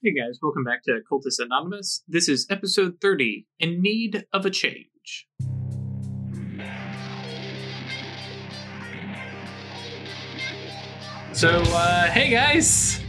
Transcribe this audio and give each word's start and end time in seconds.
Hey 0.00 0.14
guys, 0.14 0.38
welcome 0.40 0.62
back 0.62 0.84
to 0.84 0.92
Occultist 0.92 1.40
Anonymous. 1.40 2.04
This 2.06 2.28
is 2.28 2.46
episode 2.48 3.00
30 3.00 3.48
In 3.58 3.82
Need 3.82 4.26
of 4.32 4.46
a 4.46 4.50
Change. 4.50 5.26
So, 11.32 11.48
uh, 11.50 12.06
hey 12.10 12.30
guys! 12.30 13.00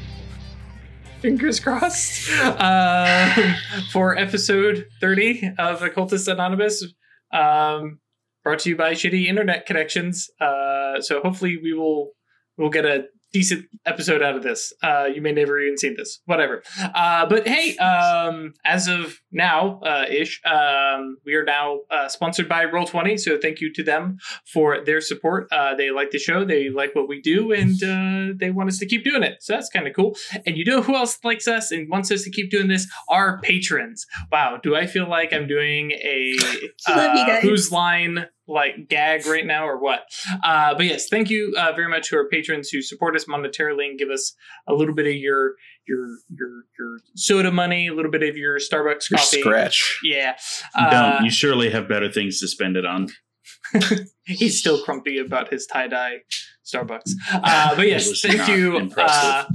Fingers 1.19 1.59
crossed 1.59 2.27
uh, 2.41 3.53
for 3.91 4.17
episode 4.17 4.87
30 4.99 5.51
of 5.59 5.83
Occultist 5.83 6.27
Anonymous. 6.27 6.83
Um, 7.31 7.99
brought 8.43 8.57
to 8.59 8.69
you 8.69 8.75
by 8.75 8.93
shitty 8.93 9.27
internet 9.27 9.67
connections. 9.67 10.27
Uh, 10.41 11.01
so 11.01 11.21
hopefully 11.21 11.59
we 11.61 11.71
will 11.71 12.13
we'll 12.57 12.71
get 12.71 12.85
a 12.85 13.03
decent 13.31 13.65
episode 13.85 14.21
out 14.21 14.35
of 14.35 14.43
this. 14.43 14.73
Uh, 14.81 15.05
you 15.13 15.21
may 15.21 15.31
never 15.31 15.59
even 15.59 15.77
seen 15.77 15.95
this, 15.97 16.21
whatever. 16.25 16.63
Uh, 16.95 17.25
but 17.27 17.47
hey, 17.47 17.77
um, 17.77 18.53
as 18.65 18.87
of 18.87 19.19
now, 19.31 19.79
uh, 19.81 20.05
ish, 20.09 20.41
um, 20.45 21.17
we 21.25 21.35
are 21.35 21.43
now 21.43 21.79
uh, 21.91 22.07
sponsored 22.07 22.49
by 22.49 22.65
Roll20. 22.65 23.19
So 23.19 23.37
thank 23.37 23.61
you 23.61 23.71
to 23.73 23.83
them 23.83 24.17
for 24.51 24.83
their 24.83 25.01
support. 25.01 25.47
Uh, 25.51 25.75
they 25.75 25.91
like 25.91 26.11
the 26.11 26.19
show, 26.19 26.43
they 26.45 26.69
like 26.69 26.95
what 26.95 27.07
we 27.07 27.21
do, 27.21 27.51
and 27.51 27.81
uh, 27.83 28.33
they 28.39 28.51
want 28.51 28.69
us 28.69 28.77
to 28.79 28.85
keep 28.85 29.03
doing 29.03 29.23
it. 29.23 29.37
So 29.41 29.53
that's 29.53 29.69
kind 29.69 29.87
of 29.87 29.95
cool. 29.95 30.15
And 30.45 30.57
you 30.57 30.65
know 30.65 30.81
who 30.81 30.95
else 30.95 31.17
likes 31.23 31.47
us 31.47 31.71
and 31.71 31.89
wants 31.89 32.11
us 32.11 32.23
to 32.23 32.31
keep 32.31 32.49
doing 32.49 32.67
this? 32.67 32.87
Our 33.09 33.39
patrons. 33.41 34.05
Wow, 34.31 34.59
do 34.61 34.75
I 34.75 34.87
feel 34.87 35.07
like 35.09 35.33
I'm 35.33 35.47
doing 35.47 35.91
a 35.91 36.33
Love 36.89 37.17
you 37.17 37.25
guys. 37.27 37.43
whose 37.43 37.71
line 37.71 38.25
like 38.49 38.87
gag 38.89 39.25
right 39.25 39.45
now 39.45 39.67
or 39.67 39.77
what? 39.79 40.01
Uh, 40.43 40.73
but 40.75 40.85
yes, 40.85 41.07
thank 41.07 41.29
you 41.29 41.53
uh, 41.57 41.71
very 41.73 41.89
much 41.89 42.09
to 42.09 42.17
our 42.17 42.27
patrons 42.27 42.69
who 42.69 42.81
support 42.81 43.15
us 43.15 43.25
monetarily 43.25 43.85
and 43.89 43.99
give 43.99 44.09
us 44.09 44.33
a 44.67 44.73
little 44.73 44.95
bit 44.95 45.07
of 45.07 45.13
your 45.13 45.53
your 45.87 46.07
your 46.29 46.49
your 46.77 46.97
soda 47.15 47.51
money, 47.51 47.87
a 47.87 47.93
little 47.93 48.11
bit 48.11 48.23
of 48.23 48.35
your 48.35 48.57
Starbucks 48.57 49.09
Your 49.09 49.19
coffee. 49.19 49.41
scratch. 49.41 49.99
Yeah, 50.03 50.37
uh, 50.75 50.89
Don't. 50.89 51.25
You 51.25 51.31
surely 51.31 51.69
have 51.69 51.87
better 51.87 52.11
things 52.11 52.39
to 52.41 52.47
spend 52.47 52.75
it 52.77 52.85
on. 52.85 53.09
he's 54.25 54.59
still 54.59 54.83
grumpy 54.83 55.17
about 55.19 55.51
his 55.51 55.65
tie 55.65 55.87
dye 55.87 56.19
Starbucks. 56.65 57.11
Uh, 57.31 57.75
but 57.75 57.87
yes, 57.87 58.21
thank 58.21 58.47
you, 58.47 58.77
impressive. 58.77 59.29
uh, 59.29 59.45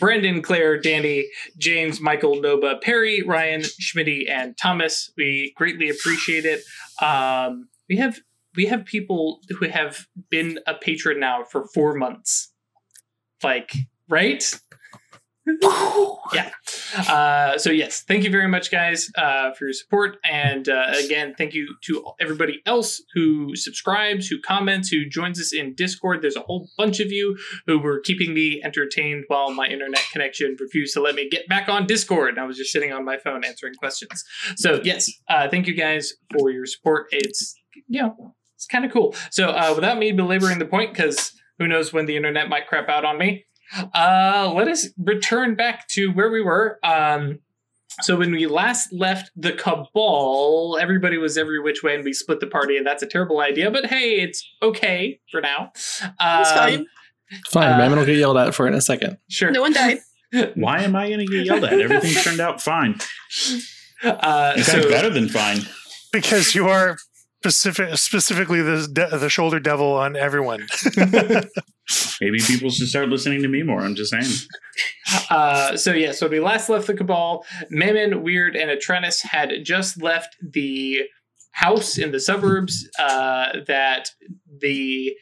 Brendan, 0.00 0.42
Claire, 0.42 0.78
Danny, 0.80 1.26
James, 1.58 2.00
Michael, 2.00 2.40
Nova, 2.40 2.76
Perry, 2.82 3.22
Ryan, 3.22 3.62
Schmitty, 3.62 4.28
and 4.30 4.56
Thomas. 4.56 5.12
We 5.16 5.52
greatly 5.56 5.88
appreciate 5.88 6.44
it. 6.44 6.62
Um, 7.02 7.68
we 7.88 7.96
have 7.96 8.18
we 8.56 8.66
have 8.66 8.84
people 8.84 9.40
who 9.58 9.68
have 9.68 10.06
been 10.30 10.58
a 10.66 10.74
patron 10.74 11.20
now 11.20 11.44
for 11.44 11.66
four 11.74 11.94
months. 11.94 12.52
Like, 13.42 13.74
right? 14.08 14.42
yeah. 16.34 16.50
Uh, 17.08 17.56
so 17.56 17.70
yes, 17.70 18.02
thank 18.02 18.24
you 18.24 18.30
very 18.30 18.48
much, 18.48 18.70
guys, 18.70 19.10
uh, 19.16 19.52
for 19.52 19.66
your 19.66 19.72
support, 19.72 20.16
and 20.24 20.68
uh, 20.68 20.92
again, 21.04 21.34
thank 21.38 21.54
you 21.54 21.68
to 21.84 22.04
everybody 22.20 22.60
else 22.66 23.00
who 23.14 23.54
subscribes, 23.54 24.26
who 24.26 24.40
comments, 24.40 24.88
who 24.88 25.08
joins 25.08 25.40
us 25.40 25.52
in 25.52 25.74
Discord. 25.74 26.22
There's 26.22 26.36
a 26.36 26.40
whole 26.40 26.68
bunch 26.76 26.98
of 26.98 27.12
you 27.12 27.36
who 27.66 27.78
were 27.78 28.00
keeping 28.00 28.34
me 28.34 28.60
entertained 28.64 29.24
while 29.28 29.52
my 29.52 29.66
internet 29.66 30.02
connection 30.10 30.56
refused 30.58 30.94
to 30.94 31.00
let 31.00 31.14
me 31.14 31.28
get 31.28 31.48
back 31.48 31.68
on 31.68 31.86
Discord. 31.86 32.30
And 32.30 32.40
I 32.40 32.44
was 32.44 32.56
just 32.56 32.72
sitting 32.72 32.92
on 32.92 33.04
my 33.04 33.18
phone 33.18 33.44
answering 33.44 33.74
questions. 33.74 34.24
So 34.56 34.80
yes, 34.82 35.08
uh, 35.28 35.48
thank 35.48 35.68
you 35.68 35.74
guys 35.74 36.14
for 36.36 36.50
your 36.50 36.66
support. 36.66 37.06
It's 37.12 37.54
you 37.86 38.02
know 38.02 38.34
it's 38.56 38.66
kind 38.66 38.84
of 38.84 38.92
cool. 38.92 39.14
So 39.30 39.48
uh, 39.50 39.72
without 39.74 39.98
me 39.98 40.10
belaboring 40.12 40.58
the 40.58 40.66
point, 40.66 40.92
because 40.92 41.32
who 41.58 41.68
knows 41.68 41.92
when 41.92 42.06
the 42.06 42.16
internet 42.16 42.48
might 42.48 42.66
crap 42.66 42.88
out 42.88 43.04
on 43.04 43.16
me. 43.18 43.44
Uh, 43.94 44.52
let 44.54 44.68
us 44.68 44.88
return 44.98 45.54
back 45.54 45.88
to 45.88 46.08
where 46.12 46.30
we 46.30 46.40
were. 46.42 46.78
Um, 46.84 47.38
so 48.02 48.16
when 48.16 48.30
we 48.30 48.46
last 48.46 48.92
left 48.92 49.30
the 49.36 49.52
cabal, 49.52 50.78
everybody 50.80 51.16
was 51.18 51.38
every 51.38 51.60
which 51.60 51.82
way, 51.82 51.94
and 51.94 52.04
we 52.04 52.12
split 52.12 52.40
the 52.40 52.46
party, 52.46 52.76
and 52.76 52.86
that's 52.86 53.02
a 53.02 53.06
terrible 53.06 53.40
idea. 53.40 53.70
But 53.70 53.86
hey, 53.86 54.20
it's 54.20 54.46
okay 54.62 55.20
for 55.30 55.40
now. 55.40 55.72
Um, 56.20 56.40
It's 56.42 56.52
fine. 56.52 56.86
Fine, 57.48 57.72
Uh, 57.72 57.78
Mammon 57.78 57.98
will 57.98 58.06
get 58.06 58.16
yelled 58.16 58.36
at 58.36 58.54
for 58.54 58.66
it 58.66 58.70
in 58.70 58.74
a 58.76 58.80
second. 58.80 59.16
Sure. 59.30 59.50
No 59.50 59.60
one 59.62 59.72
died. 59.72 59.98
Why 60.54 60.82
am 60.82 60.94
I 60.94 61.08
going 61.08 61.20
to 61.20 61.26
get 61.26 61.46
yelled 61.46 61.64
at? 61.64 61.72
Everything 61.80 62.12
turned 62.22 62.40
out 62.40 62.60
fine. 62.62 63.00
Uh, 64.04 64.52
In 64.56 64.62
fact, 64.62 64.82
so 64.82 64.88
better 64.88 65.10
than 65.10 65.28
fine. 65.28 65.60
because 66.12 66.54
you 66.54 66.68
are 66.68 66.96
specific, 67.50 67.96
specifically 67.96 68.62
the 68.62 68.88
de- 68.92 69.18
the 69.18 69.28
shoulder 69.28 69.60
devil 69.60 69.92
on 69.92 70.16
everyone. 70.16 70.66
Maybe 72.20 72.38
people 72.40 72.70
should 72.70 72.88
start 72.88 73.08
listening 73.08 73.42
to 73.42 73.48
me 73.48 73.62
more. 73.62 73.80
I'm 73.80 73.94
just 73.94 74.10
saying. 74.10 74.32
Uh, 75.30 75.76
so 75.76 75.92
yeah, 75.92 76.12
so 76.12 76.26
we 76.28 76.40
last 76.40 76.68
left 76.68 76.86
the 76.86 76.94
Cabal, 76.94 77.44
Mammon, 77.70 78.22
Weird, 78.22 78.56
and 78.56 78.70
Atreus 78.70 79.22
had 79.22 79.52
just 79.64 80.02
left 80.02 80.36
the 80.42 81.02
house 81.52 81.96
in 81.96 82.12
the 82.12 82.20
suburbs 82.20 82.88
uh, 82.98 83.60
that 83.66 84.10
the 84.60 85.14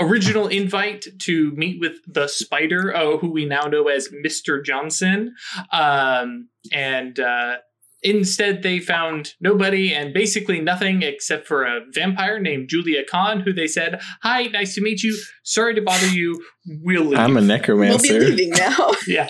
original 0.00 0.46
invite 0.48 1.06
to 1.20 1.52
meet 1.52 1.80
with 1.80 1.96
the 2.06 2.28
spider, 2.28 2.94
uh, 2.94 3.16
who 3.18 3.30
we 3.30 3.44
now 3.46 3.62
know 3.62 3.88
as 3.88 4.08
Mr. 4.08 4.64
Johnson, 4.64 5.34
um, 5.72 6.48
and 6.72 7.18
uh, 7.18 7.56
instead 8.02 8.62
they 8.62 8.78
found 8.78 9.34
nobody 9.40 9.92
and 9.94 10.14
basically 10.14 10.60
nothing 10.60 11.02
except 11.02 11.46
for 11.46 11.64
a 11.64 11.80
vampire 11.92 12.38
named 12.38 12.68
Julia 12.68 13.02
Khan, 13.10 13.40
who 13.40 13.52
they 13.52 13.66
said, 13.66 14.00
"Hi, 14.22 14.44
nice 14.44 14.74
to 14.74 14.82
meet 14.82 15.02
you. 15.02 15.16
Sorry 15.42 15.74
to 15.74 15.82
bother 15.82 16.08
you. 16.08 16.42
We'll 16.66 17.04
leave." 17.04 17.18
I'm 17.18 17.36
a 17.36 17.40
necromancer. 17.40 18.18
We'll 18.18 18.30
be 18.30 18.36
leaving 18.36 18.50
now. 18.50 18.92
yeah. 19.06 19.28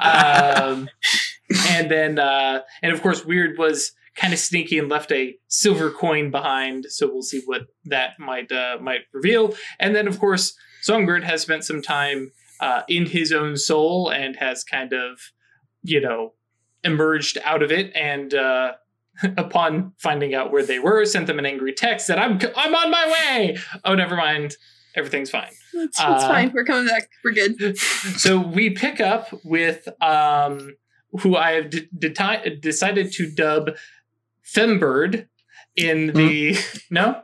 um, 0.00 0.88
and 1.68 1.90
then, 1.90 2.18
uh, 2.18 2.62
and 2.82 2.92
of 2.92 3.02
course, 3.02 3.24
Weird 3.24 3.58
was 3.58 3.92
kind 4.14 4.32
of 4.32 4.38
sneaky 4.38 4.78
and 4.78 4.88
left 4.88 5.10
a 5.12 5.36
silver 5.48 5.90
coin 5.90 6.30
behind. 6.30 6.86
So 6.88 7.10
we'll 7.10 7.22
see 7.22 7.42
what 7.46 7.62
that 7.86 8.18
might 8.18 8.50
uh, 8.52 8.78
might 8.80 9.02
reveal. 9.12 9.54
And 9.80 9.94
then, 9.94 10.06
of 10.06 10.18
course, 10.18 10.54
Songbird 10.82 11.24
has 11.24 11.42
spent 11.42 11.64
some 11.64 11.82
time 11.82 12.32
uh, 12.60 12.82
in 12.88 13.06
his 13.06 13.32
own 13.32 13.56
soul 13.56 14.10
and 14.10 14.36
has 14.36 14.64
kind 14.64 14.92
of, 14.92 15.18
you 15.82 16.00
know, 16.00 16.34
emerged 16.84 17.38
out 17.44 17.62
of 17.62 17.70
it 17.72 17.92
and. 17.94 18.32
Uh, 18.34 18.72
Upon 19.36 19.92
finding 19.98 20.34
out 20.34 20.50
where 20.52 20.64
they 20.64 20.78
were, 20.78 21.04
sent 21.04 21.26
them 21.26 21.38
an 21.38 21.44
angry 21.44 21.74
text 21.74 22.08
that 22.08 22.18
I'm 22.18 22.40
I'm 22.56 22.74
on 22.74 22.90
my 22.90 23.06
way. 23.06 23.58
Oh, 23.84 23.94
never 23.94 24.16
mind, 24.16 24.56
everything's 24.96 25.28
fine. 25.28 25.50
It's, 25.74 25.98
it's 25.98 26.00
Uh, 26.00 26.18
fine. 26.28 26.50
We're 26.54 26.64
coming 26.64 26.86
back. 26.88 27.10
We're 27.22 27.32
good. 27.32 27.76
so 28.16 28.38
we 28.40 28.70
pick 28.70 29.00
up 29.02 29.28
with 29.44 29.86
um, 30.02 30.74
who 31.20 31.36
I 31.36 31.52
have 31.52 31.68
de- 31.68 31.88
deti- 31.96 32.58
decided 32.58 33.12
to 33.12 33.30
dub 33.30 33.72
Fembird 34.44 35.28
in 35.76 36.08
the 36.14 36.56
no 36.90 37.22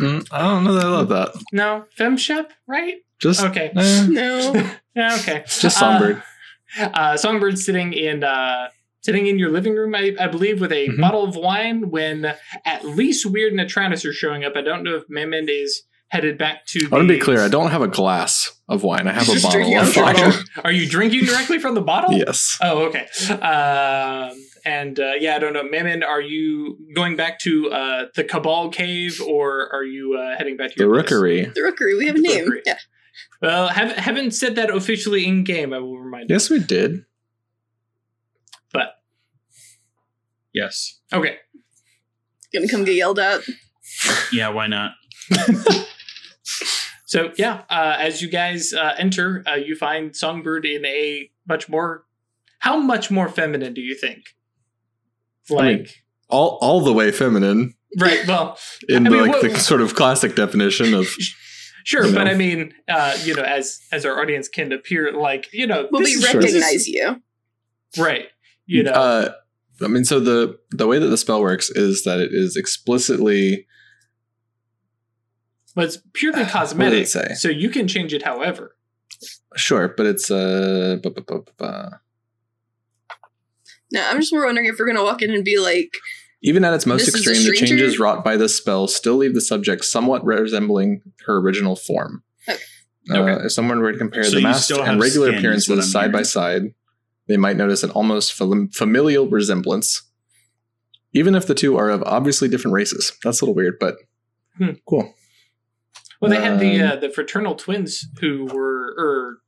Mm, 0.00 0.26
I 0.32 0.38
don't 0.42 0.64
know 0.64 0.72
that 0.74 0.86
I 0.86 0.88
love 0.88 1.08
that. 1.10 1.30
no 1.52 1.84
Femshep 1.98 2.48
right 2.66 2.96
Just 3.20 3.42
okay 3.42 3.70
eh, 3.76 4.06
No. 4.08 4.70
yeah 4.96 5.14
okay 5.20 5.44
just 5.46 5.78
Songbird. 5.78 6.22
uh, 6.80 6.84
uh, 6.94 7.16
Songbird 7.18 7.58
sitting 7.58 7.92
in 7.92 8.24
uh, 8.24 8.68
sitting 9.08 9.26
in 9.26 9.38
your 9.38 9.48
living 9.50 9.74
room 9.74 9.94
I, 9.94 10.14
I 10.20 10.26
believe 10.26 10.60
with 10.60 10.70
a 10.70 10.88
Mhm. 10.88 11.00
bottle 11.00 11.24
of 11.24 11.34
wine 11.34 11.88
when 11.88 12.34
at 12.66 12.84
least 12.84 13.24
Weird 13.24 13.54
and 13.54 13.60
Atrantis 13.60 14.04
are 14.06 14.12
showing 14.12 14.44
up 14.44 14.52
I 14.54 14.60
don't 14.60 14.82
know 14.84 14.96
if 14.96 15.04
Mammon 15.08 15.46
is 15.48 15.84
headed 16.08 16.36
back 16.36 16.66
to 16.66 16.86
I 16.92 16.96
want 16.96 17.08
to 17.08 17.14
be 17.14 17.18
clear. 17.18 17.40
I 17.40 17.48
don't 17.48 17.70
have 17.70 17.80
a 17.80 17.88
glass 17.88 18.52
of 18.68 18.82
wine. 18.82 19.08
I 19.08 19.12
have 19.12 19.26
a 19.30 19.40
bottle 19.40 19.62
of 19.62 19.74
out 19.74 19.88
of 19.88 19.94
the 19.94 20.00
wine. 20.02 20.14
bottle. 20.14 20.42
are 20.62 20.72
you 20.72 20.86
drinking 20.86 21.24
directly 21.24 21.58
from 21.58 21.74
the 21.74 21.80
bottle 21.80 22.12
yes. 22.12 22.58
Oh, 22.62 22.84
okay. 22.88 23.06
Um, 23.30 24.32
and 24.66 25.00
uh, 25.00 25.12
yeah, 25.18 25.36
I 25.36 25.38
don't 25.38 25.54
know, 25.54 25.62
Mammon. 25.64 26.02
Are 26.02 26.20
you 26.20 26.76
going 26.94 27.16
back 27.16 27.38
to 27.40 27.70
uh, 27.70 28.04
the 28.14 28.24
Cabal 28.24 28.68
Cave, 28.70 29.22
or 29.26 29.72
are 29.72 29.84
you 29.84 30.18
uh, 30.18 30.36
heading 30.36 30.58
back 30.58 30.72
to 30.72 30.74
The 30.76 30.84
your 30.84 30.92
place? 30.94 31.10
rookery. 31.12 31.44
The 31.54 31.62
rookery. 31.62 31.96
We 31.96 32.06
have 32.08 32.16
a 32.16 32.20
name. 32.20 32.44
Rookery. 32.44 32.62
Yeah. 32.66 32.78
Well, 33.40 33.68
have, 33.68 33.92
haven't 33.92 34.32
said 34.32 34.56
that 34.56 34.68
officially 34.68 35.26
in 35.26 35.44
game. 35.44 35.72
I 35.72 35.78
will 35.78 35.98
remind 35.98 36.28
Yes, 36.28 36.50
we 36.50 36.58
did. 36.58 36.90
you. 36.92 37.04
But 38.72 38.94
Yes. 40.54 41.00
okay, 41.12 41.36
Gonna 42.52 42.68
come 42.68 42.84
get 42.84 42.94
yelled 42.94 43.18
at. 43.18 43.42
Yeah, 44.32 44.48
why 44.48 44.66
not? 44.66 44.92
so 47.06 47.32
yeah, 47.36 47.62
uh, 47.70 47.96
as 47.98 48.22
you 48.22 48.28
guys 48.28 48.72
uh, 48.72 48.94
enter, 48.98 49.42
uh, 49.46 49.54
you 49.54 49.74
find 49.76 50.14
Songbird 50.14 50.64
in 50.66 50.84
a 50.84 51.30
much 51.48 51.68
more. 51.68 52.04
How 52.60 52.76
much 52.78 53.10
more 53.10 53.28
feminine 53.28 53.72
do 53.74 53.80
you 53.80 53.94
think? 53.94 54.24
Like, 55.48 55.62
I 55.64 55.72
mean, 55.76 55.86
All 56.28 56.58
all 56.60 56.80
the 56.80 56.92
way 56.92 57.10
feminine 57.12 57.74
right? 57.98 58.26
Well, 58.26 58.58
in 58.88 59.06
I 59.06 59.10
mean, 59.10 59.20
like 59.22 59.32
what- 59.32 59.42
the 59.42 59.58
sort 59.58 59.80
of 59.80 59.94
classic 59.94 60.34
definition 60.34 60.94
of 60.94 61.06
Sure, 61.84 62.04
You 62.04 62.14
but. 62.14 62.28
I 62.28 62.34
mean, 62.34 62.74
uh, 62.86 63.16
you 63.24 63.34
know, 63.34 63.42
as 63.42 63.80
as 63.92 64.04
our 64.04 64.20
audience 64.20 64.46
can 64.48 64.72
appear, 64.72 65.12
like 65.12 65.48
you 65.52 65.66
know, 65.66 65.88
Well, 65.90 66.02
this 66.02 66.10
we 66.10 66.14
is- 66.16 66.28
Sure. 66.30 66.40
recognize 66.40 66.86
you. 66.88 67.22
right? 67.96 68.26
You 68.66 68.82
know, 68.82 68.92
Uh, 68.92 69.32
I 69.82 69.88
mean, 69.88 70.04
so 70.04 70.18
the 70.20 70.58
the 70.70 70.86
way 70.86 70.98
that 70.98 71.06
the 71.08 71.16
spell 71.16 71.40
works 71.40 71.70
is 71.70 72.02
that 72.04 72.18
it 72.20 72.30
is 72.32 72.56
explicitly 72.56 73.66
but 75.74 75.84
it's 75.84 75.98
purely 76.12 76.44
cosmetic, 76.46 77.02
it 77.04 77.08
say? 77.08 77.34
so 77.34 77.48
you 77.48 77.68
can 77.70 77.86
change 77.86 78.12
it 78.12 78.22
however. 78.22 78.74
sure, 79.56 79.88
but 79.96 80.06
it's 80.06 80.30
uh, 80.30 80.98
bu- 81.02 81.12
No, 83.92 84.02
I'm 84.08 84.20
just 84.20 84.32
more 84.32 84.44
wondering 84.44 84.66
if 84.66 84.76
we're 84.78 84.86
gonna 84.86 85.04
walk 85.04 85.22
in 85.22 85.30
and 85.32 85.44
be 85.44 85.58
like, 85.58 85.90
Even 86.42 86.64
at 86.64 86.74
its 86.74 86.84
most 86.86 87.06
This 87.06 87.14
is 87.14 87.26
a 87.26 87.30
extreme, 87.30 87.50
the 87.50 87.56
changes 87.56 87.98
wrought 87.98 88.24
by 88.24 88.36
this 88.36 88.56
spell 88.56 88.88
still 88.88 89.16
leave 89.16 89.34
the 89.34 89.40
subject 89.40 89.84
somewhat 89.84 90.24
resembling 90.24 91.02
her 91.26 91.36
original 91.38 91.76
form. 91.76 92.22
Okay. 92.48 92.58
Uh, 93.10 93.18
Okay. 93.18 93.44
if 93.46 93.52
someone 93.52 93.78
were 93.80 93.92
to 93.92 93.98
compare 93.98 94.24
So 94.24 94.32
the 94.32 94.36
you 94.38 94.42
masked 94.42 94.64
still 94.64 94.78
have 94.82 94.88
and 94.94 95.00
regular 95.00 95.28
skin, 95.28 95.38
appearances 95.38 95.92
side 95.92 96.12
by 96.12 96.22
side, 96.22 96.74
they 97.28 97.36
might 97.36 97.56
notice 97.56 97.82
an 97.82 97.90
almost 97.90 98.32
familial 98.32 99.28
resemblance, 99.28 100.02
even 101.12 101.34
if 101.34 101.46
the 101.46 101.54
two 101.54 101.76
are 101.76 101.90
of 101.90 102.02
obviously 102.04 102.48
different 102.48 102.74
races. 102.74 103.12
That's 103.22 103.40
a 103.40 103.44
little 103.44 103.54
weird, 103.54 103.78
but 103.78 103.96
Hmm. 104.56 104.72
cool. 104.88 105.14
Well, 106.20 106.30
they 106.32 106.40
had 106.40 106.58
the 106.58 106.80
Um, 106.80 106.90
uh, 106.90 106.96
the 106.96 107.10
fraternal 107.10 107.54
twins 107.54 108.04
who 108.20 108.46
were 108.46 108.92
or 108.98 109.38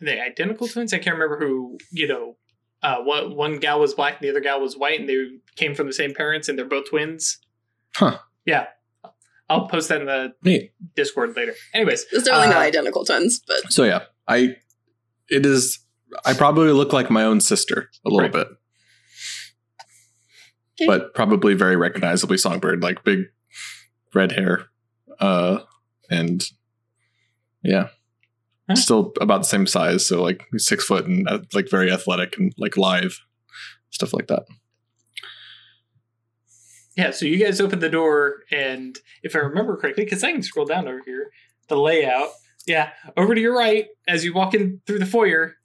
were 0.00 0.06
they 0.06 0.20
identical 0.20 0.68
twins. 0.68 0.92
I 0.94 0.98
can't 0.98 1.14
remember 1.18 1.38
who. 1.44 1.76
You 1.90 2.06
know, 2.06 2.36
uh, 2.82 2.98
one 3.02 3.34
one 3.34 3.58
gal 3.58 3.80
was 3.80 3.94
black 3.94 4.14
and 4.14 4.22
the 4.24 4.30
other 4.30 4.40
gal 4.40 4.60
was 4.60 4.76
white, 4.76 5.00
and 5.00 5.08
they 5.08 5.26
came 5.56 5.74
from 5.74 5.88
the 5.88 5.92
same 5.92 6.14
parents, 6.14 6.48
and 6.48 6.56
they're 6.56 6.66
both 6.68 6.88
twins. 6.88 7.38
Huh. 7.96 8.18
Yeah, 8.46 8.66
I'll 9.50 9.66
post 9.66 9.88
that 9.88 10.00
in 10.02 10.06
the 10.06 10.34
Neat. 10.44 10.72
Discord 10.94 11.34
later. 11.36 11.54
Anyways, 11.72 12.06
it's 12.12 12.24
definitely 12.24 12.48
not 12.48 12.58
Uh, 12.58 12.66
identical 12.66 13.04
twins, 13.04 13.40
but 13.48 13.72
So 13.72 13.82
yeah, 13.82 14.02
I 14.28 14.54
it 15.30 15.44
is. 15.44 15.80
I 16.24 16.34
probably 16.34 16.72
look 16.72 16.92
like 16.92 17.10
my 17.10 17.24
own 17.24 17.40
sister 17.40 17.90
a 18.04 18.08
little 18.10 18.20
Right. 18.28 18.32
bit, 18.32 18.48
Okay. 20.80 20.86
but 20.86 21.14
probably 21.14 21.54
very 21.54 21.76
recognizably 21.76 22.36
Songbird, 22.38 22.82
like 22.82 23.04
big 23.04 23.26
red 24.14 24.32
hair, 24.32 24.66
uh, 25.20 25.60
and 26.10 26.44
yeah, 27.62 27.88
Huh. 28.68 28.76
still 28.76 29.12
about 29.20 29.38
the 29.42 29.46
same 29.46 29.66
size. 29.66 30.06
So 30.06 30.22
like 30.22 30.44
six 30.56 30.84
foot 30.84 31.06
and 31.06 31.28
uh, 31.28 31.40
like 31.52 31.68
very 31.70 31.90
athletic 31.92 32.36
and 32.38 32.52
like 32.58 32.76
live 32.76 33.18
stuff 33.90 34.12
like 34.12 34.26
that. 34.28 34.44
Yeah, 36.96 37.10
so 37.10 37.26
you 37.26 37.44
guys 37.44 37.60
open 37.60 37.80
the 37.80 37.88
door, 37.88 38.44
and 38.52 38.96
if 39.24 39.34
I 39.34 39.40
remember 39.40 39.76
correctly, 39.76 40.04
because 40.04 40.22
I 40.22 40.30
can 40.30 40.42
scroll 40.42 40.64
down 40.66 40.86
over 40.86 41.00
here, 41.04 41.30
the 41.68 41.76
layout. 41.76 42.28
Yeah, 42.66 42.90
over 43.16 43.34
to 43.34 43.40
your 43.40 43.56
right 43.56 43.86
as 44.08 44.24
you 44.24 44.32
walk 44.32 44.54
in 44.54 44.80
through 44.86 45.00
the 45.00 45.06
foyer, 45.06 45.56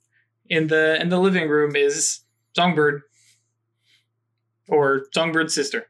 in 0.50 0.66
the 0.66 1.00
in 1.00 1.08
the 1.08 1.18
living 1.18 1.48
room 1.48 1.74
is 1.76 2.20
Songbird, 2.54 3.02
or 4.68 5.06
Songbird's 5.14 5.54
sister. 5.54 5.86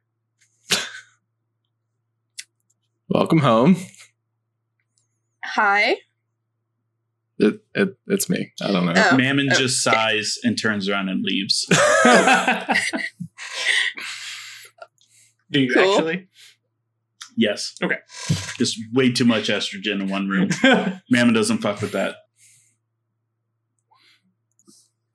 Welcome 3.09 3.39
home. 3.41 3.77
hi. 5.45 5.97
It, 7.39 7.65
it 7.75 7.97
it's 8.07 8.29
me. 8.31 8.53
I 8.63 8.71
don't 8.71 8.85
know. 8.87 8.93
Oh. 8.95 9.17
Mammon 9.17 9.49
oh, 9.51 9.55
just 9.55 9.83
sighs 9.83 10.39
and 10.45 10.61
turns 10.61 10.89
around 10.89 11.09
and 11.09 11.25
leaves. 11.25 11.67
Do 15.51 15.59
you 15.61 15.73
Cool. 15.75 15.95
actually? 15.97 16.29
yes. 17.37 17.75
Okay. 17.83 17.97
Just 18.59 18.79
way 18.93 19.11
too 19.11 19.25
much 19.25 19.49
estrogen 19.49 20.03
in 20.03 20.09
one 20.09 20.29
room. 20.29 20.51
Mammon 21.11 21.35
doesn't 21.35 21.59
fuck 21.59 21.81
with 21.81 21.93
that. 21.93 22.15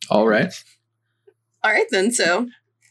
All 0.09 0.27
right. 0.27 0.53
All 1.63 1.71
right 1.71 1.87
then. 1.91 2.11
So 2.11 2.47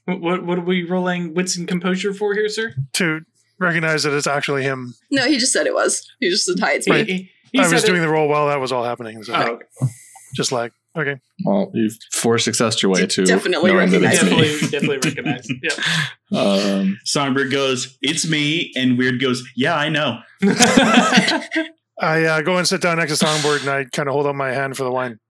what 0.06 0.44
what 0.44 0.58
are 0.58 0.62
we 0.62 0.82
rolling 0.84 1.34
wits 1.34 1.56
and 1.56 1.66
composure 1.68 2.12
for 2.12 2.34
here, 2.34 2.48
sir? 2.48 2.74
to 2.94 3.20
recognize 3.58 4.02
that 4.02 4.12
it's 4.16 4.26
actually 4.26 4.62
him. 4.64 4.94
no, 5.10 5.26
he 5.26 5.38
just 5.38 5.52
said 5.52 5.66
it 5.66 5.74
was. 5.74 6.10
He 6.20 6.28
just 6.28 6.44
said 6.44 6.58
hi. 6.58 6.72
It's 6.72 6.88
me. 6.88 7.04
he- 7.04 7.30
he 7.52 7.60
I 7.60 7.68
was 7.68 7.84
doing 7.84 7.98
it- 7.98 8.02
the 8.02 8.08
roll 8.08 8.28
while 8.28 8.48
that 8.48 8.58
was 8.60 8.72
all 8.72 8.82
happening. 8.84 9.22
So 9.22 9.32
Oh, 9.32 9.42
okay. 9.52 9.64
just 10.34 10.50
like 10.50 10.72
okay, 10.96 11.20
Well, 11.44 11.70
you've 11.74 11.96
four 12.12 12.38
successed 12.38 12.82
your 12.82 12.90
way 12.92 13.02
D- 13.02 13.06
to 13.08 13.24
definitely 13.24 13.72
knowing 13.72 13.90
that 13.90 14.02
it's 14.02 14.22
recognize 14.22 14.62
me. 14.62 14.68
definitely 14.70 15.00
definitely 15.00 15.10
recognize. 15.10 15.48
Yeah. 16.30 16.38
Um, 16.40 16.98
Songbird 17.04 17.52
goes, 17.52 17.96
"It's 18.02 18.28
me," 18.28 18.72
and 18.76 18.98
Weird 18.98 19.20
goes, 19.20 19.44
"Yeah, 19.54 19.76
I 19.76 19.88
know." 19.88 20.18
I 22.00 22.24
uh, 22.24 22.40
go 22.42 22.56
and 22.56 22.66
sit 22.66 22.80
down 22.80 22.98
next 22.98 23.12
to 23.12 23.16
Songbird, 23.16 23.60
and 23.62 23.70
I 23.70 23.84
kind 23.84 24.08
of 24.08 24.14
hold 24.14 24.26
up 24.26 24.34
my 24.34 24.50
hand 24.52 24.76
for 24.76 24.82
the 24.84 24.90
wine. 24.90 25.20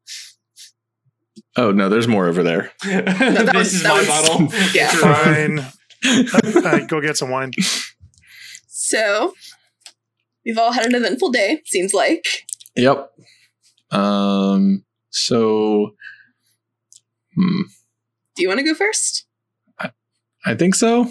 Oh 1.57 1.71
no, 1.73 1.89
there's 1.89 2.09
more 2.09 2.27
over 2.27 2.43
there. 2.43 2.73
that 2.85 3.07
this 3.53 3.55
was- 3.55 3.75
is 3.75 3.85
my 3.85 3.99
was- 3.99 4.07
bottle. 4.09 4.49
yeah. 4.75 4.89
Fine. 4.91 5.67
I 6.05 6.85
go 6.89 7.01
get 7.01 7.17
some 7.17 7.31
wine. 7.31 7.53
So 8.69 9.35
we've 10.45 10.59
all 10.59 10.73
had 10.73 10.87
an 10.87 10.95
eventful 10.95 11.31
day. 11.31 11.63
Seems 11.67 11.95
like. 11.95 12.25
Yep. 12.77 13.11
Um. 13.91 14.85
So. 15.11 15.95
Hmm. 17.35 17.63
Do 18.37 18.43
you 18.43 18.49
want 18.49 18.59
to 18.61 18.65
go 18.67 18.75
first? 18.75 19.27
I 20.47 20.55
think 20.55 20.75
so. 20.75 20.99
All 21.05 21.09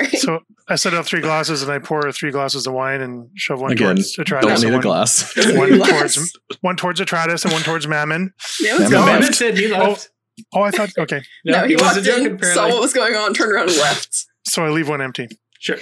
right. 0.00 0.10
So 0.18 0.40
I 0.72 0.76
set 0.76 0.94
up 0.94 1.04
three 1.04 1.20
glasses 1.20 1.62
and 1.62 1.70
I 1.70 1.78
pour 1.78 2.10
three 2.12 2.30
glasses 2.30 2.66
of 2.66 2.72
wine 2.72 3.00
and 3.02 3.28
shove 3.34 3.60
one 3.60 3.72
Again, 3.72 3.96
towards 3.96 4.16
Atratus. 4.16 4.40
Don't 4.40 4.50
and 4.52 4.62
need 4.62 4.68
a 4.68 4.72
one, 4.72 4.80
glass. 4.80 5.36
one 5.54 5.68
towards 5.78 6.38
one 6.62 6.76
towards 6.76 7.00
Atratus 7.00 7.44
and 7.44 7.52
one 7.52 7.62
towards 7.62 7.86
Mammon. 7.86 8.32
Yeah, 8.60 8.76
let's 8.76 8.90
Damn 8.90 9.02
it, 9.02 9.06
Mammon 9.06 9.32
said 9.34 9.58
he 9.58 9.68
left. 9.68 10.10
Oh, 10.54 10.62
I 10.62 10.70
thought 10.70 10.90
okay. 10.98 11.20
No, 11.44 11.60
No, 11.60 11.66
he, 11.66 11.76
wasn't 11.76 12.06
walked 12.06 12.18
joking, 12.18 12.38
in, 12.38 12.54
saw 12.54 12.68
what 12.68 12.80
was 12.80 12.92
going 12.94 13.14
on, 13.14 13.34
turned 13.34 13.52
around 13.52 13.68
and 13.68 13.78
left. 13.78 14.26
So 14.46 14.64
I 14.64 14.70
leave 14.70 14.88
one 14.88 15.02
empty. 15.02 15.28
Sure. 15.60 15.76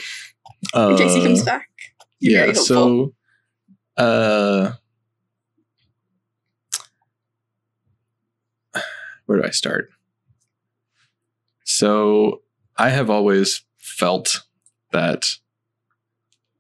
In 0.75 0.97
case 0.99 1.15
he 1.15 1.23
comes 1.23 1.43
Uh, 1.43 1.45
back. 1.45 1.69
You're 2.19 2.33
yeah. 2.47 2.53
very. 2.53 2.55
So. 2.57 3.15
Uh. 3.97 4.73
Where 9.27 9.39
do 9.41 9.45
I 9.47 9.51
start? 9.51 9.91
So 11.65 12.43
I 12.77 12.89
have 12.91 13.09
always 13.09 13.63
felt 13.79 14.43
that 14.93 15.27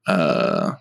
uh, 0.06 0.72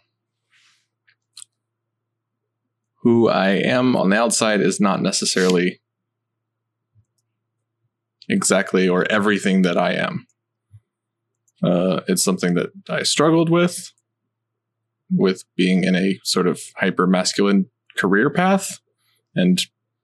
who 3.01 3.29
I 3.29 3.49
am 3.49 3.95
on 3.95 4.09
the 4.09 4.17
outside 4.17 4.61
is 4.61 4.79
not 4.79 5.01
necessarily 5.01 5.79
exactly 8.27 8.87
or 8.87 9.09
everything 9.11 9.63
that 9.63 9.77
I 9.77 9.93
am. 9.93 10.27
Uh, 11.63 12.01
it's 12.07 12.23
something 12.23 12.53
that 12.55 12.69
I 12.89 13.03
struggled 13.03 13.49
with, 13.49 13.91
with 15.11 15.43
being 15.55 15.83
in 15.83 15.95
a 15.95 16.19
sort 16.23 16.47
of 16.47 16.61
hyper 16.77 17.07
masculine 17.07 17.69
career 17.97 18.29
path, 18.29 18.79
and 19.35 19.61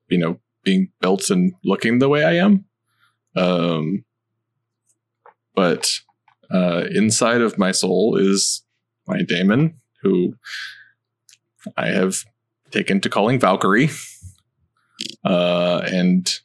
you 0.09 0.17
know 0.17 0.39
being 0.63 0.89
built 0.99 1.29
and 1.29 1.53
looking 1.63 1.99
the 1.99 2.09
way 2.09 2.25
I 2.25 2.33
am. 2.33 2.65
Um, 3.35 4.03
but 5.53 5.99
uh, 6.51 6.83
inside 6.91 7.41
of 7.41 7.57
my 7.57 7.71
soul 7.71 8.17
is 8.17 8.63
my 9.07 9.21
daemon, 9.21 9.75
who 10.01 10.35
I 11.77 11.87
have 11.87 12.23
taken 12.71 12.99
to 13.01 13.09
calling 13.09 13.39
Valkyrie. 13.39 13.89
Uh, 15.23 15.81
and 15.85 16.39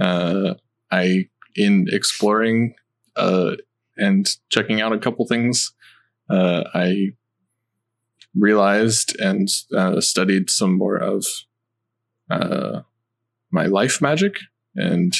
uh, 0.00 0.54
I, 0.90 1.28
in 1.54 1.86
exploring 1.90 2.74
uh, 3.16 3.52
and 3.96 4.28
checking 4.50 4.80
out 4.80 4.92
a 4.92 4.98
couple 4.98 5.26
things, 5.26 5.72
uh, 6.28 6.64
I 6.74 7.12
realized 8.34 9.18
and 9.20 9.48
uh, 9.74 10.00
studied 10.00 10.50
some 10.50 10.76
more 10.76 10.96
of 10.96 11.24
my 12.28 13.66
life 13.66 14.02
magic, 14.02 14.34
and 14.74 15.14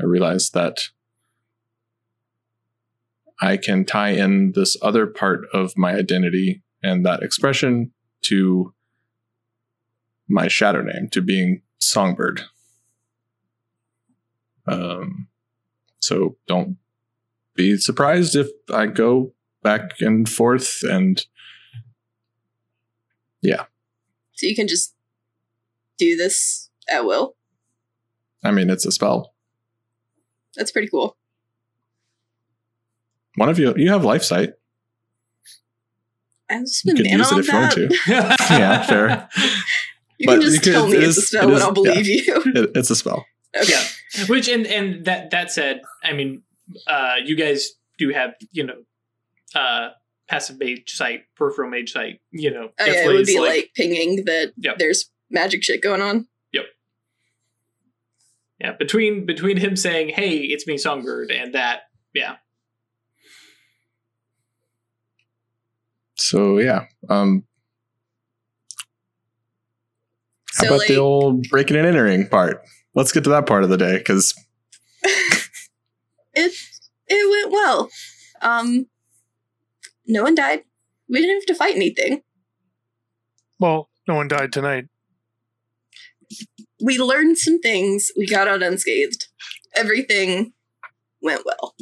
I 0.00 0.04
realized 0.04 0.54
that 0.54 0.90
I 3.40 3.56
can 3.56 3.84
tie 3.84 4.10
in 4.10 4.52
this 4.54 4.76
other 4.82 5.06
part 5.06 5.46
of 5.52 5.76
my 5.76 5.94
identity 5.94 6.62
and 6.82 7.04
that 7.04 7.22
expression 7.22 7.92
to 8.22 8.72
my 10.28 10.48
shadow 10.48 10.82
name, 10.82 11.08
to 11.10 11.20
being 11.20 11.62
Songbird. 11.78 12.42
Um, 14.66 15.28
so 15.98 16.36
don't 16.46 16.78
be 17.54 17.76
surprised 17.76 18.36
if 18.36 18.48
I 18.72 18.86
go 18.86 19.32
back 19.62 20.00
and 20.00 20.28
forth 20.28 20.82
and 20.82 21.24
yeah. 23.42 23.64
So 24.32 24.46
you 24.46 24.54
can 24.54 24.68
just 24.68 24.94
do 25.98 26.16
this 26.16 26.70
at 26.90 27.04
will. 27.04 27.36
I 28.42 28.50
mean 28.50 28.70
it's 28.70 28.86
a 28.86 28.92
spell. 28.92 29.34
That's 30.56 30.70
pretty 30.70 30.88
cool. 30.88 31.16
One 33.36 33.48
of 33.48 33.58
you 33.58 33.74
you 33.76 33.90
have 33.90 34.04
life 34.04 34.22
sight. 34.22 34.54
I've 36.50 36.60
just 36.62 36.84
You 36.84 36.94
could 36.94 37.06
use 37.06 37.30
it 37.30 37.32
on 37.32 37.40
if 37.40 37.48
you 37.48 37.54
want 37.54 37.72
to. 37.72 37.88
Yeah, 38.50 38.82
fair. 38.86 39.28
You 40.18 40.26
But 40.26 40.32
can 40.34 40.40
you 40.42 40.50
just 40.50 40.62
could- 40.62 40.72
tell 40.72 40.86
me 40.86 40.96
it 40.96 41.02
it's 41.04 41.16
a 41.16 41.20
is- 41.20 41.28
spell 41.28 41.48
it 41.50 41.54
and 41.54 41.62
I'll 41.62 41.72
believe 41.72 42.06
you. 42.06 42.22
It, 42.54 42.70
it's 42.76 42.90
a 42.90 42.96
spell. 42.96 43.24
Okay. 43.56 43.72
Yeah. 43.72 44.24
Which 44.26 44.48
and 44.48 44.66
and 44.66 45.04
that 45.06 45.30
that 45.30 45.50
said, 45.50 45.82
I 46.04 46.12
mean, 46.12 46.42
uh, 46.86 47.14
you 47.24 47.34
guys 47.36 47.70
do 47.98 48.10
have 48.10 48.34
you 48.52 48.64
know, 48.64 48.82
uh, 49.54 49.90
passive 50.28 50.58
mage 50.58 50.90
sight, 50.92 51.24
peripheral 51.36 51.70
mage 51.70 51.92
sight. 51.92 52.20
You 52.30 52.50
know, 52.50 52.70
Oh 52.78 52.84
yeah, 52.84 52.86
it 52.86 52.92
definitely 52.94 53.14
would 53.14 53.20
is 53.22 53.34
be 53.34 53.40
like, 53.40 53.70
pinging 53.74 54.24
that 54.26 54.52
Yep. 54.58 54.78
there's 54.78 55.10
magic 55.30 55.62
shit 55.64 55.82
going 55.82 56.00
on. 56.02 56.26
Yep. 56.52 56.64
Yeah, 58.60 58.72
between 58.72 59.26
between 59.26 59.56
him 59.56 59.76
saying, 59.76 60.10
"Hey, 60.10 60.36
it's 60.38 60.66
me, 60.66 60.76
Songbird," 60.78 61.30
and 61.32 61.54
that, 61.54 61.82
yeah, 62.12 62.36
So 66.16 66.58
yeah. 66.58 66.86
Um 67.08 67.44
how 70.56 70.66
about 70.66 70.78
like, 70.80 70.88
the 70.88 70.98
old 70.98 71.48
breaking 71.48 71.76
and 71.76 71.86
entering 71.86 72.28
part? 72.28 72.62
Let's 72.94 73.12
get 73.12 73.24
to 73.24 73.30
that 73.30 73.46
part 73.46 73.64
of 73.64 73.70
the 73.70 73.76
day 73.76 73.98
because 73.98 74.34
it 76.34 76.52
it 77.08 77.30
went 77.30 77.52
well. 77.52 77.90
Um, 78.40 78.86
no 80.06 80.22
one 80.22 80.34
died. 80.34 80.62
We 81.08 81.20
didn't 81.20 81.36
have 81.36 81.46
to 81.46 81.54
fight 81.54 81.74
anything. 81.74 82.22
Well, 83.58 83.88
no 84.06 84.14
one 84.14 84.28
died 84.28 84.52
tonight. 84.52 84.86
We 86.82 86.98
learned 86.98 87.38
some 87.38 87.60
things. 87.60 88.10
We 88.16 88.26
got 88.26 88.48
out 88.48 88.62
unscathed. 88.62 89.28
Everything 89.76 90.52
went 91.20 91.44
well. 91.44 91.74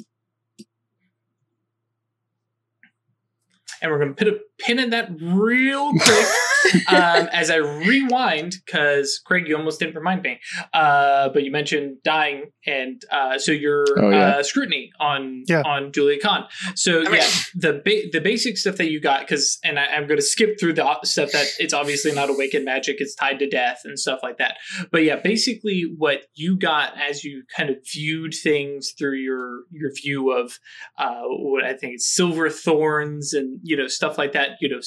And 3.83 3.91
we're 3.91 3.99
gonna 3.99 4.15
put 4.15 4.29
a 4.29 4.39
pin 4.59 4.79
in 4.79 4.91
that 4.91 5.11
real 5.21 5.91
quick. 5.93 6.27
um, 6.89 7.29
as 7.33 7.51
I 7.51 7.57
rewind, 7.57 8.55
because 8.65 9.21
Craig, 9.25 9.49
you 9.49 9.57
almost 9.57 9.81
didn't 9.81 9.95
remind 9.95 10.23
me, 10.23 10.39
uh, 10.73 11.29
but 11.31 11.43
you 11.45 11.51
mentioned 11.51 11.99
dying, 12.05 12.47
and 12.67 13.03
uh, 13.11 13.39
so 13.39 13.53
your 13.53 13.85
Oh, 13.99 14.11
yeah. 14.11 14.29
uh, 14.37 14.43
scrutiny 14.43 14.91
on 15.01 15.45
Yeah. 15.49 15.63
on 15.63 15.93
Julia 15.93 16.19
Khan. 16.21 16.45
So 16.75 16.99
All 16.99 17.03
yeah, 17.05 17.11
right. 17.11 17.45
the 17.55 17.73
ba- 17.85 18.09
the 18.13 18.21
basic 18.21 18.57
stuff 18.59 18.77
that 18.77 18.91
you 18.91 19.01
got, 19.01 19.21
because 19.21 19.59
and 19.65 19.79
I, 19.79 19.87
I'm 19.87 20.07
going 20.07 20.19
to 20.19 20.25
skip 20.27 20.59
through 20.59 20.75
the 20.75 20.99
stuff 21.05 21.33
that 21.33 21.47
it's 21.59 21.75
obviously 21.75 22.13
not 22.13 22.31
awakened 22.31 22.65
magic; 22.65 22.97
it's 23.01 23.15
tied 23.15 23.39
to 23.41 23.49
death 23.49 23.81
and 23.85 23.99
stuff 23.99 24.21
like 24.23 24.39
that. 24.39 24.57
But 24.91 25.05
yeah, 25.05 25.17
basically 25.17 25.85
what 25.97 26.23
you 26.35 26.57
got 26.57 26.95
as 26.99 27.25
you 27.25 27.45
kind 27.57 27.71
of 27.71 27.77
viewed 27.93 28.35
things 28.35 28.93
through 28.99 29.17
your 29.19 29.63
your 29.71 29.91
view 29.93 30.31
of 30.33 30.59
uh, 30.99 31.23
what 31.27 31.65
I 31.65 31.75
think 31.75 31.97
is 31.97 32.09
silver 32.09 32.49
thorns 32.51 33.33
and 33.35 33.61
you 33.63 33.77
know 33.77 33.89
stuff 33.89 34.19
like 34.19 34.33
that. 34.33 34.51
You 34.61 34.69
know, 34.69 34.81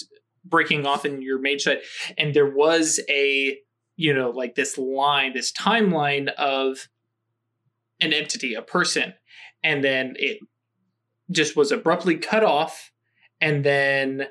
breaking 0.46 0.86
off 0.86 1.06
in 1.06 1.22
your 1.22 1.40
mage 1.40 1.64
side, 1.64 1.80
and 2.18 2.34
there 2.34 2.50
was 2.50 3.00
a 3.10 3.58
you 3.96 4.14
know 4.14 4.30
like 4.30 4.56
this 4.56 4.78
line, 4.78 5.34
this 5.34 5.52
timeline 5.52 6.30
of 6.34 6.88
an 8.00 8.14
entity, 8.14 8.54
a 8.54 8.62
person, 8.62 9.14
and 9.64 9.84
then 9.84 10.14
it 10.18 10.40
just 11.32 11.56
was 11.56 11.72
abruptly 11.72 12.18
cut 12.18 12.44
off, 12.44 12.92
and 13.42 13.64
then 13.64 14.28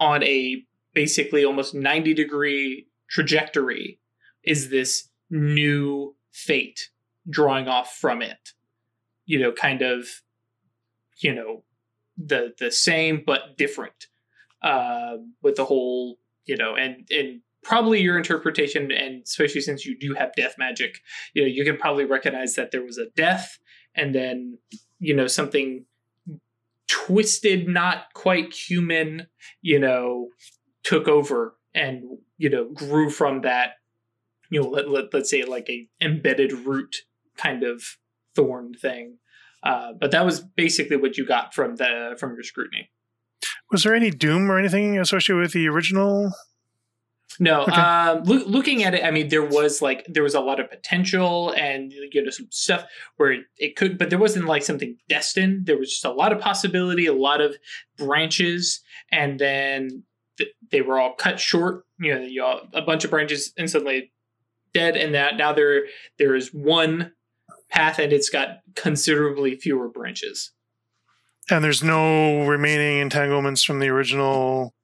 on 0.00 0.22
a 0.24 0.62
basically 0.92 1.44
almost 1.44 1.74
90 1.74 2.14
degree 2.14 2.86
trajectory 3.08 3.98
is 4.42 4.70
this 4.70 5.08
new 5.30 6.14
fate 6.32 6.90
drawing 7.28 7.68
off 7.68 7.96
from 7.96 8.22
it. 8.22 8.52
You 9.24 9.40
know 9.40 9.52
kind 9.52 9.82
of 9.82 10.08
you 11.18 11.34
know 11.34 11.64
the 12.16 12.54
the 12.58 12.70
same 12.70 13.22
but 13.26 13.56
different 13.56 14.06
uh, 14.66 15.16
with 15.42 15.54
the 15.54 15.64
whole 15.64 16.18
you 16.44 16.56
know 16.56 16.74
and 16.74 17.06
and 17.10 17.40
probably 17.62 18.00
your 18.00 18.16
interpretation 18.16 18.90
and 18.90 19.22
especially 19.22 19.60
since 19.60 19.86
you 19.86 19.96
do 19.98 20.14
have 20.14 20.34
death 20.36 20.56
magic 20.58 20.98
you 21.34 21.42
know 21.42 21.48
you 21.48 21.64
can 21.64 21.76
probably 21.76 22.04
recognize 22.04 22.54
that 22.54 22.72
there 22.72 22.82
was 22.82 22.98
a 22.98 23.06
death 23.16 23.58
and 23.94 24.14
then 24.14 24.58
you 24.98 25.14
know 25.14 25.26
something 25.26 25.84
twisted 26.88 27.68
not 27.68 28.12
quite 28.14 28.52
human 28.52 29.26
you 29.62 29.78
know 29.78 30.28
took 30.82 31.06
over 31.06 31.56
and 31.74 32.02
you 32.38 32.50
know 32.50 32.68
grew 32.74 33.08
from 33.08 33.42
that 33.42 33.74
you 34.50 34.60
know 34.60 34.68
let, 34.68 34.88
let, 34.90 35.14
let's 35.14 35.30
say 35.30 35.44
like 35.44 35.68
a 35.68 35.88
embedded 36.00 36.52
root 36.52 37.04
kind 37.36 37.62
of 37.62 37.98
thorn 38.34 38.74
thing. 38.74 39.18
Uh, 39.62 39.92
but 39.98 40.10
that 40.10 40.24
was 40.24 40.40
basically 40.40 40.96
what 40.96 41.16
you 41.16 41.26
got 41.26 41.54
from 41.54 41.76
the 41.76 42.16
from 42.18 42.34
your 42.34 42.44
scrutiny 42.44 42.90
Was 43.70 43.82
there 43.82 43.94
any 43.94 44.10
doom 44.10 44.50
or 44.50 44.58
anything 44.58 44.98
associated 44.98 45.40
with 45.40 45.52
the 45.52 45.68
original? 45.68 46.32
No, 47.38 47.62
Okay. 47.64 47.72
um, 47.74 48.22
loo- 48.22 48.44
looking 48.46 48.82
at 48.82 48.94
it, 48.94 49.04
I 49.04 49.10
mean, 49.10 49.28
there 49.28 49.44
was 49.44 49.82
like 49.82 50.06
there 50.08 50.22
was 50.22 50.34
a 50.34 50.40
lot 50.40 50.58
of 50.58 50.70
potential 50.70 51.50
and 51.50 51.92
you 51.92 52.22
know 52.22 52.30
some 52.30 52.46
stuff 52.50 52.86
where 53.16 53.32
it, 53.32 53.40
it 53.58 53.76
could, 53.76 53.98
but 53.98 54.08
there 54.08 54.18
wasn't 54.18 54.46
like 54.46 54.62
something 54.62 54.96
destined. 55.08 55.66
There 55.66 55.76
was 55.76 55.90
just 55.90 56.04
a 56.06 56.12
lot 56.12 56.32
of 56.32 56.40
possibility, 56.40 57.04
a 57.06 57.12
lot 57.12 57.42
of 57.42 57.56
branches, 57.98 58.80
and 59.12 59.38
then 59.38 60.04
th- 60.38 60.50
they 60.70 60.80
were 60.80 60.98
all 60.98 61.14
cut 61.14 61.38
short. 61.38 61.84
You 61.98 62.14
know, 62.14 62.20
you 62.22 62.42
all, 62.42 62.60
a 62.72 62.80
bunch 62.80 63.04
of 63.04 63.10
branches 63.10 63.52
instantly 63.58 64.12
dead, 64.72 64.96
and 64.96 65.14
that 65.14 65.36
now 65.36 65.52
there 65.52 65.84
there 66.18 66.34
is 66.36 66.54
one 66.54 67.12
path, 67.68 67.98
and 67.98 68.14
it's 68.14 68.30
got 68.30 68.60
considerably 68.76 69.56
fewer 69.56 69.88
branches. 69.90 70.52
And 71.50 71.62
there's 71.62 71.82
no 71.82 72.44
remaining 72.46 72.98
entanglements 72.98 73.62
from 73.62 73.78
the 73.78 73.88
original 73.88 74.74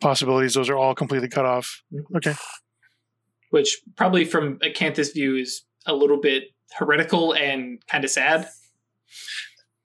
possibilities. 0.00 0.54
Those 0.54 0.68
are 0.68 0.76
all 0.76 0.94
completely 0.94 1.28
cut 1.28 1.46
off. 1.46 1.82
Okay. 2.16 2.34
Which 3.50 3.80
probably 3.96 4.24
from 4.24 4.58
Acanthus's 4.62 5.12
view 5.12 5.36
is 5.36 5.62
a 5.86 5.94
little 5.94 6.20
bit 6.20 6.44
heretical 6.76 7.32
and 7.32 7.84
kind 7.86 8.04
of 8.04 8.10
sad. 8.10 8.48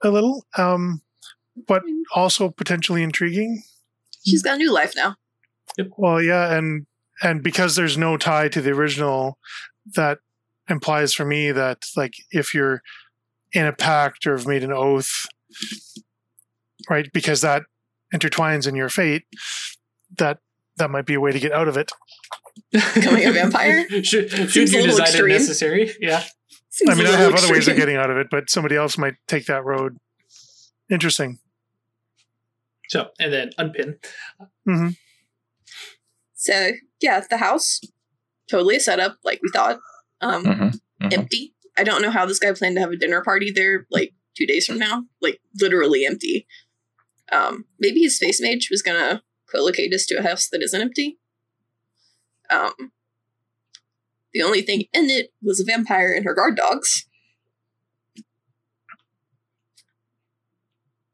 A 0.04 0.10
little, 0.10 0.46
um, 0.58 1.02
but 1.68 1.84
also 2.14 2.50
potentially 2.50 3.04
intriguing. 3.04 3.64
She's 4.26 4.44
got 4.44 4.56
a 4.56 4.58
new 4.58 4.74
life 4.74 4.94
now. 4.96 5.16
Well, 5.98 6.22
yeah, 6.22 6.56
and 6.58 6.86
and 7.22 7.42
because 7.42 7.76
there's 7.76 7.98
no 7.98 8.18
tie 8.18 8.50
to 8.50 8.62
the 8.62 8.72
original, 8.72 9.38
that 9.96 10.20
implies 10.70 11.14
for 11.14 11.26
me 11.26 11.52
that 11.52 11.86
like 11.96 12.14
if 12.32 12.54
you're 12.54 12.82
in 13.54 13.66
a 13.66 13.74
pact 13.74 14.26
or 14.28 14.36
have 14.36 14.48
made 14.48 14.64
an 14.64 14.74
oath, 14.74 15.26
right? 16.90 17.08
Because 17.14 17.42
that 17.42 17.64
intertwines 18.14 18.68
in 18.68 18.76
your 18.76 18.90
fate, 18.90 19.24
that 20.18 20.40
that 20.78 20.90
might 20.90 21.06
be 21.06 21.14
a 21.14 21.20
way 21.20 21.32
to 21.32 21.40
get 21.40 21.52
out 21.52 21.68
of 21.68 21.78
it. 21.78 21.92
Becoming 22.72 23.26
a 23.26 23.32
vampire? 23.32 23.88
should 24.04 24.30
should 24.30 24.50
Seems 24.52 24.74
a 24.74 24.78
you 24.78 24.82
little 24.82 24.98
decide 24.98 25.08
it 25.10 25.10
extreme. 25.10 25.30
necessary? 25.30 25.92
Yeah. 26.00 26.24
Seems 26.70 26.90
I 26.90 26.96
mean, 26.96 27.06
I 27.08 27.12
little 27.12 27.26
have 27.32 27.36
other 27.36 27.52
ways 27.54 27.68
of 27.68 27.76
getting 27.76 27.96
out 27.98 28.10
of 28.10 28.18
it, 28.18 28.28
but 28.32 28.50
somebody 28.50 28.76
else 28.76 28.98
might 28.98 29.16
take 29.28 29.46
that 29.46 29.64
road. 29.64 29.98
Interesting. 30.90 31.40
So 32.90 33.10
and 33.20 33.32
then 33.34 33.52
unpin. 33.58 33.98
hmm 34.66 34.90
So 36.36 36.72
yeah, 37.02 37.22
the 37.30 37.38
house 37.38 37.80
totally 38.50 38.76
a 38.76 38.80
setup 38.80 39.18
like 39.24 39.40
we 39.42 39.50
thought. 39.54 39.80
Um, 40.22 40.44
Mhm, 40.46 40.80
mhm. 41.02 41.14
empty. 41.14 41.54
I 41.78 41.84
don't 41.84 42.02
know 42.02 42.12
how 42.12 42.26
this 42.26 42.40
guy 42.40 42.52
planned 42.54 42.76
to 42.76 42.82
have 42.82 42.92
a 42.92 42.96
dinner 42.98 43.22
party 43.24 43.52
there 43.52 43.86
like 43.90 44.14
two 44.36 44.46
days 44.46 44.66
from 44.66 44.78
now. 44.78 45.06
Like 45.22 45.40
literally 45.60 46.06
empty. 46.06 46.48
Um, 47.32 47.66
maybe 47.80 48.02
his 48.02 48.18
space 48.18 48.42
mage 48.42 48.70
was 48.70 48.82
gonna 48.82 49.24
co-locate 49.52 49.94
us 49.94 50.06
to 50.08 50.16
a 50.16 50.24
house 50.24 50.48
that 50.50 50.62
isn't 50.62 50.82
empty. 50.82 51.20
Um, 52.50 52.92
the 54.34 54.42
only 54.42 54.62
thing 54.62 54.86
in 54.94 55.10
it 55.10 55.32
was 55.42 55.60
a 55.60 55.64
vampire 55.64 56.12
and 56.12 56.26
her 56.26 56.34
guard 56.34 56.56
dogs. 56.56 57.06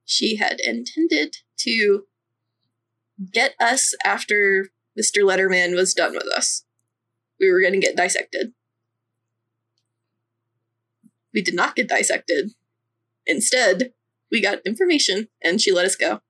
She 0.05 0.37
had 0.37 0.59
intended 0.59 1.37
to 1.59 2.05
get 3.31 3.53
us 3.59 3.93
after 4.03 4.69
Mr. 4.99 5.23
Letterman 5.23 5.75
was 5.75 5.93
done 5.93 6.13
with 6.13 6.27
us. 6.35 6.63
We 7.39 7.51
were 7.51 7.61
going 7.61 7.73
to 7.73 7.79
get 7.79 7.95
dissected. 7.95 8.53
We 11.33 11.41
did 11.41 11.53
not 11.53 11.75
get 11.75 11.87
dissected. 11.87 12.51
Instead, 13.29 13.93
we 14.31 14.41
got 14.41 14.59
information 14.65 15.27
and 15.43 15.61
she 15.61 15.71
let 15.71 15.85
us 15.85 15.95
go. 15.95 16.21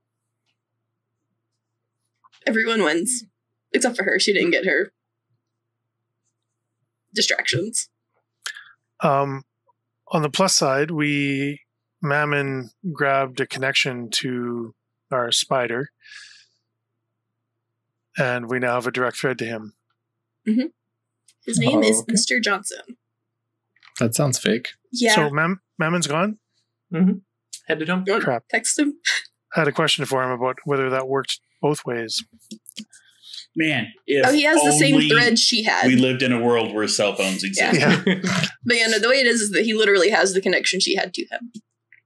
Everyone 2.46 2.84
wins. 2.84 3.24
Except 3.72 3.96
for 3.96 4.04
her. 4.04 4.20
She 4.20 4.34
didn't 4.34 4.52
get 4.52 4.66
her 4.66 4.92
distractions. 7.14 7.90
Um, 9.02 9.44
on 10.10 10.22
the 10.24 10.30
plus 10.30 10.56
side, 10.56 10.92
we 10.92 11.62
Mammon 12.02 12.72
grabbed 12.94 13.40
a 13.40 13.48
connection 13.48 14.10
to 14.12 14.74
our 15.12 15.32
spider, 15.32 15.90
and 18.18 18.50
we 18.50 18.60
now 18.60 18.76
have 18.76 18.88
a 18.88 18.92
direct 18.92 19.18
thread 19.18 19.38
to 19.40 19.46
him. 19.46 19.74
His 20.46 21.60
name 21.60 21.78
Oh, 21.78 21.82
is 21.82 22.02
okay. 22.02 22.14
Mr. 22.14 22.44
Johnson. 22.44 22.82
That 24.00 24.16
sounds 24.16 24.40
fake. 24.40 24.70
Yeah. 24.92 25.14
So 25.16 25.30
Mam- 25.30 25.62
Mammon's 25.78 26.08
gone. 26.08 26.40
Headed 27.68 27.90
home. 27.90 28.04
Don't 28.04 28.22
Crap. 28.22 28.44
text 28.50 28.78
him. 28.80 28.94
I 29.56 29.60
had 29.62 29.68
a 29.68 29.72
question 29.72 30.06
for 30.06 30.24
him 30.24 30.32
about 30.32 30.58
whether 30.66 30.90
that 30.90 31.08
worked 31.08 31.40
both 31.62 31.86
ways. 31.86 32.24
Man, 33.56 33.88
if 34.06 34.26
Oh, 34.28 34.32
he 34.32 34.44
has 34.44 34.62
the 34.64 34.72
same 34.72 35.10
thread 35.10 35.38
she 35.40 35.64
had. 35.64 35.88
We 35.88 35.96
lived 35.96 36.22
in 36.22 36.32
a 36.32 36.42
world 36.42 36.74
where 36.74 36.88
cell 36.88 37.16
phones 37.16 37.44
existed. 37.44 37.80
Yeah. 37.80 38.04
but 38.66 38.76
yeah, 38.78 38.88
no, 38.88 39.00
the 39.00 39.10
way 39.10 39.20
it 39.20 39.26
is 39.28 39.42
is 39.42 39.52
that 39.52 39.64
he 39.66 39.74
literally 39.74 40.10
has 40.12 40.34
the 40.34 40.42
connection 40.42 40.80
she 40.80 40.96
had 40.96 41.14
to 41.16 41.26
him. 41.32 41.52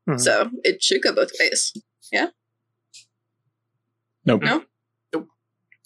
Mhm. 0.09 0.19
So 0.21 0.49
it 0.63 0.81
should 0.81 1.01
go 1.01 1.13
both 1.13 1.31
ways. 1.39 1.73
Yeah. 2.11 2.27
Nope. 4.25 4.41
No? 4.43 4.63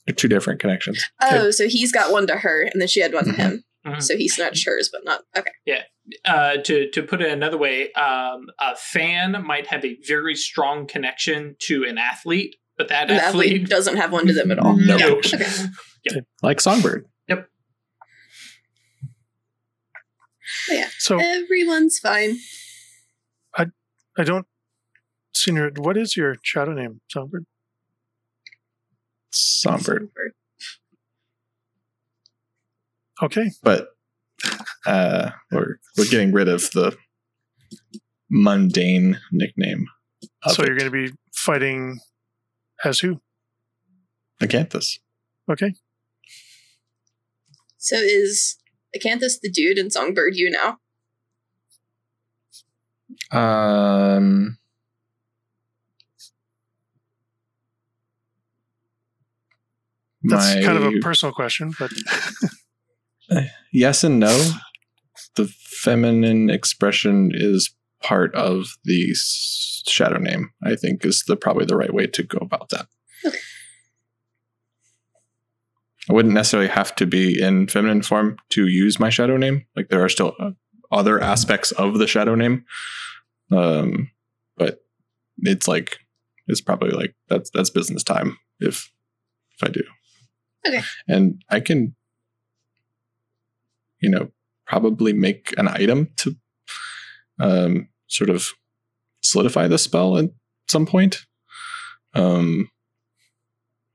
They're 0.06 0.16
two 0.16 0.27
different 0.30 0.62
connections. 0.62 1.04
Oh, 1.22 1.51
so 1.51 1.68
he's 1.68 1.92
got 1.92 2.13
one 2.13 2.27
to 2.27 2.38
her, 2.38 2.62
and 2.62 2.80
then 2.82 2.88
she 2.88 3.01
had 3.01 3.13
one 3.13 3.25
to 3.25 3.32
Mm-hmm. 3.32 3.42
him. 3.42 3.63
Mhm. 3.88 4.01
So 4.01 4.17
he 4.17 4.27
snatched 4.27 4.65
hers, 4.65 4.89
but 4.91 5.03
not 5.06 5.24
okay. 5.38 5.51
Yeah. 5.65 5.84
Uh, 6.25 6.58
to 6.58 6.89
to 6.91 7.03
put 7.03 7.22
it 7.22 7.32
another 7.32 7.58
way, 7.58 7.91
um, 7.94 8.48
a 8.60 8.75
fan 8.75 9.44
might 9.46 9.67
have 9.67 9.84
a 9.86 9.98
very 10.08 10.36
strong 10.36 10.88
connection 10.88 11.56
to 11.60 11.84
an 11.84 11.98
athlete, 11.98 12.56
but 12.77 12.88
that 12.89 13.10
athlete 13.12 13.53
athlete, 13.53 13.70
doesn't 13.70 13.98
have 13.98 14.12
one 14.12 14.27
to 14.27 14.34
them 14.34 14.51
at 14.51 14.60
all. 14.60 14.75
No. 14.77 14.98
No. 14.98 15.22
Okay. 16.10 16.22
like 16.41 16.62
Songbird. 16.62 17.06
Yep. 17.27 17.50
But 20.70 20.74
yeah. 20.77 20.88
So 21.00 21.20
Everyone's 21.20 22.00
fine. 22.00 22.38
I 23.58 23.65
I 24.17 24.24
don't 24.24 24.46
senior. 25.34 25.70
What 25.75 25.98
is 25.98 26.15
your 26.15 26.36
shadow 26.44 26.74
name, 26.74 27.01
Songbird? 27.12 27.46
Songbird. 29.32 30.10
Okay. 33.21 33.50
But 33.63 33.89
uh, 34.86 35.31
we're 35.51 35.77
we're 35.97 36.05
getting 36.09 36.31
rid 36.31 36.47
of 36.47 36.69
the 36.71 36.95
mundane 38.29 39.19
nickname. 39.31 39.88
Of 40.43 40.53
So 40.53 40.63
you're 40.65 40.77
going 40.77 40.91
to 40.91 41.07
be 41.07 41.13
fighting 41.33 42.00
as 42.83 43.00
who? 43.00 43.21
Acanthus. 44.41 45.00
Okay. 45.51 45.74
So 47.77 47.95
is 47.95 48.57
Acanthus 48.95 49.39
the 49.41 49.50
dude 49.50 49.77
and 49.77 49.91
Songbird 49.91 50.36
you 50.36 50.51
now? 50.51 50.77
Um. 53.31 54.57
That's 60.24 60.55
my- 60.55 60.62
kind 60.63 60.77
of 60.77 60.93
a 60.93 61.00
personal 61.00 61.33
question, 61.33 61.74
but 61.79 61.91
yes 63.72 64.03
and 64.03 64.19
no. 64.19 64.51
The 65.36 65.48
feminine 65.48 66.50
expression 66.50 67.31
is 67.34 67.74
part 68.01 68.34
of 68.36 68.67
the 68.84 69.13
shadow 69.15 70.19
name. 70.19 70.51
I 70.63 70.75
think 70.75 71.05
is 71.05 71.24
the 71.27 71.36
probably 71.36 71.65
the 71.65 71.77
right 71.77 71.93
way 71.93 72.07
to 72.07 72.24
go 72.24 72.39
about 72.41 72.69
that. 72.69 72.88
Okay. 73.25 73.38
I 76.10 76.13
wouldn't 76.13 76.34
necessarily 76.34 76.69
have 76.69 76.96
to 76.96 77.05
be 77.05 77.41
in 77.41 77.67
feminine 77.67 78.01
form 78.01 78.38
to 78.50 78.67
use 78.67 79.00
my 79.00 79.10
shadow 79.10 79.38
name. 79.38 79.65
Like 79.75 79.89
there 79.89 80.03
are 80.03 80.10
still 80.10 80.36
uh, 80.39 80.51
other 80.91 81.22
aspects 81.22 81.72
of 81.74 81.98
the 81.98 82.07
shadow 82.07 82.34
name, 82.34 82.63
um, 83.51 84.10
but 84.55 84.79
it's 85.39 85.67
like 85.67 85.98
it's 86.48 86.62
probably 86.62 86.91
like 86.91 87.13
that's 87.27 87.50
that's 87.50 87.69
business 87.69 88.03
time 88.03 88.38
if 88.60 88.89
if 89.60 89.67
I 89.67 89.72
do. 89.72 89.84
Okay. 90.65 90.81
And 91.07 91.41
I 91.50 91.60
can, 91.60 91.96
you 94.00 94.10
know, 94.10 94.30
probably 94.66 95.13
make 95.13 95.54
an 95.58 95.68
item 95.68 96.10
to 96.18 96.36
um, 97.39 97.89
sort 98.08 98.30
of 98.30 98.50
solidify 99.22 99.68
the 99.68 99.77
spell 99.77 100.18
at 100.18 100.30
some 100.70 100.86
point. 100.86 101.25
Um, 102.13 102.70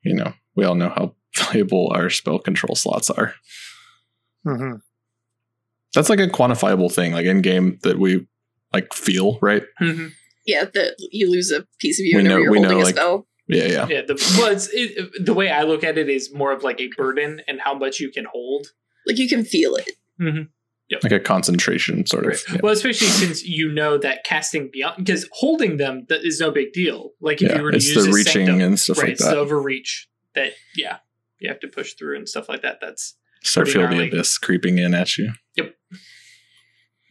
you 0.04 0.14
know, 0.14 0.32
we 0.56 0.64
all 0.64 0.74
know 0.74 0.88
how 0.90 1.14
valuable 1.36 1.90
our 1.94 2.10
spell 2.10 2.38
control 2.38 2.74
slots 2.74 3.10
are. 3.10 3.34
mhm. 4.46 4.80
That's 5.94 6.08
like 6.08 6.20
a 6.20 6.26
quantifiable 6.28 6.90
thing, 6.92 7.12
like 7.12 7.26
in 7.26 7.42
game 7.42 7.78
that 7.82 7.98
we 7.98 8.26
like 8.72 8.94
feel, 8.94 9.38
right? 9.42 9.62
Mhm. 9.80 10.12
Yeah, 10.46 10.64
that 10.64 10.96
you 10.98 11.30
lose 11.30 11.52
a 11.52 11.66
piece 11.80 12.00
of 12.00 12.06
you 12.06 12.16
We 12.16 12.22
whenever 12.22 12.38
know- 12.38 12.42
you're 12.44 12.52
we 12.52 12.60
know, 12.60 12.68
holding 12.68 12.82
a 12.82 12.84
like- 12.86 12.94
spell. 12.96 13.26
Yeah, 13.48 13.64
yeah. 13.66 13.86
yeah. 13.88 14.00
The 14.02 14.14
well, 14.38 14.52
it's, 14.52 14.68
it, 14.72 15.10
the 15.26 15.34
way 15.34 15.50
I 15.50 15.62
look 15.64 15.84
at 15.84 15.98
it 15.98 16.08
is 16.08 16.32
more 16.32 16.52
of 16.52 16.62
like 16.62 16.80
a 16.80 16.88
burden 16.96 17.42
and 17.46 17.60
how 17.60 17.74
much 17.74 18.00
you 18.00 18.10
can 18.10 18.24
hold. 18.24 18.68
Like 19.06 19.18
you 19.18 19.28
can 19.28 19.44
feel 19.44 19.74
it. 19.76 19.90
Like 21.02 21.12
a 21.12 21.20
concentration 21.20 22.04
sort 22.06 22.26
of. 22.26 22.38
Yeah. 22.52 22.60
Well, 22.62 22.72
especially 22.72 23.06
since 23.06 23.42
you 23.44 23.72
know 23.72 23.96
that 23.98 24.24
casting 24.24 24.68
beyond 24.70 24.98
because 24.98 25.26
holding 25.32 25.78
them 25.78 26.04
that 26.10 26.20
is 26.22 26.38
no 26.38 26.50
big 26.50 26.72
deal. 26.74 27.12
Like 27.20 27.40
if 27.40 27.50
Yeah, 27.50 27.56
you 27.58 27.62
were 27.62 27.70
to 27.70 27.76
it's 27.78 27.88
use 27.94 28.04
the 28.04 28.10
a 28.10 28.14
reaching 28.14 28.46
sanctum, 28.46 28.60
and 28.60 28.78
stuff 28.78 28.98
right? 28.98 29.04
like 29.04 29.12
It's 29.12 29.24
that. 29.24 29.30
the 29.34 29.40
overreach 29.40 30.08
that 30.34 30.52
yeah 30.76 30.98
you 31.40 31.48
have 31.48 31.60
to 31.60 31.68
push 31.68 31.94
through 31.94 32.16
and 32.18 32.28
stuff 32.28 32.48
like 32.48 32.60
that. 32.62 32.78
That's 32.82 33.16
Start 33.42 33.68
pretty 33.68 33.78
feel 33.86 33.88
the 33.96 34.08
abyss 34.08 34.36
creeping 34.38 34.78
in 34.78 34.92
at 34.94 35.16
you. 35.16 35.32
Yep. 35.56 35.74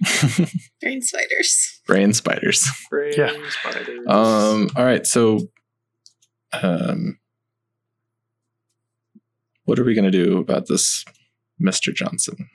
Brain 0.82 1.02
spiders. 1.02 1.82
Brain 1.88 2.14
spiders. 2.14 2.70
brain 2.90 3.14
Yeah. 3.18 3.32
spiders. 3.50 4.08
Um. 4.08 4.70
All 4.76 4.86
right. 4.86 5.06
So, 5.06 5.40
um, 6.54 7.20
what 9.66 9.80
are 9.80 9.84
we 9.84 9.94
going 9.94 10.10
to 10.10 10.26
do 10.26 10.38
about 10.38 10.68
this, 10.68 11.04
Mister 11.62 11.92
Johnson? 11.92 12.50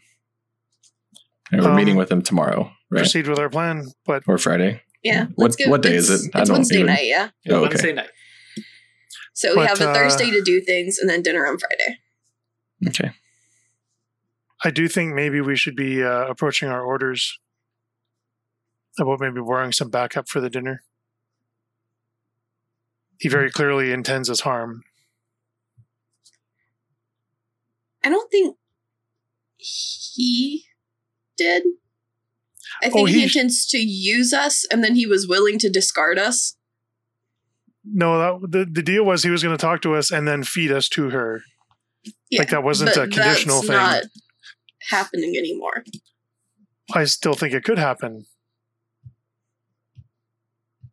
And 1.52 1.62
we're 1.62 1.70
Um, 1.70 1.76
meeting 1.76 1.96
with 1.96 2.10
him 2.10 2.22
tomorrow, 2.22 2.72
right? 2.90 3.00
proceed 3.00 3.28
with 3.28 3.38
our 3.38 3.48
plan. 3.48 3.86
But 4.04 4.24
Or 4.26 4.36
Friday? 4.36 4.82
Yeah. 5.02 5.26
What- 5.36 5.50
let's 5.58 5.66
what 5.68 5.82
day 5.82 5.94
is 5.94 6.10
it's- 6.10 6.26
it? 6.26 6.34
I 6.34 6.40
It's 6.40 6.48
don't 6.48 6.56
Wednesday 6.58 6.74
even- 6.76 6.86
night, 6.86 7.04
yeah. 7.06 7.30
Yeah, 7.44 7.52
Oh, 7.52 7.56
okay. 7.60 7.68
Wednesday 7.68 7.92
night. 7.92 8.10
So 9.32 9.50
we 9.50 9.56
But, 9.56 9.68
have 9.68 9.80
a 9.80 9.90
uh, 9.90 9.94
Thursday 9.94 10.30
to 10.30 10.42
do 10.42 10.60
things 10.60 10.98
and 10.98 11.08
then 11.08 11.22
dinner 11.22 11.46
on 11.46 11.58
Friday. 11.58 11.98
Okay. 12.88 13.12
I 14.64 14.70
do 14.70 14.88
think 14.88 15.14
maybe 15.14 15.40
we 15.40 15.54
should 15.56 15.76
be 15.76 16.02
uh, 16.02 16.26
approaching 16.26 16.68
our 16.68 16.82
orders 16.82 17.38
about 18.98 19.20
maybe 19.20 19.40
borrowing 19.40 19.72
some 19.72 19.90
backup 19.90 20.28
for 20.28 20.40
the 20.40 20.48
dinner. 20.50 20.82
He 23.18 23.28
very 23.28 23.50
clearly 23.50 23.92
intends 23.92 24.28
us 24.30 24.40
harm. 24.40 24.82
I 28.02 28.08
don't 28.08 28.30
think 28.30 28.56
he 29.58 30.64
did. 31.36 31.62
I 32.82 32.88
Oh, 32.88 32.90
think 32.90 33.08
he 33.10 33.14
he- 33.18 33.24
intends 33.24 33.66
to 33.68 33.78
use 33.78 34.32
us 34.32 34.64
and 34.70 34.82
then 34.84 34.94
he 34.96 35.06
was 35.06 35.26
willing 35.28 35.58
to 35.60 35.70
discard 35.70 36.18
us. 36.18 36.56
No, 37.84 38.38
that, 38.40 38.50
the 38.50 38.64
the 38.70 38.82
deal 38.82 39.04
was 39.04 39.22
he 39.22 39.30
was 39.30 39.42
going 39.42 39.56
to 39.56 39.60
talk 39.60 39.80
to 39.82 39.94
us 39.94 40.10
and 40.10 40.26
then 40.26 40.42
feed 40.42 40.72
us 40.72 40.88
to 40.90 41.10
her. 41.10 41.42
Yeah, 42.30 42.40
Like 42.40 42.50
that 42.50 42.64
wasn't 42.64 42.90
a 42.96 43.06
conditional 43.06 43.56
that's 43.62 43.66
thing. 43.68 43.76
not 43.76 44.02
happening 44.90 45.36
anymore. 45.36 45.84
I 46.92 47.04
still 47.04 47.34
think 47.34 47.54
it 47.54 47.62
could 47.64 47.78
happen. 47.78 48.26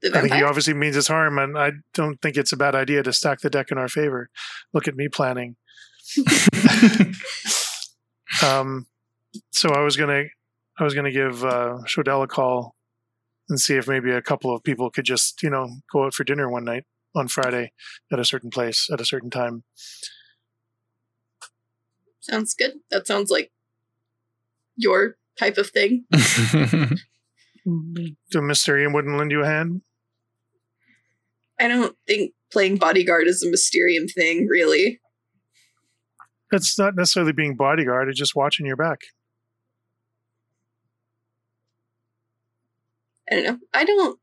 I 0.06 0.22
think 0.22 0.34
he 0.34 0.44
obviously 0.44 0.74
means 0.74 0.98
us 0.98 1.08
harm, 1.08 1.38
and 1.40 1.58
I 1.58 1.72
don't 1.94 2.22
think 2.22 2.36
it's 2.36 2.52
a 2.52 2.58
bad 2.58 2.76
idea 2.76 3.02
to 3.04 3.14
stack 3.14 3.40
the 3.40 3.50
deck 3.50 3.72
in 3.72 3.78
our 3.78 3.88
favor. 3.88 4.30
Look 4.74 4.88
at 4.88 4.96
me 4.96 5.08
planning. 5.08 5.56
Um, 8.42 8.88
so 9.52 9.70
I 9.70 9.82
was 9.82 9.98
gonna, 9.98 10.24
I 10.80 10.84
was 10.84 10.94
gonna 10.94 11.12
give 11.12 11.44
uh, 11.44 11.80
Shodell 11.86 12.24
a 12.24 12.28
call 12.28 12.76
and 13.50 13.60
see 13.60 13.76
if 13.76 13.88
maybe 13.88 14.12
a 14.12 14.22
couple 14.22 14.56
of 14.56 14.64
people 14.64 14.90
could 14.90 15.06
just, 15.06 15.44
you 15.44 15.50
know, 15.50 15.68
go 15.92 16.06
out 16.06 16.14
for 16.14 16.24
dinner 16.24 16.50
one 16.50 16.64
night 16.64 16.86
on 17.16 17.28
Friday 17.28 17.72
at 18.12 18.20
a 18.20 18.26
certain 18.26 18.50
place 18.50 18.90
at 18.92 19.02
a 19.02 19.06
certain 19.06 19.30
time. 19.30 19.64
Sounds 22.22 22.54
good. 22.54 22.74
That 22.90 23.06
sounds 23.06 23.30
like 23.30 23.52
your 24.78 25.18
type 25.38 25.58
of 25.58 25.70
thing. 25.70 26.06
The 27.66 28.42
Mysterium 28.42 28.94
wouldn't 28.94 29.18
lend 29.18 29.32
you 29.32 29.44
a 29.44 29.46
hand. 29.46 29.82
I 31.60 31.68
don't 31.68 31.96
think 32.08 32.34
playing 32.52 32.78
bodyguard 32.78 33.28
is 33.28 33.44
a 33.44 33.50
Mysterium 33.50 34.08
thing, 34.08 34.48
really. 34.48 35.00
It's 36.54 36.78
not 36.78 36.96
necessarily 36.96 37.34
being 37.34 37.56
bodyguard; 37.56 38.10
it's 38.10 38.20
just 38.20 38.36
watching 38.36 38.66
your 38.66 38.76
back. 38.76 39.00
I 43.30 43.36
don't 43.36 43.46
know. 43.46 43.58
I 43.74 43.86
don't 43.86 44.20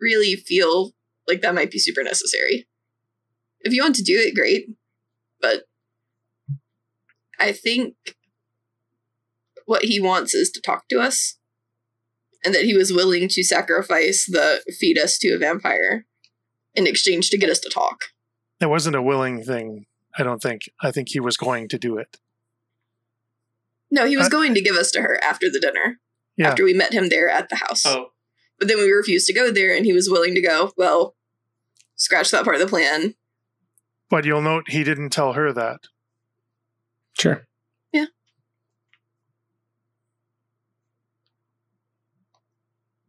really 0.00 0.34
feel 0.34 0.92
like 1.28 1.40
that 1.42 1.54
might 1.54 1.70
be 1.70 1.78
super 1.78 2.02
necessary. 2.02 2.66
If 3.60 3.72
you 3.72 3.82
want 3.82 3.94
to 3.96 4.02
do 4.02 4.18
it, 4.18 4.34
great. 4.34 4.66
But 5.40 5.64
I 7.38 7.52
think 7.52 7.94
what 9.66 9.84
he 9.84 10.00
wants 10.00 10.34
is 10.34 10.50
to 10.50 10.60
talk 10.60 10.88
to 10.88 10.98
us. 10.98 11.38
And 12.44 12.52
that 12.56 12.64
he 12.64 12.74
was 12.74 12.92
willing 12.92 13.28
to 13.28 13.44
sacrifice 13.44 14.26
the 14.28 14.64
feed 14.80 14.98
us 14.98 15.16
to 15.18 15.32
a 15.32 15.38
vampire 15.38 16.06
in 16.74 16.88
exchange 16.88 17.30
to 17.30 17.38
get 17.38 17.50
us 17.50 17.60
to 17.60 17.70
talk. 17.70 18.06
It 18.60 18.66
wasn't 18.66 18.96
a 18.96 19.02
willing 19.02 19.44
thing. 19.44 19.86
I 20.18 20.22
don't 20.22 20.42
think. 20.42 20.62
I 20.82 20.90
think 20.90 21.08
he 21.10 21.20
was 21.20 21.36
going 21.36 21.68
to 21.68 21.78
do 21.78 21.96
it. 21.98 22.18
No, 23.90 24.06
he 24.06 24.16
was 24.16 24.26
Uh, 24.26 24.30
going 24.30 24.54
to 24.54 24.60
give 24.62 24.76
us 24.76 24.90
to 24.92 25.02
her 25.02 25.22
after 25.22 25.50
the 25.50 25.60
dinner, 25.60 26.00
Yeah. 26.36 26.48
after 26.50 26.64
we 26.64 26.72
met 26.74 26.92
him 26.92 27.08
there 27.08 27.28
at 27.28 27.48
the 27.48 27.56
house. 27.56 27.84
Oh, 27.86 28.12
But 28.58 28.68
then 28.68 28.78
we 28.78 28.90
refused 28.90 29.26
to 29.26 29.32
go 29.32 29.50
there, 29.50 29.74
and 29.74 29.84
he 29.84 29.92
was 29.92 30.08
willing 30.08 30.34
to 30.34 30.40
go. 30.40 30.72
Well, 30.76 31.16
scratch 31.96 32.30
that 32.30 32.44
part 32.44 32.56
of 32.56 32.60
the 32.60 32.66
plan. 32.68 33.14
But 34.08 34.24
you'll 34.24 34.42
note 34.42 34.68
he 34.70 34.84
didn't 34.84 35.10
tell 35.10 35.32
her 35.34 35.52
that. 35.52 35.80
sure. 37.18 37.46
Yeah. 37.92 38.06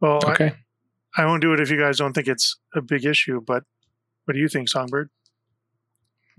Well, 0.00 0.20
I- 0.26 0.32
Okay. 0.32 0.54
I, 1.16 1.24
won't 1.26 1.40
do 1.42 1.52
it 1.52 1.60
if 1.60 1.70
you 1.70 1.78
guys 1.78 1.96
don't 1.98 2.12
think 2.12 2.26
it's 2.28 2.56
a 2.74 2.82
big 2.82 3.04
issue. 3.04 3.40
But 3.40 3.64
what 4.24 4.34
do 4.34 4.40
you 4.40 4.48
think, 4.48 4.68
Songbird? 4.68 5.10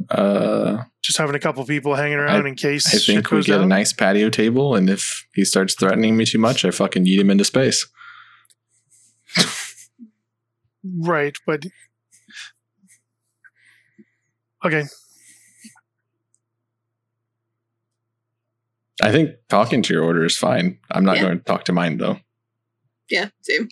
Uh, 0.09 0.75
Just 0.77 0.87
just 1.03 1.17
having 1.17 1.35
a 1.35 1.39
couple 1.39 1.63
people 1.65 1.95
hanging 1.95 2.17
around 2.17 2.45
in 2.47 2.55
case 2.55 2.85
I 2.93 2.97
shit 2.97 3.15
think 3.15 3.31
we 3.31 3.37
goes 3.37 3.45
get 3.47 3.61
a 3.61 3.65
nice 3.65 3.93
patio 3.93 4.29
table, 4.29 4.75
and 4.75 4.89
if 4.89 5.25
he 5.33 5.45
starts 5.45 5.73
threatening 5.75 6.17
me 6.17 6.25
too 6.25 6.37
much, 6.39 6.65
I 6.65 6.71
fucking 6.71 7.05
yeet 7.05 7.19
him 7.19 7.29
into 7.29 7.45
space. 7.45 7.87
Right, 10.97 11.35
but 11.47 11.63
okay. 14.65 14.83
I 19.01 19.11
think 19.11 19.31
talking 19.49 19.81
to 19.83 19.93
your 19.93 20.03
order 20.03 20.23
is 20.25 20.37
fine. 20.37 20.79
I'm 20.91 21.03
not 21.03 21.17
Yeah. 21.17 21.23
going 21.23 21.37
to 21.39 21.43
talk 21.43 21.65
to 21.65 21.73
mine 21.73 21.97
though. 21.97 22.19
Yeah, 23.09 23.29
same. 23.41 23.69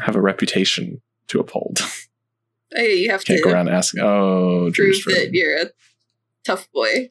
I 0.00 0.04
have 0.04 0.16
a 0.16 0.20
reputation 0.20 1.00
to 1.28 1.40
uphold. 1.40 1.80
Hey, 2.72 2.96
you 2.96 3.10
have 3.10 3.24
Can't 3.24 3.38
to 3.38 3.44
go 3.44 3.50
around 3.50 3.68
asking. 3.68 4.00
Oh, 4.02 4.70
prove 4.72 4.94
that 4.94 5.00
friend. 5.02 5.34
you're 5.34 5.56
a 5.62 5.70
tough 6.44 6.70
boy. 6.72 7.10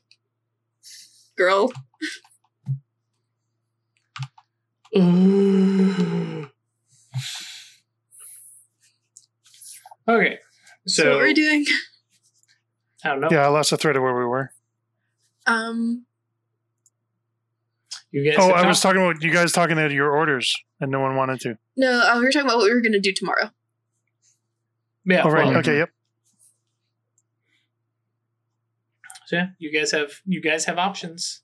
Girl. 1.38 1.72
okay. 10.08 10.40
So, 10.88 11.04
So, 11.04 11.10
what 11.10 11.16
are 11.16 11.18
we're 11.28 11.34
doing? 11.34 11.66
I 13.04 13.10
don't 13.10 13.22
know. 13.22 13.30
Yeah, 13.32 13.46
I 13.46 13.48
lost 13.48 13.70
the 13.72 13.78
thread 13.78 13.96
of 13.96 14.02
where 14.04 14.16
we 14.16 14.26
were. 14.26 14.52
Um, 15.48 16.06
You 18.12 18.24
guys 18.30 18.36
Oh, 18.40 18.48
have 18.54 18.66
I 18.66 18.68
was 18.68 18.82
talking 18.82 19.02
about 19.02 19.22
you 19.24 19.32
guys 19.32 19.52
talking 19.52 19.78
about 19.78 19.92
your 19.92 20.12
orders, 20.12 20.54
and 20.82 20.92
no 20.92 21.00
one 21.00 21.16
wanted 21.16 21.40
to. 21.42 21.58
no, 21.78 22.02
uh, 22.02 22.18
we 22.20 22.26
were 22.26 22.32
talking 22.32 22.48
about 22.48 22.58
what 22.58 22.66
we 22.66 22.74
were 22.74 22.82
going 22.82 22.94
to 22.94 23.00
do 23.00 23.14
tomorrow. 23.14 23.52
Yeah. 25.10 25.24
oh, 25.26 25.30
right. 25.30 25.48
well, 25.48 25.58
okay. 25.58 25.78
Yep. 25.80 25.90
So 29.26 29.36
yeah, 29.36 29.48
you 29.60 29.72
guys 29.72 29.92
have 29.92 30.22
you 30.26 30.42
guys 30.42 30.66
have 30.66 30.78
options. 30.78 31.42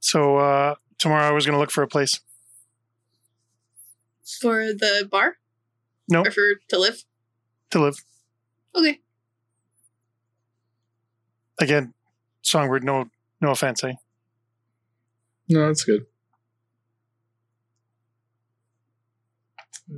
So 0.00 0.36
uh, 0.36 0.74
tomorrow 0.98 1.28
I 1.28 1.32
was 1.32 1.46
going 1.46 1.54
to 1.54 1.58
look 1.58 1.70
for 1.70 1.82
a 1.82 1.88
place. 1.88 2.20
For 4.40 4.72
the 4.72 5.08
bar? 5.10 5.36
No. 6.08 6.22
Or 6.22 6.30
for 6.30 6.54
to 6.68 6.78
live? 6.78 7.04
to 7.74 7.80
live. 7.80 8.04
Okay. 8.74 9.00
Again, 11.60 11.94
Songbird. 12.42 12.84
No, 12.84 13.10
no 13.40 13.50
offense. 13.50 13.84
Eh? 13.84 13.92
No, 15.48 15.66
that's 15.66 15.84
good. 15.84 16.06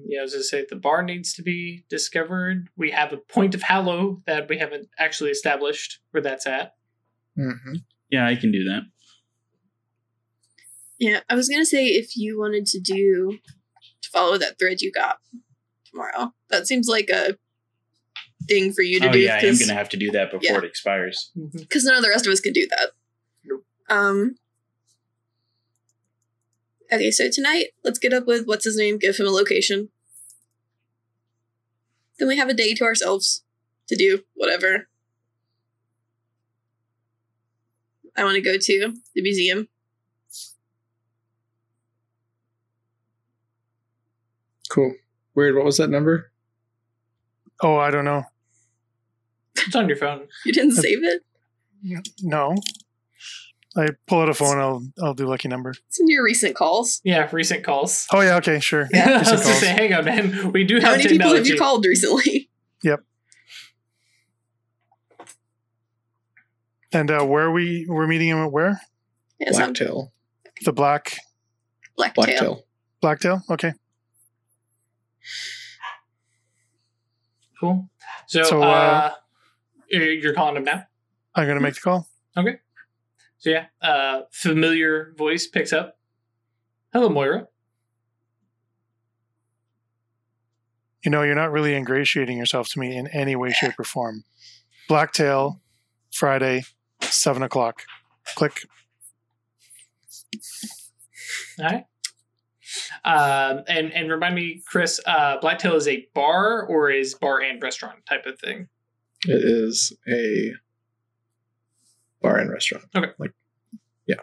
Yeah, 0.08 0.20
I 0.20 0.22
was 0.22 0.32
gonna 0.32 0.42
say 0.44 0.66
the 0.68 0.76
bar 0.76 1.02
needs 1.02 1.32
to 1.34 1.42
be 1.42 1.84
discovered. 1.88 2.68
We 2.76 2.90
have 2.90 3.12
a 3.12 3.16
point 3.18 3.54
of 3.54 3.62
hallow 3.62 4.22
that 4.26 4.48
we 4.48 4.58
haven't 4.58 4.88
actually 4.98 5.30
established 5.30 6.00
where 6.10 6.22
that's 6.22 6.46
at. 6.46 6.74
Mm-hmm. 7.38 7.74
Yeah, 8.10 8.26
I 8.26 8.34
can 8.36 8.50
do 8.52 8.64
that. 8.64 8.82
Yeah, 10.98 11.20
I 11.28 11.34
was 11.34 11.48
going 11.48 11.60
to 11.60 11.66
say 11.66 11.86
if 11.88 12.16
you 12.16 12.38
wanted 12.38 12.64
to 12.66 12.80
do, 12.80 13.38
to 14.02 14.08
follow 14.10 14.38
that 14.38 14.58
thread 14.58 14.80
you 14.80 14.90
got 14.90 15.18
tomorrow. 15.84 16.32
That 16.48 16.66
seems 16.66 16.88
like 16.88 17.10
a 17.10 17.36
thing 18.48 18.72
for 18.72 18.82
you 18.82 19.00
to 19.00 19.08
oh 19.08 19.12
do. 19.12 19.18
yeah, 19.18 19.34
I 19.34 19.38
am 19.40 19.42
'cause- 19.50 19.60
gonna 19.60 19.74
have 19.74 19.88
to 19.90 19.96
do 19.98 20.10
that 20.12 20.30
before 20.30 20.40
Yeah. 20.42 20.58
it 20.58 20.64
expires. 20.64 21.32
because 21.58 21.84
none 21.84 21.96
of 21.96 22.02
the 22.02 22.08
rest 22.08 22.26
of 22.26 22.32
us 22.32 22.40
can 22.40 22.52
do 22.54 22.66
that. 22.70 22.92
Nope. 23.44 23.66
Um. 23.90 24.36
Okay, 26.92 27.10
so 27.10 27.28
tonight, 27.30 27.66
let's 27.84 27.98
get 27.98 28.12
up 28.12 28.26
with 28.26 28.46
what's 28.46 28.64
his 28.64 28.76
name, 28.76 28.98
give 28.98 29.16
him 29.16 29.26
a 29.26 29.30
location. 29.30 29.88
Then 32.18 32.28
we 32.28 32.36
have 32.36 32.48
a 32.48 32.54
day 32.54 32.74
to 32.74 32.84
ourselves 32.84 33.42
to 33.88 33.96
do 33.96 34.20
whatever. 34.34 34.88
I 38.16 38.24
want 38.24 38.36
to 38.36 38.40
go 38.40 38.56
to 38.56 38.94
the 39.14 39.22
museum. 39.22 39.68
Cool. 44.70 44.94
Weird. 45.34 45.56
What 45.56 45.64
was 45.64 45.76
that 45.76 45.90
number? 45.90 46.30
Oh, 47.62 47.76
I 47.76 47.90
don't 47.90 48.04
know. 48.04 48.24
It's 49.56 49.74
on 49.74 49.88
your 49.88 49.96
phone. 49.96 50.28
You 50.44 50.52
didn't 50.52 50.72
save 50.72 51.02
it? 51.02 51.22
No. 52.22 52.54
I 53.76 53.88
pull 54.06 54.20
out 54.20 54.28
a 54.28 54.34
phone. 54.34 54.58
I'll 54.58 54.82
I'll 55.02 55.14
do 55.14 55.26
lucky 55.26 55.48
number. 55.48 55.74
It's 55.88 56.00
in 56.00 56.08
your 56.08 56.24
recent 56.24 56.56
calls. 56.56 57.00
Yeah, 57.04 57.28
recent 57.32 57.62
calls. 57.64 58.06
Oh 58.12 58.20
yeah. 58.20 58.36
Okay. 58.36 58.58
Sure. 58.60 58.88
I 58.94 59.18
was 59.18 59.20
Recent 59.20 59.24
gonna 59.26 59.42
calls. 59.44 59.58
say, 59.60 59.66
hang 59.68 59.92
on, 59.94 60.04
man. 60.06 60.52
We 60.52 60.64
do 60.64 60.80
How 60.80 60.88
have 60.90 60.98
many 60.98 61.08
people 61.10 61.34
have 61.34 61.46
you 61.46 61.58
called 61.58 61.84
recently? 61.84 62.50
Yep. 62.82 63.00
And 66.92 67.10
uh, 67.10 67.24
where 67.24 67.50
we 67.50 67.86
we're 67.88 68.06
meeting 68.06 68.28
him 68.28 68.38
at 68.38 68.52
where? 68.52 68.80
Yeah, 69.40 69.50
some 69.52 69.72
Blacktail. 69.72 70.12
The 70.64 70.72
black 70.72 71.16
blacktail. 71.96 72.24
Blacktail. 72.26 72.64
blacktail. 73.00 73.42
Okay. 73.50 73.72
Cool. 77.58 77.88
So, 78.28 78.42
So, 78.44 78.62
uh, 78.62 78.66
uh, 78.66 79.10
you're 79.90 80.12
you're 80.12 80.34
calling 80.34 80.56
him 80.56 80.64
now. 80.64 80.84
I'm 81.34 81.46
gonna 81.48 81.60
make 81.60 81.74
the 81.74 81.80
call. 81.80 82.06
So 83.38 83.50
yeah, 83.50 83.66
uh, 83.82 84.22
familiar 84.30 85.14
voice 85.16 85.46
picks 85.46 85.72
up. 85.72 85.98
Hello, 86.92 87.08
Moira. 87.08 87.48
You 91.04 91.10
know, 91.10 91.22
you're 91.22 91.34
not 91.34 91.52
really 91.52 91.74
ingratiating 91.74 92.38
yourself 92.38 92.68
to 92.70 92.80
me 92.80 92.96
in 92.96 93.06
any 93.08 93.36
way, 93.36 93.52
shape, 93.52 93.78
or 93.78 93.84
form. 93.84 94.24
Blacktail, 94.88 95.60
Friday, 96.12 96.64
seven 97.00 97.42
o'clock. 97.42 97.82
Click. 98.34 98.66
All 101.58 101.64
right. 101.64 101.84
Um, 103.04 103.62
and 103.68 103.92
and 103.92 104.10
remind 104.10 104.34
me, 104.34 104.62
Chris. 104.66 105.00
Uh, 105.06 105.36
Blacktail 105.40 105.76
is 105.76 105.86
a 105.86 106.08
bar 106.14 106.66
or 106.66 106.90
is 106.90 107.14
bar 107.14 107.40
and 107.40 107.62
restaurant 107.62 108.04
type 108.06 108.26
of 108.26 108.38
thing. 108.40 108.68
It 109.26 109.44
is 109.44 109.92
a 110.08 110.52
bar 112.22 112.38
and 112.38 112.50
restaurant. 112.50 112.84
Okay. 112.94 113.10
Like, 113.18 113.32
yeah. 114.06 114.16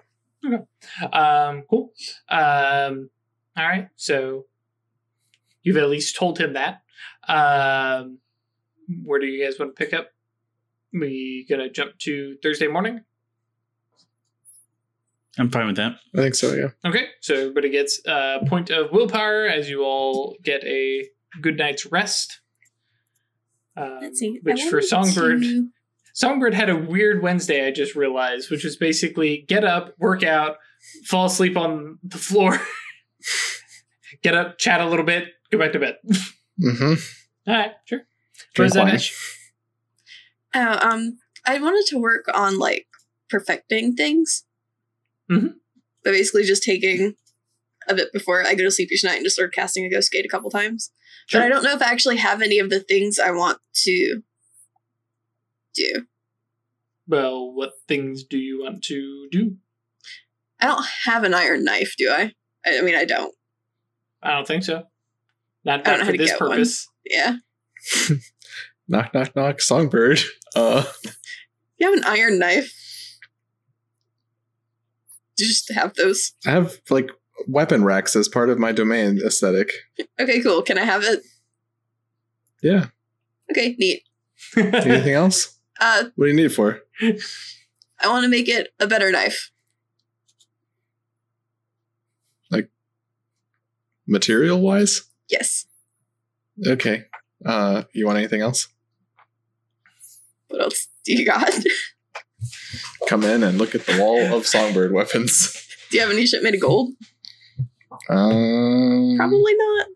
Okay. 0.45 0.63
Um, 1.11 1.63
cool. 1.69 1.93
Um, 2.29 3.09
all 3.57 3.67
right. 3.67 3.89
So 3.95 4.45
you've 5.61 5.77
at 5.77 5.89
least 5.89 6.15
told 6.15 6.37
him 6.39 6.53
that. 6.53 6.81
Um, 7.27 8.19
where 9.03 9.19
do 9.19 9.25
you 9.25 9.43
guys 9.45 9.57
want 9.59 9.75
to 9.75 9.83
pick 9.85 9.93
up? 9.93 10.09
We 10.91 11.45
gonna 11.49 11.69
jump 11.69 11.97
to 11.99 12.37
Thursday 12.43 12.67
morning. 12.67 13.01
I'm 15.39 15.49
fine 15.49 15.65
with 15.65 15.77
that. 15.77 15.93
I 16.15 16.17
think 16.19 16.35
so. 16.35 16.53
Yeah. 16.53 16.67
Okay, 16.85 17.07
so 17.19 17.33
everybody 17.33 17.69
gets 17.69 17.99
a 18.05 18.41
point 18.45 18.69
of 18.69 18.91
willpower 18.91 19.47
as 19.47 19.67
you 19.67 19.83
all 19.83 20.35
get 20.43 20.63
a 20.63 21.09
good 21.41 21.57
night's 21.57 21.87
rest. 21.87 22.41
Um, 23.75 23.97
Let's 24.01 24.19
see. 24.19 24.39
Which 24.43 24.61
for 24.69 24.81
Songbird, 24.81 25.41
to- 25.41 25.69
Songbird 26.13 26.53
had 26.53 26.69
a 26.69 26.75
weird 26.75 27.21
Wednesday. 27.23 27.65
I 27.67 27.71
just 27.71 27.95
realized, 27.95 28.49
which 28.51 28.63
was 28.63 28.75
basically 28.77 29.45
get 29.47 29.63
up, 29.63 29.93
work 29.99 30.23
out, 30.23 30.57
fall 31.05 31.25
asleep 31.25 31.57
on 31.57 31.97
the 32.03 32.17
floor, 32.19 32.59
get 34.23 34.35
up, 34.35 34.57
chat 34.57 34.79
a 34.79 34.85
little 34.85 35.05
bit, 35.05 35.29
go 35.51 35.57
back 35.57 35.73
to 35.73 35.79
bed. 35.79 35.97
Mm-hmm. 36.61 37.49
all 37.49 37.55
right, 37.57 37.71
sure. 37.85 38.01
Drink 38.53 38.75
Where's 38.75 38.85
wine. 38.85 38.95
that? 38.95 39.09
Oh, 40.53 40.87
um, 40.87 41.17
I 41.47 41.57
wanted 41.59 41.87
to 41.87 41.97
work 41.97 42.25
on 42.31 42.59
like 42.59 42.85
perfecting 43.27 43.95
things. 43.95 44.45
Mhm. 45.31 45.55
But 46.03 46.11
basically 46.11 46.43
just 46.43 46.61
taking 46.61 47.15
a 47.87 47.95
bit 47.95 48.13
before 48.13 48.45
I 48.45 48.53
go 48.53 48.63
to 48.65 48.69
sleep 48.69 48.91
each 48.91 49.03
night 49.03 49.15
and 49.15 49.25
just 49.25 49.35
sort 49.35 49.47
of 49.47 49.51
casting 49.53 49.83
a 49.83 49.89
ghost 49.89 50.11
gate 50.11 50.25
a 50.25 50.29
couple 50.29 50.51
times. 50.51 50.91
Sure. 51.25 51.41
But 51.41 51.45
I 51.47 51.49
don't 51.49 51.63
know 51.63 51.73
if 51.73 51.81
I 51.81 51.89
actually 51.91 52.17
have 52.17 52.43
any 52.43 52.59
of 52.59 52.69
the 52.69 52.81
things 52.81 53.17
I 53.17 53.31
want 53.31 53.57
to 53.85 54.21
do. 55.73 56.05
Well, 57.07 57.51
what 57.53 57.73
things 57.87 58.23
do 58.23 58.37
you 58.37 58.63
want 58.63 58.83
to 58.85 59.27
do? 59.31 59.57
I 60.59 60.67
don't 60.67 60.85
have 61.05 61.23
an 61.23 61.33
iron 61.33 61.63
knife, 61.65 61.95
do 61.97 62.09
I? 62.09 62.31
I, 62.65 62.77
I 62.79 62.81
mean, 62.81 62.95
I 62.95 63.05
don't. 63.05 63.33
I 64.21 64.31
don't 64.31 64.47
think 64.47 64.63
so. 64.63 64.83
Not, 65.65 65.83
don't 65.83 65.93
not 65.93 65.99
know 65.99 66.05
how 66.05 66.11
for 66.11 66.17
this 66.17 66.31
get 66.31 66.39
one. 66.41 66.49
purpose. 66.51 66.87
Yeah. 67.05 67.35
Knock, 68.87 69.13
knock, 69.13 69.35
knock. 69.35 69.61
Songbird. 69.61 70.19
Uh, 70.55 70.83
You 71.77 71.89
have 71.89 71.97
an 71.97 72.03
iron 72.05 72.37
knife. 72.37 72.73
Do 75.35 75.45
You 75.45 75.49
just 75.49 75.71
have 75.73 75.93
those. 75.95 76.33
I 76.45 76.51
have 76.51 76.77
like 76.89 77.09
weapon 77.47 77.83
racks 77.83 78.15
as 78.15 78.27
part 78.27 78.49
of 78.49 78.59
my 78.59 78.71
domain 78.71 79.19
aesthetic. 79.25 79.71
Okay, 80.19 80.41
cool. 80.41 80.61
Can 80.61 80.77
I 80.77 80.83
have 80.83 81.03
it? 81.03 81.21
Yeah. 82.61 82.87
Okay, 83.51 83.75
neat. 83.79 84.03
Anything 84.55 85.13
else? 85.15 85.57
Uh, 85.79 86.05
What 86.15 86.25
do 86.25 86.31
you 86.31 86.35
need 86.35 86.45
it 86.45 86.49
for? 86.49 86.81
I 87.01 88.07
want 88.07 88.23
to 88.23 88.29
make 88.29 88.47
it 88.47 88.73
a 88.79 88.87
better 88.87 89.11
knife. 89.11 89.51
Like 92.51 92.69
material 94.07 94.59
wise? 94.61 95.03
Yes. 95.29 95.65
Okay. 96.65 97.05
Uh, 97.45 97.83
you 97.93 98.05
want 98.05 98.17
anything 98.17 98.41
else? 98.41 98.67
What 100.49 100.61
else? 100.61 100.87
do 101.05 101.13
you 101.13 101.25
got? 101.25 101.51
Come 103.07 103.23
in 103.23 103.43
and 103.43 103.57
look 103.57 103.75
at 103.75 103.85
the 103.85 103.97
wall 103.99 104.37
of 104.37 104.45
songbird 104.47 104.93
weapons. 104.93 105.67
Do 105.89 105.97
you 105.97 106.03
have 106.03 106.11
any 106.11 106.25
shit 106.25 106.43
made 106.43 106.53
of 106.55 106.61
gold? 106.61 106.91
Um, 108.09 109.15
Probably 109.17 109.53
not. 109.55 109.87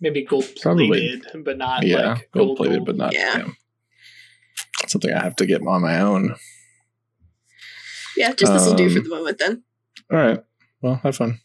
Maybe 0.00 0.24
gold 0.24 0.46
plated, 0.56 1.26
but 1.44 1.58
not 1.58 1.84
Yeah, 1.84 2.12
like 2.14 2.30
gold 2.32 2.46
gold 2.48 2.56
plated, 2.58 2.84
but 2.84 2.96
not. 2.96 3.12
Yeah. 3.12 3.38
Yeah. 3.38 3.48
Something 4.88 5.12
I 5.12 5.22
have 5.22 5.36
to 5.36 5.46
get 5.46 5.60
on 5.66 5.82
my 5.82 6.00
own. 6.00 6.34
Yeah, 8.16 8.32
just 8.32 8.52
this 8.52 8.66
will 8.66 8.74
do 8.74 8.88
for 8.90 8.98
Um, 8.98 9.04
the 9.04 9.10
moment 9.10 9.38
then. 9.38 9.62
All 10.10 10.18
right. 10.18 10.42
Well, 10.80 10.96
have 11.02 11.16
fun. 11.16 11.40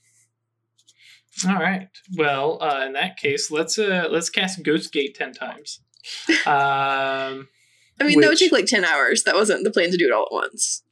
All 1.47 1.55
right. 1.55 1.89
Well, 2.17 2.61
uh, 2.61 2.85
in 2.85 2.93
that 2.93 3.17
case, 3.17 3.51
let's 3.51 3.77
uh 3.77 4.07
let's 4.09 4.29
cast 4.29 4.63
Ghost 4.63 4.91
Gate 4.93 5.15
ten 5.15 5.33
times. 5.33 5.79
Um, 6.45 7.47
I 8.01 8.03
mean, 8.05 8.19
that 8.21 8.27
would 8.27 8.37
take 8.37 8.51
like 8.51 8.65
10 8.65 8.83
hours. 8.83 9.23
That 9.23 9.35
wasn't 9.35 9.63
the 9.63 9.71
plan 9.71 9.91
to 9.91 9.97
do 9.97 10.05
it 10.07 10.11
all 10.11 10.23
at 10.25 10.31
once. 10.33 10.83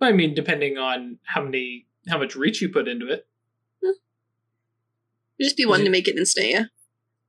I 0.00 0.12
mean, 0.12 0.34
depending 0.34 0.76
on 0.76 1.18
how 1.24 1.42
many 1.42 1.86
how 2.08 2.18
much 2.18 2.34
reach 2.36 2.60
you 2.60 2.68
put 2.68 2.86
into 2.88 3.06
it. 3.08 3.26
It'd 3.82 3.94
just 5.40 5.56
be 5.56 5.64
one 5.64 5.80
it- 5.80 5.84
to 5.84 5.90
make 5.90 6.08
it 6.08 6.16
instant, 6.16 6.48
yeah. 6.50 6.64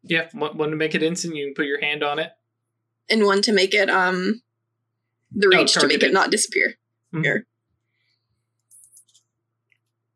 Yeah, 0.04 0.28
one, 0.34 0.58
one 0.58 0.70
to 0.72 0.76
make 0.76 0.96
it 0.96 1.04
instant, 1.04 1.36
you 1.36 1.46
can 1.46 1.54
put 1.54 1.66
your 1.66 1.80
hand 1.82 2.04
on 2.04 2.20
it. 2.20 2.32
And 3.10 3.24
one 3.26 3.42
to 3.44 3.52
make 3.54 3.74
it, 3.74 3.90
um, 3.90 4.42
the 5.32 5.48
Oh, 5.54 5.58
reach 5.60 5.74
to 5.74 5.88
make 5.88 6.04
it 6.04 6.14
not 6.14 6.32
disappear. 6.32 6.78
Mhm. 7.14 7.24
Here. 7.24 7.48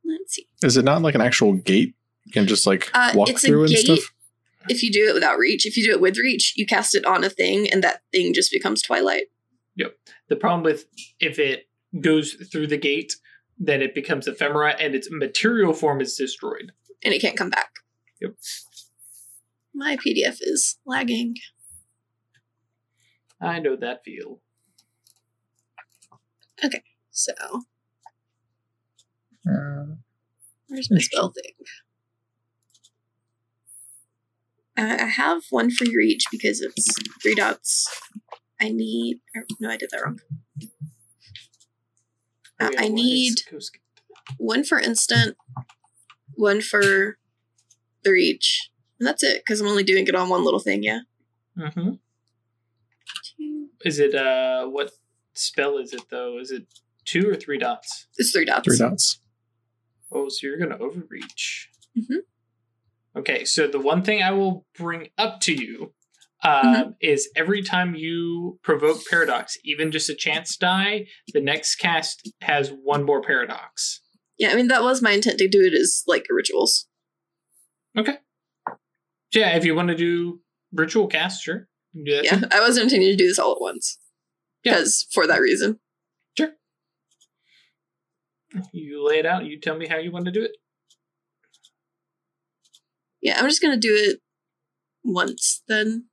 Let's 0.06 0.34
see. 0.34 0.47
Is 0.63 0.77
it 0.77 0.86
not 0.86 1.01
like 1.01 1.15
an 1.15 1.21
actual 1.21 1.54
gate? 1.54 1.95
You 2.25 2.32
can 2.32 2.47
just 2.47 2.65
like 2.67 2.89
Uh, 2.93 3.12
walk 3.15 3.30
it's 3.30 3.43
a 3.43 3.47
through 3.47 3.63
and 3.65 3.73
gate. 3.73 3.86
stuff. 3.86 4.13
If 4.69 4.84
you 4.84 4.91
do 4.91 5.08
it 5.08 5.13
without 5.13 5.38
reach, 5.39 5.65
if 5.65 5.75
you 5.75 5.84
do 5.84 5.91
it 5.91 6.01
with 6.01 6.17
reach, 6.17 6.54
you 6.56 6.65
cast 6.65 6.93
it 6.95 7.06
on 7.06 7.23
a 7.23 7.30
thing 7.30 7.71
and 7.71 7.84
that 7.84 8.04
thing 8.12 8.34
just 8.34 8.51
becomes 8.51 8.82
twilight. 8.82 9.27
Yep. 9.75 9.97
The 10.27 10.36
problem 10.36 10.63
with 10.63 10.86
if 11.19 11.39
it 11.39 11.67
goes 11.99 12.34
through 12.51 12.67
the 12.67 12.77
gate, 12.77 13.15
then 13.58 13.82
it 13.82 13.95
becomes 13.95 14.27
ephemera 14.27 14.75
and 14.80 14.93
its 14.95 15.10
material 15.12 15.73
form 15.73 16.01
is 16.01 16.15
destroyed. 16.15 16.73
and 17.04 17.15
it 17.15 17.19
can't 17.19 17.36
come 17.38 17.49
back. 17.49 17.71
Yep. 18.21 18.36
My 19.73 19.97
PDF 19.97 20.38
is 20.41 20.77
lagging. 20.86 21.36
I 23.41 23.60
know 23.60 23.75
that 23.75 24.04
feel. 24.04 24.39
Okay, 26.63 26.84
so 27.10 27.34
Uh, 29.49 29.95
where's 30.67 30.91
my 30.91 30.99
spell 30.99 31.32
thing? 31.32 31.54
Uh, 34.77 34.97
I 35.04 35.08
have 35.08 35.43
one 35.49 35.71
for 35.71 35.86
your 35.86 36.01
each 36.01 36.25
because 36.32 36.62
it's 36.62 36.95
three 37.21 37.36
dots. 37.36 37.88
I 38.60 38.69
need. 38.69 39.19
No, 39.60 39.69
I 39.69 39.77
did 39.77 39.89
that 39.91 40.04
wrong. 40.04 40.19
Uh, 42.60 42.69
Oh, 42.71 42.71
I 42.77 42.88
need 42.89 43.38
one 44.38 44.63
for 44.63 44.80
instant, 44.80 45.36
one 46.36 46.62
for 46.62 47.17
the 48.04 48.12
reach, 48.12 48.69
and 48.99 49.08
that's 49.08 49.23
it. 49.23 49.41
Because 49.43 49.62
I'm 49.62 49.67
only 49.67 49.84
doing 49.84 50.08
it 50.08 50.15
on 50.15 50.30
one 50.30 50.43
little 50.43 50.60
thing. 50.60 50.84
Yeah. 50.84 50.99
Mhm. 51.58 51.73
Two. 51.84 52.11
Is 53.84 53.99
it 53.99 54.13
uh 54.15 54.65
what 54.67 54.91
spell 55.34 55.77
is 55.77 55.93
it 55.93 56.04
though? 56.10 56.38
Is 56.39 56.51
it 56.51 56.65
two 57.06 57.27
or 57.30 57.36
three 57.36 57.58
dots? 57.58 58.08
It's 58.17 58.32
three 58.32 58.45
dots. 58.45 58.65
three 58.65 58.77
dots. 58.77 59.19
Oh, 60.12 60.30
so 60.30 60.45
you're 60.47 60.58
gonna 60.58 60.77
overreach. 60.80 61.69
Mhm. 61.97 62.19
Okay, 63.15 63.43
so 63.45 63.67
the 63.67 63.80
one 63.80 64.04
thing 64.04 64.21
I 64.23 64.32
will 64.32 64.65
bring 64.77 65.10
up 65.17 65.39
to 65.41 65.54
you 65.54 65.93
um, 66.43 66.51
Mm-hmm. 66.63 66.89
is 67.01 67.30
every 67.36 67.62
time 67.62 67.93
you 67.95 68.60
provoke 68.63 69.06
paradox, 69.10 69.58
even 69.63 69.91
just 69.91 70.10
a 70.10 70.15
chance 70.15 70.58
die, 70.58 71.06
the 71.34 71.41
next 71.41 71.75
cast 71.75 72.32
has 72.41 72.69
one 72.69 73.04
more 73.04 73.21
paradox. 73.21 74.01
Yeah, 74.38 74.49
I 74.51 74.56
mean 74.56 74.67
that 74.69 74.82
was 74.84 75.01
my 75.01 75.12
intent 75.12 75.38
to 75.39 75.47
do 75.47 75.62
it 75.62 75.73
as 75.73 76.04
like 76.08 76.25
rituals. 76.30 76.88
Okay. 77.97 78.17
Yeah, 79.34 79.56
if 79.56 79.65
you 79.65 79.75
want 79.75 79.89
to 79.89 79.95
do 79.95 80.41
ritual 80.73 81.08
cast, 81.08 81.43
sure. 81.43 81.67
You 81.93 82.04
can 82.04 82.06
do 82.06 82.15
that 82.15 82.23
Yeah. 82.51 82.58
I 82.58 82.62
wasn't 82.62 82.86
intending 82.86 83.10
to 83.10 83.15
do 83.15 83.27
this 83.27 83.39
all 83.39 83.54
at 83.54 83.62
once. 83.62 83.97
Yeah. 84.63 84.73
Because 84.73 85.08
for 85.13 85.27
that 85.27 85.41
reason. 85.41 85.80
Sure. 86.38 86.51
You 88.71 89.06
lay 89.06 89.19
it 89.19 89.25
out. 89.25 89.45
You 89.45 89.60
tell 89.60 89.77
me 89.77 89.88
how 89.88 89.97
you 89.97 90.12
want 90.12 90.25
to 90.25 90.32
do 90.32 90.43
it. 90.43 90.51
Yeah, 93.21 93.38
I'm 93.38 93.47
just 93.47 93.62
gonna 93.62 93.77
do 93.77 93.93
it 93.95 94.19
once 95.04 95.62
then. 95.67 96.06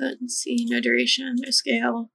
Let's 0.00 0.36
see, 0.36 0.64
no 0.68 0.80
duration, 0.80 1.36
no 1.38 1.50
scale. 1.50 2.10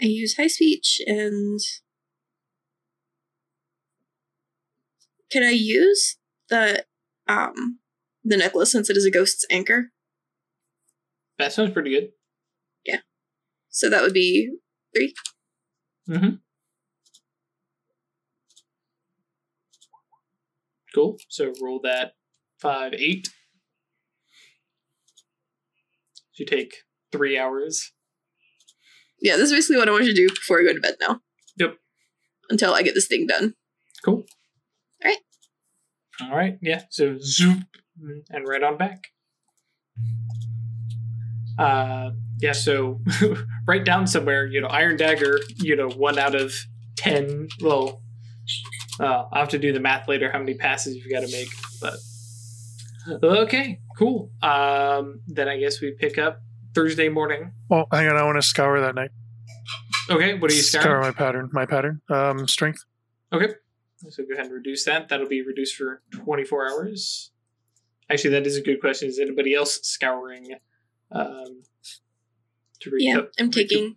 I 0.00 0.06
use 0.06 0.36
high 0.36 0.46
speech 0.46 1.00
and 1.06 1.60
can 5.34 5.42
I 5.42 5.50
use 5.50 6.16
the 6.48 6.84
um 7.26 7.80
the 8.22 8.36
necklace 8.36 8.70
since 8.70 8.88
it 8.88 8.96
is 8.96 9.04
a 9.04 9.10
ghost's 9.10 9.44
anchor? 9.50 9.90
That 11.38 11.52
sounds 11.52 11.72
pretty 11.72 11.90
good. 11.90 12.10
Yeah. 12.86 13.00
So 13.68 13.90
that 13.90 14.02
would 14.02 14.12
be 14.12 14.52
Mm-hmm. 16.08 16.34
Cool. 20.94 21.16
So 21.28 21.52
roll 21.60 21.80
that 21.82 22.12
five, 22.60 22.94
eight. 22.94 23.26
So 26.32 26.42
you 26.42 26.46
take 26.46 26.76
three 27.10 27.36
hours. 27.36 27.92
Yeah, 29.20 29.36
this 29.36 29.50
is 29.50 29.52
basically 29.52 29.78
what 29.78 29.88
I 29.88 29.92
want 29.92 30.04
you 30.04 30.14
to 30.14 30.28
do 30.28 30.28
before 30.28 30.60
I 30.60 30.62
go 30.62 30.74
to 30.74 30.80
bed 30.80 30.94
now. 31.00 31.20
Yep. 31.56 31.74
Until 32.50 32.72
I 32.72 32.82
get 32.82 32.94
this 32.94 33.08
thing 33.08 33.26
done. 33.26 33.54
Cool. 34.04 34.24
Alright. 35.04 35.18
All 36.22 36.36
right. 36.36 36.58
Yeah. 36.62 36.82
So 36.90 37.16
zoop 37.20 37.64
and 38.30 38.48
right 38.48 38.62
on 38.62 38.76
back. 38.76 39.08
Uh, 41.58 42.10
yeah. 42.40 42.52
So 42.52 43.00
write 43.66 43.84
down 43.84 44.06
somewhere. 44.06 44.46
You 44.46 44.60
know, 44.60 44.68
Iron 44.68 44.96
Dagger. 44.96 45.38
You 45.56 45.76
know, 45.76 45.88
one 45.90 46.18
out 46.18 46.34
of 46.34 46.54
ten. 46.96 47.48
Well, 47.60 48.02
uh, 49.00 49.24
I'll 49.32 49.40
have 49.40 49.48
to 49.50 49.58
do 49.58 49.72
the 49.72 49.80
math 49.80 50.08
later. 50.08 50.30
How 50.30 50.38
many 50.38 50.54
passes 50.54 50.96
you've 50.96 51.10
got 51.10 51.20
to 51.20 51.32
make, 51.32 51.48
but 51.80 51.96
okay, 53.22 53.80
cool. 53.98 54.30
Um, 54.42 55.20
then 55.26 55.48
I 55.48 55.58
guess 55.58 55.80
we 55.80 55.92
pick 55.92 56.18
up 56.18 56.40
Thursday 56.74 57.08
morning. 57.08 57.52
Well, 57.68 57.86
hang 57.92 58.08
on. 58.08 58.16
I 58.16 58.24
want 58.24 58.36
to 58.36 58.42
scour 58.42 58.80
that 58.80 58.94
night. 58.94 59.10
Okay. 60.10 60.34
What 60.34 60.50
are 60.50 60.54
you 60.54 60.62
scouring? 60.62 60.84
Scour 60.84 61.00
my 61.00 61.12
pattern. 61.12 61.50
My 61.52 61.66
pattern. 61.66 62.00
Um, 62.10 62.46
strength. 62.46 62.84
Okay. 63.32 63.54
So 64.08 64.24
go 64.24 64.34
ahead 64.34 64.46
and 64.46 64.54
reduce 64.54 64.84
that. 64.84 65.08
That'll 65.08 65.28
be 65.28 65.42
reduced 65.42 65.76
for 65.76 66.02
24 66.12 66.70
hours. 66.70 67.30
Actually, 68.10 68.30
that 68.30 68.46
is 68.46 68.56
a 68.56 68.60
good 68.60 68.80
question. 68.80 69.08
Is 69.08 69.18
anybody 69.18 69.54
else 69.54 69.80
scouring 69.82 70.54
um, 71.10 71.62
to 72.80 72.90
recoup? 72.90 73.00
Yeah, 73.00 73.16
I'm 73.38 73.46
recoup? 73.46 73.52
taking 73.52 73.96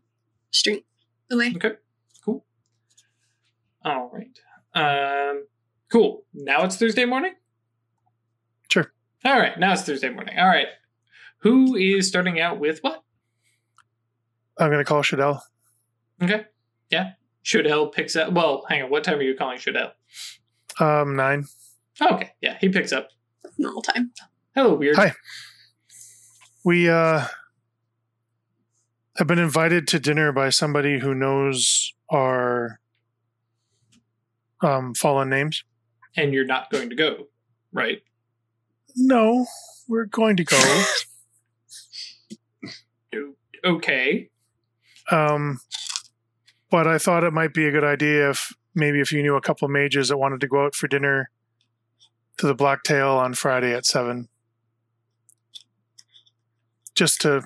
strength 0.51 0.85
away. 1.31 1.53
Okay. 1.55 1.71
Cool. 2.23 2.45
All 3.83 4.11
right. 4.13 4.39
Um, 4.73 5.45
cool. 5.91 6.23
Now 6.33 6.63
it's 6.63 6.77
Thursday 6.77 7.05
morning? 7.05 7.33
Sure. 8.71 8.91
All 9.25 9.37
right. 9.39 9.59
Now 9.59 9.73
it's 9.73 9.83
Thursday 9.83 10.09
morning. 10.09 10.37
All 10.39 10.47
right. 10.47 10.67
Who 11.39 11.75
is 11.75 12.07
starting 12.07 12.39
out 12.39 12.59
with 12.59 12.79
what? 12.79 13.03
I'm 14.59 14.71
gonna 14.71 14.85
call 14.85 15.01
Shadell. 15.03 15.41
Okay. 16.21 16.45
Yeah. 16.89 17.11
Shudel 17.43 17.93
picks 17.93 18.15
up. 18.15 18.33
Well, 18.33 18.65
hang 18.67 18.83
on. 18.83 18.89
What 18.89 19.03
time 19.03 19.19
are 19.19 19.23
you 19.23 19.35
calling 19.35 19.57
Shudel? 19.57 19.91
Um, 20.79 21.15
nine. 21.15 21.45
okay. 22.01 22.31
Yeah. 22.41 22.57
He 22.61 22.69
picks 22.69 22.91
up. 22.91 23.09
Normal 23.57 23.81
time. 23.81 24.11
Hello, 24.55 24.75
weird. 24.75 24.95
Hi. 24.97 25.13
We 26.63 26.89
uh 26.89 27.25
have 29.17 29.27
been 29.27 29.39
invited 29.39 29.87
to 29.87 29.99
dinner 29.99 30.31
by 30.31 30.49
somebody 30.49 30.99
who 30.99 31.15
knows 31.15 31.93
our 32.11 32.79
um 34.61 34.93
fallen 34.93 35.29
names. 35.29 35.63
And 36.15 36.33
you're 36.33 36.45
not 36.45 36.69
going 36.69 36.89
to 36.89 36.95
go, 36.95 37.27
right? 37.71 38.01
No, 38.95 39.45
we're 39.87 40.05
going 40.05 40.37
to 40.37 40.43
go. 40.43 40.83
Okay. 43.65 44.29
Um, 45.11 45.59
but 46.69 46.87
I 46.87 46.97
thought 46.97 47.23
it 47.23 47.33
might 47.33 47.53
be 47.53 47.67
a 47.67 47.71
good 47.71 47.83
idea 47.83 48.29
if 48.29 48.53
maybe 48.77 49.01
if 49.01 49.11
you 49.11 49.21
knew 49.21 49.35
a 49.35 49.41
couple 49.41 49.65
of 49.65 49.71
mages 49.71 50.07
that 50.09 50.17
wanted 50.17 50.39
to 50.41 50.47
go 50.47 50.63
out 50.65 50.75
for 50.75 50.87
dinner 50.87 51.29
to 52.37 52.45
the 52.47 52.53
Blacktail 52.55 53.09
on 53.09 53.33
Friday 53.33 53.73
at 53.73 53.85
seven, 53.85 54.29
just 56.95 57.19
to 57.21 57.41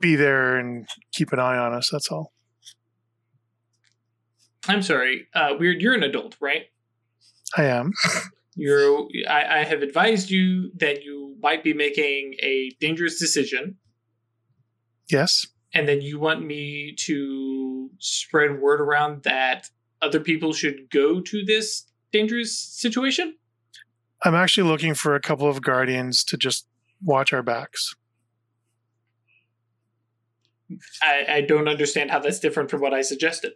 be 0.00 0.14
there 0.14 0.56
and 0.56 0.86
keep 1.12 1.32
an 1.32 1.38
eye 1.38 1.56
on 1.56 1.72
us. 1.74 1.88
That's 1.90 2.08
all. 2.12 2.32
I'm 4.68 4.82
sorry. 4.82 5.26
Uh, 5.34 5.54
weird. 5.58 5.80
You're 5.80 5.94
an 5.94 6.02
adult, 6.02 6.36
right? 6.40 6.66
I 7.56 7.64
am. 7.64 7.92
You're 8.54 9.06
I, 9.28 9.60
I 9.60 9.64
have 9.64 9.82
advised 9.82 10.30
you 10.30 10.70
that 10.78 11.02
you 11.04 11.36
might 11.40 11.62
be 11.62 11.72
making 11.72 12.34
a 12.42 12.70
dangerous 12.80 13.18
decision, 13.18 13.76
Yes. 15.08 15.46
and 15.72 15.86
then 15.88 16.02
you 16.02 16.18
want 16.18 16.44
me 16.44 16.94
to 17.06 17.88
spread 18.00 18.60
word 18.60 18.80
around 18.80 19.22
that 19.22 19.70
other 20.02 20.20
people 20.20 20.52
should 20.52 20.90
go 20.90 21.20
to 21.20 21.44
this 21.44 21.84
dangerous 22.12 22.58
situation. 22.58 23.36
I'm 24.24 24.34
actually 24.34 24.68
looking 24.68 24.94
for 24.94 25.14
a 25.14 25.20
couple 25.20 25.48
of 25.48 25.62
guardians 25.62 26.24
to 26.24 26.36
just 26.36 26.66
watch 27.02 27.32
our 27.32 27.42
backs. 27.42 27.94
I, 31.02 31.24
I 31.28 31.40
don't 31.42 31.68
understand 31.68 32.10
how 32.10 32.18
that's 32.18 32.40
different 32.40 32.70
from 32.70 32.80
what 32.80 32.92
I 32.92 33.00
suggested. 33.00 33.52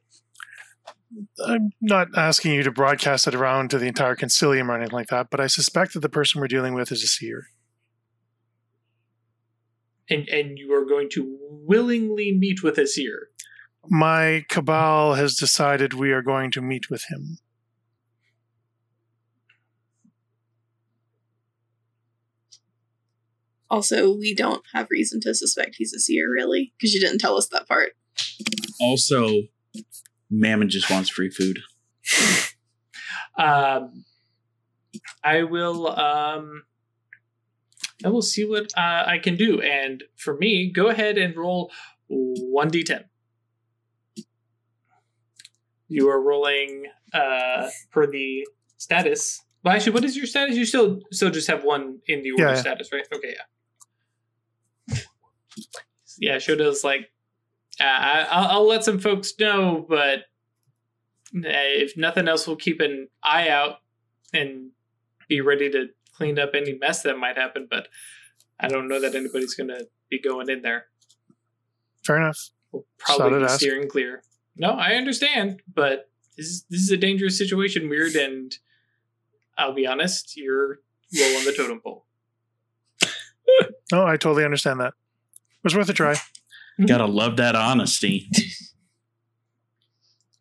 I'm 1.45 1.73
not 1.81 2.09
asking 2.17 2.55
you 2.55 2.63
to 2.63 2.71
broadcast 2.71 3.27
it 3.27 3.35
around 3.35 3.71
to 3.71 3.79
the 3.79 3.87
entire 3.87 4.17
concilium 4.17 4.69
or 4.69 4.77
anything 4.77 4.95
like 4.95 5.09
that, 5.09 5.29
but 5.31 5.41
I 5.41 5.47
suspect 5.47 5.93
that 5.93 6.01
the 6.01 6.09
person 6.09 6.41
we're 6.41 6.49
dealing 6.49 6.73
with 6.75 6.91
is 6.91 7.03
a 7.03 7.07
seer. 7.07 7.49
And 10.09 10.29
and 10.29 10.59
you 10.59 10.73
are 10.75 10.85
going 10.85 11.09
to 11.11 11.39
willingly 11.41 12.33
meet 12.33 12.63
with 12.63 12.79
a 12.79 12.87
seer. 12.87 13.29
My 13.89 14.45
cabal 14.49 15.15
has 15.15 15.35
decided 15.35 15.95
we 15.95 16.13
are 16.13 16.23
going 16.23 16.51
to 16.53 16.61
meet 16.61 16.89
with 16.89 17.05
him. 17.09 17.39
Also, 23.69 24.15
we 24.15 24.35
don't 24.35 24.63
have 24.75 24.87
reason 24.91 25.21
to 25.23 25.35
suspect 25.35 25.77
he's 25.79 25.95
a 25.95 25.99
seer, 25.99 26.31
really, 26.31 26.73
because 26.77 26.93
you 26.93 27.01
didn't 27.01 27.19
tell 27.19 27.37
us 27.37 27.49
that 27.49 27.67
part. 27.67 27.93
Also, 28.81 29.31
Mammon 30.31 30.69
just 30.69 30.91
wants 30.91 31.09
free 31.09 31.31
food. 31.31 31.61
Um, 33.39 34.05
I 35.25 35.45
will. 35.45 35.89
Um, 35.89 36.65
I 38.05 38.09
will 38.09 38.23
see 38.23 38.45
what 38.45 38.77
uh, 38.77 39.05
I 39.07 39.19
can 39.23 39.37
do. 39.37 39.61
And 39.61 40.03
for 40.17 40.37
me, 40.37 40.71
go 40.71 40.89
ahead 40.89 41.19
and 41.19 41.37
roll 41.37 41.71
one 42.09 42.71
d10. 42.71 43.05
You 45.93 46.09
are 46.09 46.21
rolling 46.21 46.87
uh, 47.13 47.69
for 47.91 48.07
the 48.07 48.47
status. 48.79 49.43
Well, 49.63 49.75
actually, 49.75 49.93
what 49.93 50.05
is 50.05 50.17
your 50.17 50.27
status? 50.27 50.57
You 50.57 50.65
still 50.65 51.01
still 51.13 51.31
just 51.31 51.49
have 51.49 51.65
one 51.65 51.99
in 52.07 52.23
the 52.23 52.31
order 52.33 52.45
Yeah, 52.45 52.51
yeah. 52.55 52.61
status, 52.61 52.89
right? 52.93 53.07
Okay, 53.15 53.35
yeah. 54.89 54.99
Yeah, 56.19 56.37
Shoda's 56.37 56.85
like, 56.85 57.11
uh, 57.81 57.85
I, 57.85 58.27
I'll, 58.31 58.49
I'll 58.59 58.67
let 58.69 58.85
some 58.85 58.99
folks 58.99 59.33
know, 59.41 59.85
but 59.89 60.21
uh, 61.35 61.61
if 61.85 61.97
nothing 61.97 62.29
else, 62.29 62.47
we'll 62.47 62.57
keep 62.57 62.81
an 62.81 63.09
eye 63.23 63.49
out 63.49 63.77
and 64.33 64.71
be 65.29 65.41
ready 65.41 65.71
to 65.71 65.89
clean 66.17 66.39
up 66.39 66.51
any 66.55 66.75
mess 66.79 67.03
that 67.03 67.19
might 67.19 67.37
happen. 67.37 67.67
But 67.71 67.89
I 68.61 68.69
don't 68.69 68.89
know 68.89 69.01
that 69.01 69.15
anybody's 69.15 69.55
going 69.55 69.69
to 69.69 69.87
be 70.11 70.21
going 70.21 70.49
in 70.51 70.63
there. 70.63 70.87
Fair 72.05 72.17
enough. 72.19 72.51
We'll 72.73 72.85
probably 72.99 73.39
be 73.41 73.45
ask. 73.45 73.61
steering 73.61 73.89
clear. 73.89 74.23
No, 74.57 74.71
I 74.71 74.95
understand, 74.95 75.63
but 75.73 76.11
this 76.37 76.47
is, 76.47 76.65
this 76.71 76.81
is 76.81 76.91
a 76.91 76.97
dangerous 76.97 77.37
situation, 77.39 77.89
weird, 77.89 78.15
and 78.15 78.55
I'll 79.57 79.73
be 79.75 79.87
honest, 79.87 80.37
you're 80.37 80.81
low 81.15 81.27
on 81.39 81.45
the 81.45 81.53
totem 81.57 81.81
pole. 81.81 82.07
No, 83.91 84.07
I 84.07 84.17
totally 84.17 84.45
understand 84.45 84.81
that. 84.81 84.89
It 84.89 85.65
was 85.65 85.75
worth 85.77 85.89
a 85.89 85.93
try. 85.95 86.17
Gotta 86.87 87.07
love 87.07 87.37
that 87.37 87.55
honesty. 87.55 88.29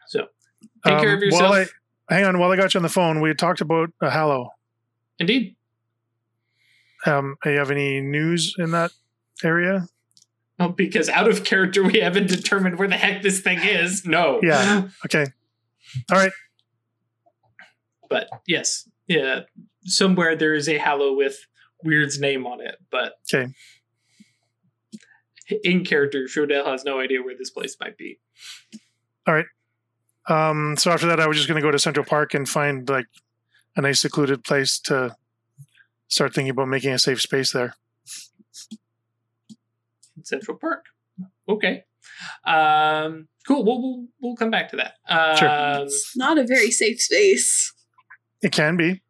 So 0.08 0.28
take 0.86 1.00
care 1.00 1.14
of 1.14 1.18
Um, 1.18 1.24
yourself. 1.24 1.42
While 1.52 1.54
I, 2.10 2.14
hang 2.14 2.26
on, 2.26 2.40
while 2.40 2.52
I 2.52 2.56
got 2.56 2.74
you 2.74 2.80
on 2.80 2.84
the 2.84 2.90
phone, 2.90 3.22
we 3.22 3.30
had 3.30 3.38
talked 3.38 3.62
about 3.62 3.90
a 4.02 4.10
Hallow. 4.10 4.50
Indeed. 5.20 5.56
Um, 7.06 7.36
do 7.44 7.52
you 7.52 7.58
have 7.60 7.72
any 7.72 8.00
news 8.02 8.56
in 8.58 8.72
that 8.72 8.92
area? 9.44 9.88
Because 10.78 11.10
out 11.10 11.28
of 11.30 11.44
character, 11.44 11.84
we 11.84 12.00
haven't 12.00 12.28
determined 12.28 12.78
where 12.80 12.88
the 12.88 12.98
heck 12.98 13.22
this 13.22 13.40
thing 13.42 13.60
is. 13.60 14.06
No. 14.06 14.40
Yeah. 14.44 14.88
Okay. 15.06 15.26
All 16.12 16.18
right. 16.18 16.32
But 18.10 18.30
yes, 18.48 18.90
yeah, 19.08 19.42
somewhere 19.86 20.36
there 20.36 20.54
is 20.54 20.68
a 20.68 20.78
Hallow 20.78 21.14
with 21.16 21.38
Weird's 21.84 22.20
name 22.20 22.46
on 22.46 22.60
it. 22.62 22.76
But 22.92 23.14
Okay. 23.34 23.52
in 25.64 25.84
character, 25.86 26.26
Shodell 26.26 26.66
has 26.66 26.84
no 26.84 27.00
idea 27.00 27.22
where 27.22 27.36
this 27.38 27.50
place 27.50 27.76
might 27.80 27.98
be. 27.98 28.20
All 29.28 29.34
right. 29.34 29.46
Um, 30.28 30.76
so 30.78 30.92
after 30.92 31.08
that, 31.08 31.20
I 31.20 31.28
was 31.28 31.38
just 31.38 31.48
going 31.48 31.62
to 31.62 31.66
go 31.66 31.72
to 31.72 31.80
Central 31.80 32.06
Park 32.06 32.34
and 32.34 32.48
find 32.48 32.88
like 32.90 33.08
a 33.76 33.82
nice 33.82 34.02
secluded 34.02 34.44
place 34.44 34.80
to 34.82 35.16
start 36.08 36.34
thinking 36.34 36.52
about 36.52 36.68
making 36.68 36.92
a 36.92 37.00
safe 37.00 37.22
space 37.22 37.52
there. 37.52 37.76
In 40.22 40.26
Central 40.26 40.58
Park. 40.58 40.86
Okay. 41.50 41.84
Um, 42.46 43.28
cool. 43.48 43.64
We'll, 43.66 43.82
we'll 43.82 44.08
we'll 44.22 44.36
come 44.36 44.52
back 44.52 44.70
to 44.70 44.76
that. 44.78 44.94
Um, 45.10 45.38
Sure. 45.38 45.84
It's 45.86 46.16
not 46.16 46.38
a 46.38 46.44
very 46.46 46.70
safe 46.72 47.02
space. 47.02 47.74
It 48.42 48.52
can 48.52 48.78
be. 48.78 49.02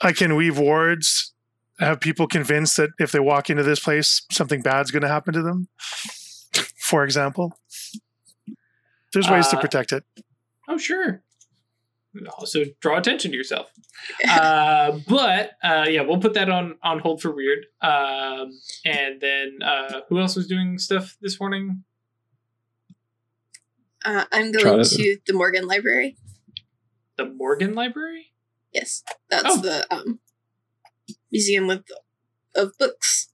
I 0.00 0.12
can 0.12 0.36
weave 0.36 0.58
wards, 0.58 1.32
have 1.80 2.00
people 2.00 2.28
convinced 2.28 2.76
that 2.76 2.90
if 3.00 3.10
they 3.10 3.18
walk 3.18 3.50
into 3.50 3.64
this 3.64 3.80
place, 3.80 4.22
something 4.30 4.62
bad's 4.62 4.92
going 4.92 5.02
to 5.02 5.08
happen 5.08 5.34
to 5.34 5.42
them. 5.42 5.68
For 6.78 7.02
example, 7.04 7.58
there's 9.12 9.28
ways 9.28 9.48
to 9.48 9.56
Uh, 9.58 9.60
protect 9.60 9.92
it. 9.92 10.04
Oh, 10.68 10.78
sure. 10.78 11.22
Also, 12.38 12.64
draw 12.80 12.96
attention 12.98 13.30
to 13.30 13.36
yourself. 13.36 13.70
uh, 14.28 14.98
but 15.08 15.52
uh, 15.62 15.86
yeah, 15.88 16.00
we'll 16.02 16.18
put 16.18 16.34
that 16.34 16.48
on 16.48 16.76
on 16.82 16.98
hold 17.00 17.20
for 17.22 17.30
weird. 17.34 17.66
Um, 17.82 18.58
and 18.84 19.20
then 19.20 19.58
uh, 19.64 20.00
who 20.08 20.18
else 20.18 20.34
was 20.34 20.46
doing 20.46 20.78
stuff 20.78 21.16
this 21.20 21.38
morning? 21.38 21.84
Uh, 24.04 24.24
I'm 24.32 24.52
Try 24.52 24.62
going 24.62 24.84
to- 24.84 24.96
to 24.96 25.18
the 25.26 25.32
Morgan 25.32 25.66
Library. 25.66 26.16
The 27.16 27.26
Morgan 27.26 27.74
Library. 27.74 28.32
Yes, 28.72 29.02
that's 29.28 29.44
Oh. 29.46 29.60
the 29.60 29.86
um, 29.94 30.20
museum 31.32 31.66
with 31.66 31.84
of 32.54 32.76
books. 32.78 33.28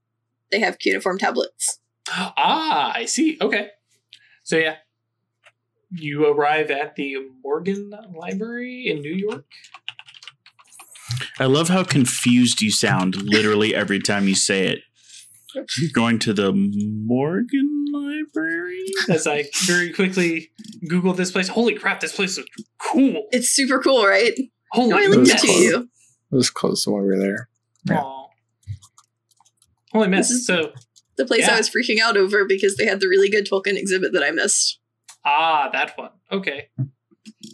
They 0.51 0.61
have 0.61 0.79
cuneiform 0.79 1.19
tablets. 1.19 1.79
Ah, 2.09 2.93
I 2.95 3.07
see. 3.07 3.39
Okay. 3.41 3.69
So 4.43 4.57
yeah, 4.59 4.77
you 5.97 6.27
arrive 6.27 6.71
at 6.71 6.97
the 6.97 7.17
Morgan 7.43 7.91
Library 8.15 8.87
in 8.87 9.01
New 9.01 9.15
York. 9.15 9.47
I 11.39 11.47
love 11.47 11.69
how 11.69 11.85
confused 11.85 12.61
you 12.63 12.71
sound 12.71 13.17
literally 13.23 13.75
every 13.75 14.01
time 14.01 14.29
you 14.29 14.35
say 14.35 14.67
it. 14.69 14.81
You're 15.55 15.91
going 15.93 16.19
to 16.21 16.33
the 16.33 16.53
Morgan 16.53 17.85
Library? 17.93 18.85
As 19.09 19.27
I 19.27 19.45
very 19.67 19.93
quickly 19.93 20.51
Google 20.89 21.13
this 21.13 21.31
place. 21.31 21.47
Holy 21.49 21.75
crap! 21.75 22.01
This 22.01 22.15
place 22.15 22.37
is 22.39 22.45
cool. 22.81 23.29
It's 23.31 23.51
super 23.51 23.79
cool, 23.81 24.05
right? 24.05 24.33
Holy 24.73 24.91
No, 24.91 24.97
I 24.97 25.07
Those 25.07 25.17
linked 25.17 25.31
it 25.31 25.39
to 25.41 25.53
you. 25.53 25.77
It 26.33 26.35
was 26.37 26.51
close 26.51 26.83
to 26.85 26.91
when 26.91 27.03
we 27.03 27.09
were 27.11 27.19
there. 27.19 27.49
Yeah. 27.89 28.01
Aw. 28.01 28.27
Holy 29.93 30.09
mess. 30.09 30.29
This 30.29 30.39
is- 30.39 30.47
So 30.47 30.73
The 31.17 31.25
place 31.25 31.43
Yeah. 31.43 31.55
I 31.55 31.59
was 31.59 31.71
freaking 31.71 32.01
out 32.01 32.17
over 32.17 32.45
because 32.45 32.75
they 32.77 32.87
had 32.87 32.99
the 32.99 33.07
really 33.07 33.29
good 33.31 33.47
Tolkien 33.47 33.77
exhibit 33.77 34.13
that 34.15 34.25
I 34.25 34.33
missed. 34.33 34.81
Ah, 35.25 35.69
that 35.73 35.97
one. 35.97 36.11
Okay. 36.31 36.69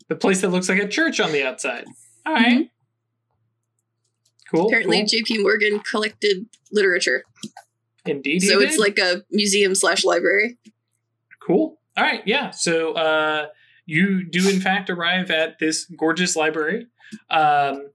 The 0.08 0.16
place 0.16 0.40
that 0.40 0.48
looks 0.50 0.68
like 0.68 0.78
a 0.80 0.88
church 0.88 1.20
on 1.20 1.32
the 1.32 1.42
outside. 1.44 1.84
All 2.26 2.34
right. 2.34 2.70
Cool. 4.50 4.66
Apparently, 4.66 4.98
cool. 4.98 5.06
J.P. 5.06 5.38
Morgan 5.42 5.78
collected 5.80 6.46
literature, 6.72 7.22
Indeed. 8.04 8.42
he 8.42 8.48
so 8.48 8.60
it's 8.60 8.72
did. 8.76 8.80
like 8.80 8.98
a 8.98 9.22
museum 9.30 9.74
slash 9.76 10.04
library. 10.04 10.58
Cool. 11.40 11.78
All 11.96 12.04
right. 12.04 12.22
Yeah. 12.26 12.50
So 12.50 12.92
uh, 12.94 13.46
you 13.86 14.24
do, 14.28 14.48
in 14.48 14.60
fact, 14.60 14.90
arrive 14.90 15.30
at 15.30 15.58
this 15.60 15.84
gorgeous 15.96 16.34
library. 16.34 16.88
Um, 17.30 17.90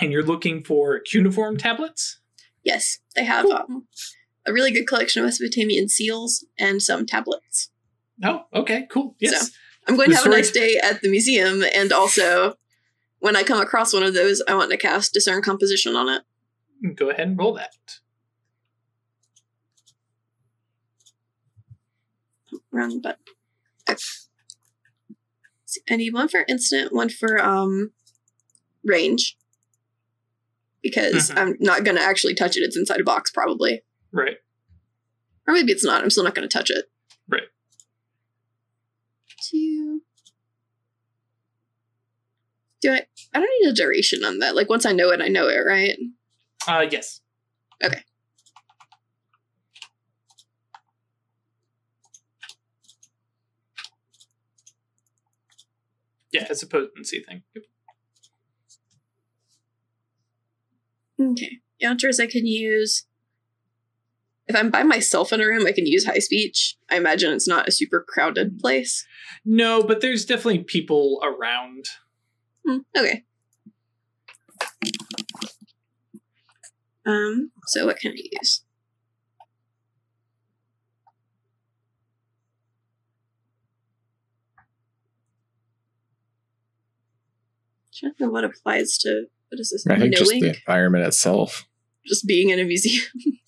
and 0.00 0.12
you're 0.12 0.22
looking 0.24 0.62
for 0.62 1.00
cuneiform 1.00 1.56
tablets? 1.56 2.20
Yes, 2.62 2.98
they 3.16 3.24
have 3.24 3.44
Cool. 3.44 3.52
um, 3.52 3.86
a 4.48 4.52
really 4.52 4.70
good 4.72 4.86
collection 4.86 5.20
of 5.22 5.26
Mesopotamian 5.26 5.88
seals 5.88 6.44
and 6.58 6.82
some 6.82 7.06
tablets. 7.06 7.70
Oh, 8.24 8.44
okay. 8.54 8.86
Cool. 8.90 9.14
Yes. 9.20 9.50
I'm 9.86 9.96
going 9.96 10.10
The 10.10 10.16
to 10.16 10.22
have 10.22 10.26
a 10.26 10.36
nice 10.36 10.50
day 10.50 10.78
at 10.82 11.00
the 11.02 11.10
museum, 11.10 11.62
and 11.74 11.92
also 11.92 12.54
when 13.20 13.36
I 13.36 13.42
come 13.42 13.60
across 13.60 13.92
one 13.92 14.02
of 14.02 14.14
those, 14.14 14.42
I 14.48 14.54
want 14.54 14.70
to 14.70 14.76
cast 14.76 15.12
discern 15.12 15.42
composition 15.42 15.96
on 15.96 16.08
it. 16.08 16.22
Go 16.96 17.10
ahead 17.10 17.28
and 17.28 17.38
roll 17.38 17.54
that. 17.54 17.72
Wrong 22.70 23.00
button. 23.00 23.18
Okay. 23.88 23.98
I 25.90 25.96
need 25.96 26.14
one 26.14 26.28
for 26.28 26.44
instant, 26.48 26.92
one 26.92 27.08
for 27.08 27.42
um 27.42 27.92
range. 28.84 29.36
Because 30.82 31.30
Mhm. 31.30 31.38
I'm 31.38 31.56
not 31.60 31.84
gonna 31.84 32.00
actually 32.00 32.34
touch 32.34 32.56
it. 32.56 32.60
It's 32.60 32.76
inside 32.76 33.00
a 33.00 33.04
box, 33.04 33.30
probably. 33.30 33.82
Right. 34.12 34.36
Or 35.46 35.54
maybe 35.54 35.72
it's 35.72 35.84
not. 35.84 36.02
I'm 36.02 36.10
still 36.10 36.24
not 36.24 36.34
gonna 36.34 36.48
touch 36.48 36.70
it. 36.70 36.86
Right. 37.28 37.48
Two. 39.42 40.02
Do 42.80 42.92
I? 42.92 43.06
I 43.34 43.40
don't 43.40 43.50
need 43.62 43.70
a 43.70 43.74
duration 43.74 44.24
on 44.24 44.38
that. 44.38 44.54
Like 44.54 44.68
once 44.68 44.86
I 44.86 44.92
know 44.92 45.10
it, 45.10 45.20
I 45.20 45.28
know 45.28 45.48
it, 45.48 45.58
right? 45.66 45.96
Uh, 46.66 46.86
yes. 46.90 47.20
Okay. 47.82 48.02
Yeah, 56.30 56.46
it's 56.50 56.62
a 56.62 56.66
potency 56.66 57.24
thing. 57.26 57.42
Yep. 57.54 57.64
Okay. 61.32 61.60
is 61.80 62.20
I 62.20 62.26
can 62.26 62.46
use. 62.46 63.07
If 64.48 64.56
I'm 64.56 64.70
by 64.70 64.82
myself 64.82 65.30
in 65.30 65.42
a 65.42 65.46
room, 65.46 65.66
I 65.66 65.72
can 65.72 65.86
use 65.86 66.06
high 66.06 66.20
speech. 66.20 66.76
I 66.90 66.96
imagine 66.96 67.34
it's 67.34 67.46
not 67.46 67.68
a 67.68 67.72
super 67.72 68.04
crowded 68.08 68.58
place. 68.58 69.06
No, 69.44 69.82
but 69.82 70.00
there's 70.00 70.24
definitely 70.24 70.64
people 70.64 71.20
around. 71.22 71.84
Hmm, 72.66 72.78
okay. 72.96 73.24
Um, 77.04 77.50
so 77.66 77.84
what 77.84 77.98
can 77.98 78.12
I 78.12 78.22
use? 78.32 78.62
Trying 87.94 88.14
to 88.14 88.24
know 88.24 88.30
what 88.30 88.44
applies 88.44 88.96
to 88.98 89.26
what 89.50 89.60
is 89.60 89.70
this? 89.70 89.86
I 89.90 89.98
think 89.98 90.14
just 90.14 90.30
Knowing? 90.30 90.42
the 90.42 90.56
environment 90.56 91.04
itself. 91.04 91.66
just 92.06 92.26
being 92.26 92.48
in 92.48 92.58
a 92.58 92.64
museum. 92.64 93.04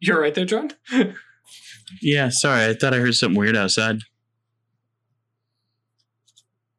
You're 0.00 0.20
right 0.20 0.34
there, 0.34 0.44
John. 0.44 0.72
Yeah, 2.00 2.30
sorry. 2.30 2.64
I 2.66 2.72
thought 2.74 2.94
I 2.94 2.98
heard 3.00 3.14
something 3.14 3.38
weird 3.38 3.54
outside. 3.56 3.98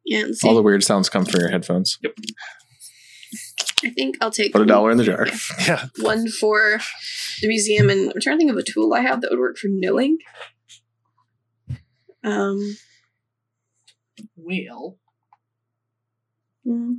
yeah, 0.04 0.22
let's 0.24 0.40
see. 0.40 0.48
All 0.48 0.56
the 0.56 0.62
weird 0.62 0.82
sounds 0.82 1.08
come 1.08 1.24
from 1.24 1.40
your 1.40 1.50
headphones. 1.50 1.98
Yep. 2.02 2.14
I 3.84 3.90
think 3.90 4.16
I'll 4.20 4.32
take 4.32 4.52
Put 4.52 4.62
a 4.62 4.66
dollar 4.66 4.90
in 4.90 4.96
the 4.98 5.04
jar. 5.04 5.28
Yeah. 5.68 5.86
one 6.00 6.26
for 6.28 6.80
the 7.42 7.46
museum, 7.48 7.90
and 7.90 8.10
I'm 8.12 8.20
trying 8.20 8.38
to 8.38 8.44
think 8.44 8.50
of 8.50 8.56
a 8.56 8.62
tool 8.64 8.92
I 8.92 9.00
have 9.02 9.20
that 9.20 9.30
would 9.30 9.38
work 9.38 9.56
for 9.56 9.68
knowing. 9.70 10.18
Um, 12.24 12.76
Well, 14.36 14.98
hmm, 16.64 16.94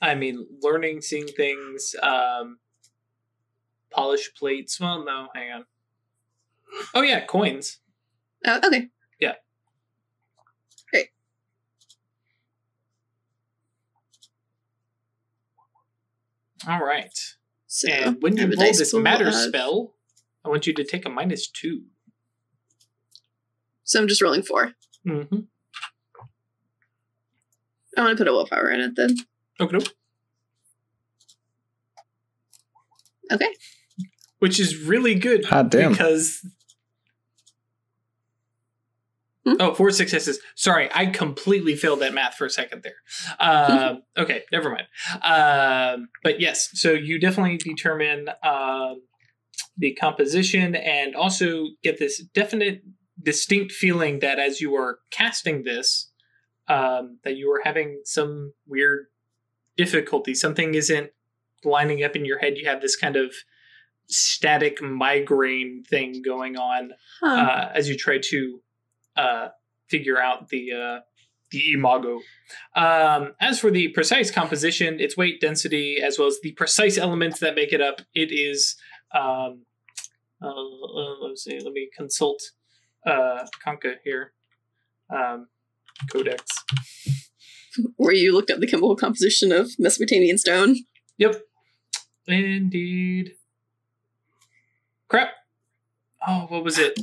I 0.00 0.14
mean, 0.14 0.46
learning, 0.60 1.00
seeing 1.00 1.26
things, 1.26 1.94
um, 2.02 2.58
polish 3.92 4.32
plates. 4.34 4.80
Well, 4.80 5.04
no, 5.04 5.28
hang 5.34 5.52
on. 5.52 5.64
Oh 6.94 7.02
yeah, 7.02 7.24
coins. 7.24 7.78
oh, 8.46 8.60
okay. 8.64 8.88
Yeah. 9.20 9.34
Great. 10.90 11.08
All 16.66 16.80
right. 16.84 17.18
So 17.66 17.88
and 17.90 18.22
when 18.22 18.36
you 18.36 18.44
roll 18.46 18.56
this 18.56 18.94
matter 18.94 19.28
of- 19.28 19.34
spell, 19.34 19.94
I 20.44 20.48
want 20.48 20.66
you 20.66 20.74
to 20.74 20.84
take 20.84 21.06
a 21.06 21.10
minus 21.10 21.46
two. 21.48 21.84
So 23.84 24.00
I'm 24.00 24.08
just 24.08 24.22
rolling 24.22 24.42
four. 24.42 24.72
Mm-hmm. 25.06 25.40
I 27.96 28.00
want 28.00 28.16
to 28.16 28.24
put 28.24 28.28
a 28.28 28.32
willpower 28.32 28.70
in 28.70 28.80
it 28.80 28.96
then. 28.96 29.16
Okay. 29.60 29.78
Okay. 33.30 33.48
Which 34.42 34.58
is 34.58 34.76
really 34.76 35.14
good 35.14 35.44
Hot 35.44 35.70
damn. 35.70 35.92
because. 35.92 36.44
Hmm? 39.46 39.54
Oh, 39.60 39.72
four 39.72 39.92
successes. 39.92 40.40
Sorry, 40.56 40.90
I 40.92 41.06
completely 41.06 41.76
failed 41.76 42.00
that 42.00 42.12
math 42.12 42.34
for 42.34 42.46
a 42.46 42.50
second 42.50 42.82
there. 42.82 42.96
Um, 43.38 44.02
okay, 44.18 44.42
never 44.50 44.68
mind. 44.68 44.88
Um, 45.22 46.08
but 46.24 46.40
yes, 46.40 46.70
so 46.74 46.90
you 46.90 47.20
definitely 47.20 47.56
determine 47.56 48.30
um, 48.42 49.02
the 49.78 49.94
composition 49.94 50.74
and 50.74 51.14
also 51.14 51.66
get 51.84 52.00
this 52.00 52.20
definite, 52.34 52.82
distinct 53.22 53.70
feeling 53.70 54.18
that 54.18 54.40
as 54.40 54.60
you 54.60 54.74
are 54.74 54.98
casting 55.12 55.62
this, 55.62 56.10
um, 56.66 57.20
that 57.22 57.36
you 57.36 57.48
are 57.52 57.60
having 57.62 58.00
some 58.04 58.54
weird 58.66 59.06
difficulty. 59.76 60.34
Something 60.34 60.74
isn't 60.74 61.10
lining 61.62 62.02
up 62.02 62.16
in 62.16 62.24
your 62.24 62.40
head. 62.40 62.54
You 62.56 62.68
have 62.68 62.80
this 62.80 62.96
kind 62.96 63.14
of 63.14 63.32
static 64.08 64.82
migraine 64.82 65.84
thing 65.88 66.22
going 66.24 66.56
on 66.56 66.90
Huh. 67.20 67.28
uh, 67.28 67.72
as 67.74 67.88
you 67.88 67.96
try 67.96 68.18
to 68.22 68.60
uh, 69.16 69.48
figure 69.88 70.20
out 70.20 70.48
the 70.48 70.72
uh, 70.72 71.00
the 71.50 71.72
imago. 71.74 72.20
Um, 72.74 73.34
as 73.40 73.60
for 73.60 73.70
the 73.70 73.88
precise 73.88 74.30
composition, 74.30 75.00
its 75.00 75.16
weight, 75.16 75.40
density, 75.40 75.98
as 76.02 76.18
well 76.18 76.28
as 76.28 76.38
the 76.42 76.52
precise 76.52 76.96
elements 76.98 77.40
that 77.40 77.54
make 77.54 77.72
it 77.72 77.80
up, 77.80 78.00
it 78.14 78.32
is. 78.32 78.76
Um, 79.14 79.64
uh, 80.42 80.48
uh, 80.48 81.18
let's 81.20 81.44
see. 81.44 81.60
Let 81.60 81.72
me 81.72 81.88
consult 81.96 82.42
uh, 83.06 83.46
Kanka 83.62 83.96
here. 84.02 84.32
Um, 85.14 85.48
codex. 86.10 86.42
Where 87.96 88.14
you 88.14 88.32
looked 88.32 88.50
up 88.50 88.60
the 88.60 88.66
chemical 88.66 88.96
composition 88.96 89.52
of 89.52 89.70
Mesopotamian 89.78 90.38
stone. 90.38 90.76
Yep. 91.18 91.42
Indeed. 92.26 93.32
Crap. 95.12 95.28
Oh, 96.26 96.46
what 96.48 96.64
was 96.64 96.78
it? 96.78 96.98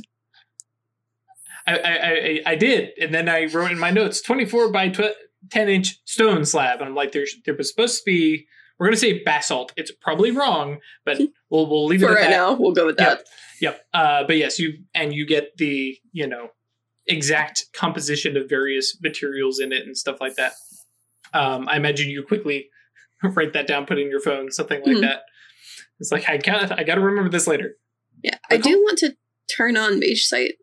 I, 1.64 1.78
I, 1.78 1.90
I, 1.92 2.40
I 2.46 2.54
did, 2.56 2.90
and 3.00 3.14
then 3.14 3.28
I 3.28 3.44
wrote 3.46 3.70
in 3.70 3.78
my 3.78 3.92
notes 3.92 4.20
24 4.20 4.72
by 4.72 4.88
tw- 4.88 5.14
10 5.50 5.68
inch 5.68 6.00
stone 6.06 6.44
slab. 6.44 6.80
And 6.80 6.88
I'm 6.88 6.94
like, 6.96 7.12
there's, 7.12 7.36
there 7.44 7.54
was 7.54 7.68
supposed 7.70 7.98
to 7.98 8.02
be, 8.04 8.48
we're 8.78 8.86
going 8.86 8.94
to 8.96 9.00
say 9.00 9.22
basalt. 9.22 9.72
It's 9.76 9.92
probably 9.92 10.32
wrong, 10.32 10.78
but 11.04 11.18
we'll, 11.50 11.68
we'll 11.70 11.86
leave 11.86 12.02
it 12.02 12.06
For 12.06 12.12
at 12.12 12.14
right 12.16 12.24
that. 12.24 12.36
now, 12.36 12.54
we'll 12.54 12.72
go 12.72 12.86
with 12.86 12.96
that. 12.96 13.28
Yep. 13.60 13.80
Uh, 13.94 14.24
but 14.24 14.36
yes, 14.38 14.58
you, 14.58 14.78
and 14.92 15.14
you 15.14 15.24
get 15.24 15.56
the, 15.58 15.96
you 16.12 16.26
know, 16.26 16.48
exact 17.06 17.66
composition 17.72 18.36
of 18.36 18.48
various 18.48 19.00
materials 19.00 19.60
in 19.60 19.72
it 19.72 19.86
and 19.86 19.96
stuff 19.96 20.20
like 20.20 20.34
that. 20.34 20.54
Um, 21.32 21.68
I 21.68 21.76
imagine 21.76 22.10
you 22.10 22.24
quickly 22.24 22.70
write 23.22 23.52
that 23.52 23.68
down, 23.68 23.86
put 23.86 23.98
it 23.98 24.02
in 24.02 24.10
your 24.10 24.20
phone, 24.20 24.50
something 24.50 24.80
like 24.84 24.96
Mhm. 24.96 25.02
that. 25.02 25.22
It's 26.00 26.10
like 26.10 26.28
I 26.28 26.38
got 26.38 26.76
I 26.78 26.82
got 26.82 26.94
to 26.94 27.02
remember 27.02 27.28
this 27.30 27.46
later. 27.46 27.76
Yeah, 28.22 28.38
I 28.50 28.56
do 28.56 28.78
want 28.80 28.98
to 28.98 29.16
turn 29.54 29.76
on 29.76 29.98
Mage 29.98 30.24
Sight 30.24 30.54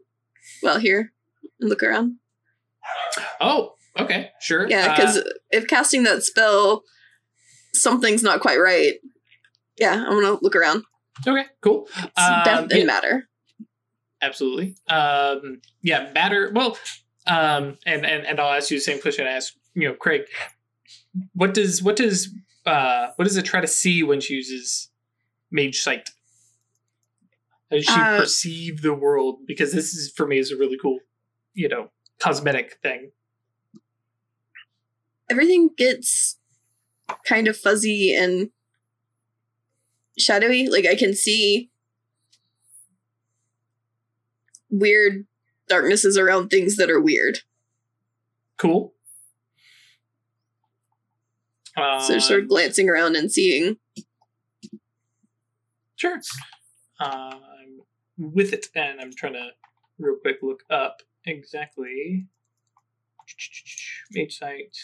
while 0.61 0.79
here 0.79 1.11
and 1.59 1.69
look 1.69 1.83
around. 1.83 2.15
Oh, 3.41 3.73
okay, 3.99 4.29
sure. 4.41 4.67
Yeah, 4.69 4.87
Uh, 4.91 4.95
because 4.95 5.33
if 5.51 5.67
casting 5.67 6.03
that 6.03 6.23
spell, 6.23 6.83
something's 7.73 8.23
not 8.23 8.39
quite 8.41 8.57
right. 8.59 8.95
Yeah, 9.77 9.93
I'm 10.07 10.21
gonna 10.21 10.37
look 10.41 10.55
around. 10.55 10.83
okay, 11.27 11.45
cool. 11.61 11.87
It's 11.97 12.11
Um, 12.17 12.43
death 12.45 12.67
yeah. 12.71 12.77
and 12.77 12.87
matter. 12.87 13.29
Absolutely. 14.21 14.75
Um, 14.87 15.61
yeah, 15.81 16.11
matter. 16.13 16.51
Well, 16.53 16.77
um, 17.27 17.77
and 17.85 18.05
and 18.05 18.25
and 18.25 18.39
I'll 18.39 18.53
ask 18.53 18.71
you 18.71 18.77
the 18.77 18.81
same 18.83 18.99
question 19.01 19.27
I 19.27 19.31
asked 19.31 19.57
you 19.75 19.87
know 19.87 19.93
Craig. 19.93 20.23
What 21.33 21.53
does 21.53 21.83
what 21.83 21.95
does 21.95 22.29
uh 22.65 23.07
what 23.15 23.25
does 23.25 23.37
it 23.37 23.43
try 23.45 23.61
to 23.61 23.67
see 23.67 24.01
when 24.03 24.21
she 24.21 24.33
uses 24.35 24.89
mage 25.51 25.79
sight? 25.79 26.09
How 27.69 27.77
does 27.77 27.85
she 27.85 27.91
Uh, 27.91 28.19
perceive 28.19 28.81
the 28.81 28.93
world? 28.93 29.45
Because 29.45 29.73
this 29.73 29.93
is 29.93 30.11
for 30.11 30.25
me 30.25 30.37
is 30.37 30.51
a 30.51 30.57
really 30.57 30.77
cool, 30.81 30.99
you 31.53 31.67
know, 31.67 31.91
cosmetic 32.19 32.77
thing. 32.81 33.11
Everything 35.29 35.69
gets 35.77 36.37
kind 37.25 37.47
of 37.47 37.57
fuzzy 37.57 38.13
and 38.13 38.51
shadowy. 40.17 40.67
Like 40.69 40.85
I 40.85 40.95
can 40.95 41.13
see 41.13 41.69
weird 44.69 45.25
darknesses 45.67 46.17
around 46.17 46.49
things 46.49 46.77
that 46.77 46.89
are 46.89 47.01
weird. 47.01 47.39
Cool. 48.57 48.93
Um, 51.75 52.01
so 52.01 52.17
sort 52.19 52.43
of 52.43 52.47
glancing 52.47 52.89
around 52.89 53.15
and 53.15 53.31
seeing. 53.31 53.77
Sure. 55.95 56.19
Uh, 56.99 57.35
with 58.17 58.53
it, 58.53 58.67
and 58.75 58.99
I'm 58.99 59.13
trying 59.13 59.33
to 59.33 59.49
real 59.99 60.15
quick 60.21 60.37
look 60.41 60.63
up 60.69 61.01
exactly 61.25 62.27
mage 64.11 64.37
sight, 64.37 64.75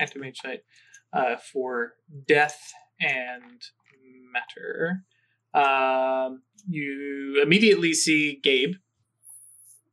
active 0.00 0.22
mage 0.22 0.38
sight 0.38 0.60
uh, 1.12 1.36
for 1.36 1.94
death 2.26 2.72
and 3.00 3.62
matter. 4.32 5.04
Um, 5.54 6.42
you 6.68 7.40
immediately 7.42 7.92
see 7.92 8.40
Gabe, 8.42 8.74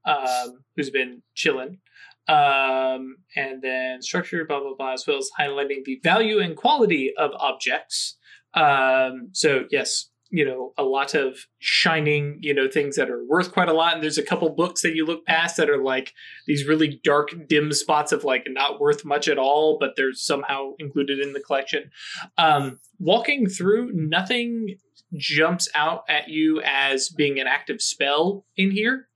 um, 0.06 0.64
who's 0.76 0.90
been 0.90 1.22
chilling. 1.36 1.80
Um, 2.28 3.18
and 3.36 3.62
then 3.64 4.04
structure, 4.04 4.46
blah, 4.46 4.60
blah, 4.60 4.76
blah, 4.78 4.94
as 4.94 5.06
well 5.08 5.18
as 5.18 5.32
highlighting 5.40 5.84
the 5.84 6.00
value 6.04 6.40
and 6.40 6.56
quality 6.56 7.12
of 7.18 7.32
objects. 7.40 8.18
Um, 8.54 9.30
so, 9.32 9.66
yes, 9.72 10.10
you 10.32 10.46
know 10.46 10.74
a 10.78 10.84
lot 10.84 11.16
of 11.16 11.48
shining 11.58 12.38
you 12.42 12.54
know 12.54 12.68
things 12.68 12.96
that 12.96 13.10
are 13.10 13.24
worth 13.26 13.52
quite 13.52 13.70
a 13.70 13.74
lot. 13.74 13.94
And 13.96 14.04
there's 14.04 14.18
a 14.18 14.24
couple 14.24 14.50
books 14.50 14.82
that 14.82 14.96
you 14.96 15.06
look 15.06 15.26
past 15.26 15.58
that 15.58 15.70
are 15.70 15.82
like 15.84 16.14
these 16.48 16.68
really 16.68 17.00
dark 17.04 17.30
dim 17.48 17.72
spots 17.72 18.12
of 18.12 18.24
like 18.24 18.46
not 18.48 18.80
worth 18.80 19.06
much 19.06 19.28
at 19.28 19.38
all 19.38 19.78
but 19.80 19.94
they're 19.96 20.14
somehow 20.14 20.74
included 20.80 21.20
in 21.20 21.34
the 21.34 21.40
collection. 21.40 21.90
Um 22.38 22.80
walking 23.00 23.48
through 23.48 23.92
nothing 23.94 24.76
jumps 25.16 25.68
out 25.74 26.04
at 26.08 26.30
you 26.30 26.62
as 26.64 27.10
being 27.10 27.40
an 27.40 27.48
active 27.48 27.82
spell 27.82 28.46
in 28.56 28.72
here. 28.72 29.08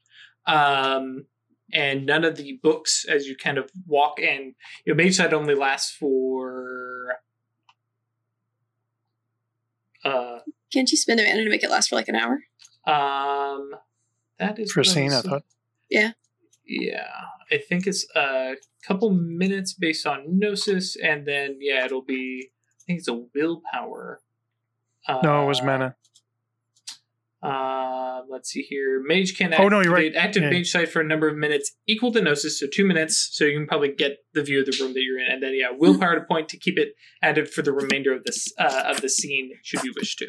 Um 0.47 1.25
and 1.71 2.05
none 2.05 2.23
of 2.23 2.37
the 2.37 2.59
books 2.61 3.05
as 3.07 3.27
you 3.27 3.35
kind 3.35 3.57
of 3.57 3.69
walk 3.87 4.19
and 4.19 4.55
you 4.85 4.93
know 4.93 4.95
mage 4.95 5.15
sight 5.15 5.33
only 5.33 5.55
lasts 5.55 5.91
for 5.91 7.17
uh 10.03 10.39
Can't 10.73 10.89
you 10.91 10.97
spend 10.97 11.19
a 11.19 11.23
mana 11.23 11.43
to 11.43 11.49
make 11.49 11.63
it 11.63 11.69
last 11.69 11.89
for 11.89 11.95
like 11.95 12.07
an 12.09 12.15
hour? 12.15 12.39
um, 12.85 13.69
that 14.39 14.57
is 14.59 14.71
For 14.71 14.79
what 14.81 14.87
I 14.89 14.91
scene, 14.91 15.13
I 15.13 15.21
thought. 15.21 15.43
Yeah, 15.89 16.11
Yeah. 16.65 17.07
I 17.51 17.57
think 17.57 17.85
it's 17.85 18.05
a 18.15 18.55
couple 18.87 19.11
minutes 19.11 19.73
based 19.73 20.07
on 20.07 20.39
gnosis, 20.39 20.95
and 20.95 21.25
then 21.27 21.57
yeah, 21.61 21.85
it'll 21.85 22.01
be. 22.01 22.49
I 22.49 22.81
think 22.87 22.99
it's 22.99 23.07
a 23.07 23.13
willpower. 23.13 24.21
Uh, 25.07 25.19
No, 25.23 25.43
it 25.43 25.47
was 25.47 25.61
mana. 25.61 25.95
Uh, 27.41 27.47
let's 28.33 28.49
see 28.49 28.63
here. 28.63 29.01
Mage 29.05 29.37
can 29.37 29.53
Oh, 29.53 29.69
no, 29.69 29.81
you're 29.81 29.93
right. 29.93 30.11
active 30.15 30.43
Yeah. 30.43 30.49
mage 30.49 30.69
sight 30.69 30.89
for 30.89 30.99
a 30.99 31.03
number 31.05 31.27
of 31.29 31.37
minutes 31.37 31.71
equal 31.87 32.11
to 32.13 32.21
gnosis, 32.21 32.59
so 32.59 32.65
two 32.67 32.83
minutes. 32.85 33.29
So 33.31 33.45
you 33.45 33.57
can 33.57 33.67
probably 33.67 33.93
get 33.93 34.17
the 34.33 34.43
view 34.43 34.59
of 34.61 34.65
the 34.65 34.77
room 34.81 34.93
that 34.93 35.01
you're 35.01 35.19
in, 35.19 35.31
and 35.31 35.41
then 35.43 35.53
yeah, 35.55 35.67
willpower 35.71 36.15
to 36.15 36.25
point 36.25 36.49
to 36.49 36.57
keep 36.57 36.77
it 36.77 36.89
active 37.21 37.49
for 37.51 37.61
the 37.61 37.71
remainder 37.71 38.11
of 38.13 38.23
this 38.25 38.51
uh, 38.59 38.83
of 38.87 39.01
the 39.01 39.09
scene, 39.09 39.51
should 39.63 39.83
you 39.83 39.93
wish 39.95 40.15
to. 40.17 40.27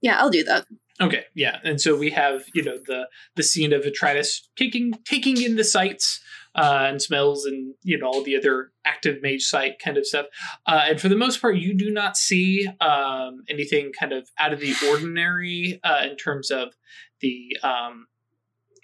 Yeah, 0.00 0.18
I'll 0.20 0.30
do 0.30 0.44
that. 0.44 0.64
Okay, 1.00 1.24
yeah, 1.34 1.58
and 1.64 1.80
so 1.80 1.96
we 1.96 2.10
have 2.10 2.44
you 2.54 2.62
know 2.62 2.76
the 2.86 3.08
the 3.36 3.42
scene 3.42 3.72
of 3.72 3.82
Atratus 3.82 4.40
taking 4.56 4.92
taking 5.04 5.40
in 5.42 5.56
the 5.56 5.64
sights 5.64 6.20
uh, 6.58 6.86
and 6.88 7.00
smells 7.00 7.44
and 7.44 7.74
you 7.82 7.96
know 7.96 8.06
all 8.06 8.22
the 8.22 8.36
other 8.36 8.72
active 8.84 9.22
mage 9.22 9.42
sight 9.42 9.78
kind 9.78 9.96
of 9.96 10.04
stuff, 10.04 10.26
uh, 10.66 10.86
and 10.88 11.00
for 11.00 11.08
the 11.08 11.16
most 11.16 11.40
part, 11.40 11.56
you 11.56 11.72
do 11.72 11.90
not 11.90 12.16
see 12.16 12.68
um, 12.80 13.44
anything 13.48 13.92
kind 13.98 14.12
of 14.12 14.28
out 14.38 14.52
of 14.52 14.60
the 14.60 14.74
ordinary 14.90 15.78
uh, 15.84 16.02
in 16.02 16.16
terms 16.16 16.50
of 16.50 16.74
the 17.20 17.56
um, 17.62 18.08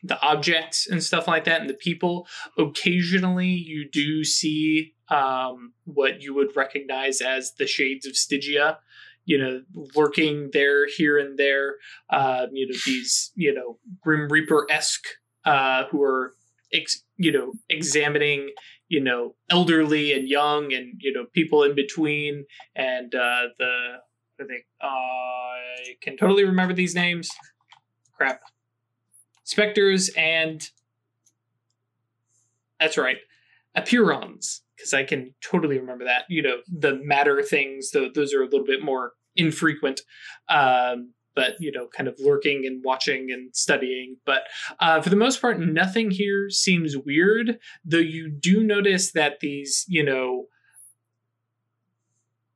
the 0.05 0.21
objects 0.21 0.87
and 0.87 1.03
stuff 1.03 1.27
like 1.27 1.45
that, 1.45 1.61
and 1.61 1.69
the 1.69 1.75
people. 1.75 2.29
Occasionally, 2.57 3.49
you 3.49 3.89
do 3.91 4.23
see 4.23 4.95
um, 5.09 5.73
what 5.85 6.23
you 6.23 6.33
would 6.33 6.55
recognize 6.55 7.21
as 7.21 7.55
the 7.59 7.67
shades 7.67 8.07
of 8.07 8.17
Stygia 8.17 8.79
you 9.27 9.39
know, 9.39 9.63
lurking 9.97 10.51
there, 10.53 10.87
here 10.87 11.19
and 11.19 11.39
there. 11.39 11.77
Um, 12.11 12.49
you 12.53 12.67
know, 12.67 12.75
these, 12.85 13.33
you 13.35 13.55
know, 13.55 13.79
Grim 14.03 14.29
Reaper 14.29 14.67
esque, 14.71 15.07
uh, 15.47 15.85
who 15.91 16.03
are, 16.03 16.35
ex- 16.75 17.03
you 17.17 17.33
know, 17.33 17.53
examining, 17.71 18.51
you 18.89 19.01
know, 19.01 19.35
elderly 19.51 20.13
and 20.13 20.29
young, 20.29 20.73
and 20.73 20.95
you 20.99 21.13
know, 21.13 21.27
people 21.33 21.63
in 21.63 21.75
between, 21.75 22.45
and 22.75 23.15
uh, 23.15 23.49
the, 23.59 23.95
I 24.41 24.45
think, 24.45 24.65
uh, 24.83 24.87
I 24.87 25.97
can 26.03 26.17
totally 26.17 26.45
remember 26.45 26.75
these 26.75 26.95
names. 26.95 27.31
Crap, 28.17 28.43
specters 29.45 30.11
and 30.17 30.63
that's 32.79 32.99
right, 32.99 33.19
apirons 33.77 34.61
because 34.77 34.93
I 34.93 35.05
can 35.05 35.35
totally 35.43 35.79
remember 35.79 36.05
that. 36.05 36.25
You 36.29 36.43
know, 36.43 36.57
the 36.69 37.01
matter 37.03 37.41
things, 37.43 37.91
though, 37.93 38.09
those 38.15 38.35
are 38.35 38.43
a 38.43 38.47
little 38.47 38.67
bit 38.67 38.83
more 38.83 39.13
infrequent, 39.37 40.01
um, 40.49 41.13
but 41.35 41.57
you 41.61 41.73
know, 41.73 41.87
kind 41.87 42.09
of 42.09 42.17
lurking 42.19 42.65
and 42.67 42.83
watching 42.85 43.31
and 43.31 43.55
studying. 43.55 44.17
But 44.25 44.43
uh, 44.81 45.01
for 45.01 45.11
the 45.11 45.17
most 45.17 45.41
part, 45.41 45.61
nothing 45.61 46.11
here 46.11 46.51
seems 46.51 46.97
weird. 46.97 47.59
Though 47.85 47.99
you 47.99 48.31
do 48.31 48.63
notice 48.63 49.13
that 49.13 49.41
these, 49.41 49.85
you 49.89 50.05
know, 50.05 50.47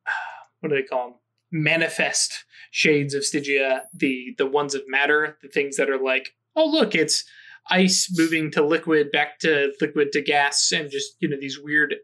what 0.60 0.70
do 0.70 0.76
they 0.76 0.82
call 0.82 1.08
them? 1.08 1.14
Manifest 1.50 2.44
shades 2.70 3.14
of 3.14 3.24
Stygia, 3.24 3.82
the 3.94 4.34
the 4.38 4.46
ones 4.46 4.74
of 4.74 4.82
matter, 4.86 5.38
the 5.42 5.48
things 5.48 5.76
that 5.76 5.90
are 5.90 6.02
like, 6.02 6.34
oh 6.54 6.66
look, 6.66 6.94
it's 6.94 7.24
ice 7.70 8.08
moving 8.16 8.50
to 8.52 8.64
liquid, 8.64 9.10
back 9.10 9.38
to 9.40 9.72
liquid 9.80 10.12
to 10.12 10.22
gas, 10.22 10.72
and 10.72 10.90
just 10.90 11.16
you 11.20 11.28
know 11.28 11.38
these 11.40 11.58
weird 11.58 11.94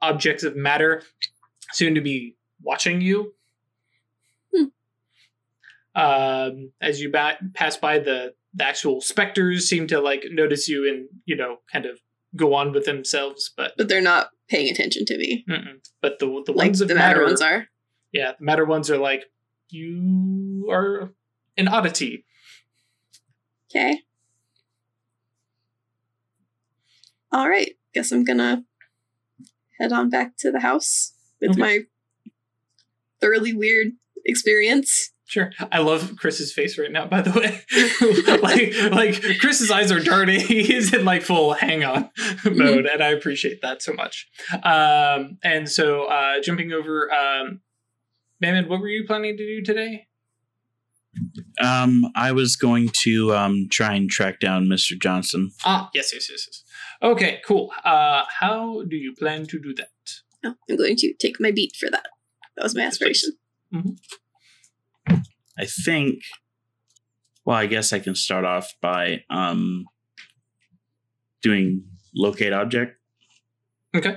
objects 0.00 0.44
of 0.44 0.56
matter 0.56 1.02
soon 1.72 1.94
to 1.94 2.00
be 2.00 2.36
watching 2.62 3.00
you. 3.00 3.34
Um, 5.98 6.72
as 6.80 7.00
you 7.00 7.10
ba- 7.10 7.38
pass 7.54 7.76
by 7.76 7.98
the 7.98 8.34
the 8.54 8.64
actual 8.64 9.00
specters 9.00 9.68
seem 9.68 9.86
to 9.88 10.00
like 10.00 10.24
notice 10.30 10.68
you 10.68 10.88
and 10.88 11.08
you 11.26 11.36
know 11.36 11.56
kind 11.72 11.86
of 11.86 11.98
go 12.36 12.54
on 12.54 12.72
with 12.72 12.84
themselves, 12.84 13.52
but 13.56 13.72
But 13.76 13.88
they're 13.88 14.00
not 14.00 14.28
paying 14.48 14.70
attention 14.70 15.04
to 15.06 15.16
me. 15.18 15.44
mm-mm. 15.48 15.80
but 16.00 16.18
the 16.18 16.26
the 16.46 16.52
Like 16.52 16.68
ones 16.68 16.80
of 16.80 16.88
the 16.88 16.94
matter 16.94 17.16
matter, 17.16 17.26
ones 17.26 17.42
are. 17.42 17.66
yeah, 18.12 18.32
the 18.38 18.44
matter 18.44 18.64
ones 18.64 18.90
are 18.90 18.98
like 18.98 19.24
you 19.70 20.68
are 20.70 21.12
an 21.56 21.68
oddity. 21.68 22.24
Okay. 23.70 24.00
All 27.32 27.48
right. 27.48 27.72
Guess 27.94 28.12
I'm 28.12 28.24
gonna 28.24 28.64
head 29.78 29.92
on 29.92 30.08
back 30.10 30.36
to 30.38 30.50
the 30.50 30.60
house 30.60 31.12
with 31.40 31.50
Okay. 31.52 31.60
my 31.60 31.80
thoroughly 33.20 33.52
weird 33.52 33.92
experience. 34.24 35.12
Sure. 35.28 35.52
I 35.70 35.80
love 35.80 36.16
Chris's 36.16 36.54
face 36.54 36.78
right 36.78 36.90
now, 36.90 37.06
by 37.06 37.20
the 37.20 37.32
way. 37.38 37.60
like 38.42 39.20
like 39.20 39.38
Chris's 39.40 39.70
eyes 39.70 39.92
are 39.92 40.00
darting. 40.00 40.40
He's 40.46 40.94
in 40.94 41.04
like 41.04 41.20
full 41.20 41.52
hang 41.52 41.84
on 41.84 42.08
mode, 42.46 42.86
and 42.86 43.02
I 43.02 43.08
appreciate 43.08 43.60
that 43.60 43.82
so 43.82 43.92
much. 43.92 44.26
Um 44.62 45.36
and 45.44 45.70
so 45.70 46.04
uh 46.04 46.40
jumping 46.42 46.72
over 46.72 47.12
um 47.12 47.60
Mammon, 48.40 48.70
what 48.70 48.80
were 48.80 48.88
you 48.88 49.04
planning 49.06 49.36
to 49.36 49.44
do 49.44 49.62
today? 49.62 50.06
Um, 51.60 52.04
I 52.14 52.32
was 52.32 52.56
going 52.56 52.88
to 53.02 53.34
um 53.34 53.68
try 53.70 53.94
and 53.96 54.08
track 54.08 54.40
down 54.40 54.64
Mr. 54.64 54.98
Johnson. 54.98 55.50
Ah, 55.62 55.90
yes, 55.92 56.10
yes, 56.14 56.30
yes, 56.30 56.46
yes. 56.46 56.62
Okay, 57.02 57.40
cool. 57.46 57.70
Uh 57.84 58.22
how 58.40 58.82
do 58.88 58.96
you 58.96 59.14
plan 59.14 59.44
to 59.48 59.60
do 59.60 59.74
that? 59.74 59.90
No, 60.42 60.54
I'm 60.70 60.76
going 60.76 60.96
to 60.96 61.12
take 61.20 61.38
my 61.38 61.50
beat 61.50 61.76
for 61.78 61.90
that. 61.90 62.06
That 62.56 62.62
was 62.62 62.74
my 62.74 62.82
aspiration. 62.84 63.32
I 65.58 65.64
think. 65.66 66.20
Well, 67.44 67.56
I 67.56 67.66
guess 67.66 67.92
I 67.92 67.98
can 67.98 68.14
start 68.14 68.44
off 68.44 68.72
by 68.82 69.22
um 69.30 69.84
doing 71.42 71.84
locate 72.14 72.52
object. 72.52 72.96
Okay. 73.94 74.16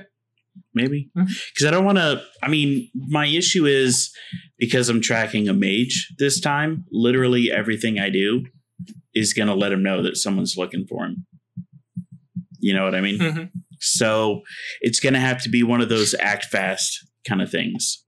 Maybe 0.74 1.10
because 1.14 1.66
I 1.66 1.70
don't 1.70 1.84
want 1.84 1.96
to. 1.98 2.22
I 2.42 2.48
mean, 2.48 2.90
my 2.94 3.26
issue 3.26 3.64
is 3.64 4.14
because 4.58 4.90
I'm 4.90 5.00
tracking 5.00 5.48
a 5.48 5.54
mage 5.54 6.12
this 6.18 6.40
time. 6.40 6.84
Literally 6.92 7.50
everything 7.50 7.98
I 7.98 8.10
do 8.10 8.44
is 9.14 9.32
going 9.32 9.48
to 9.48 9.54
let 9.54 9.72
him 9.72 9.82
know 9.82 10.02
that 10.02 10.16
someone's 10.16 10.56
looking 10.58 10.86
for 10.86 11.04
him. 11.06 11.26
You 12.58 12.74
know 12.74 12.84
what 12.84 12.94
I 12.94 13.00
mean? 13.00 13.18
Mhm. 13.18 13.50
So 13.80 14.42
it's 14.82 15.00
going 15.00 15.14
to 15.14 15.20
have 15.20 15.42
to 15.42 15.48
be 15.48 15.62
one 15.62 15.80
of 15.80 15.88
those 15.88 16.14
act 16.20 16.46
fast 16.46 16.98
kind 17.26 17.40
of 17.42 17.50
things. 17.50 18.04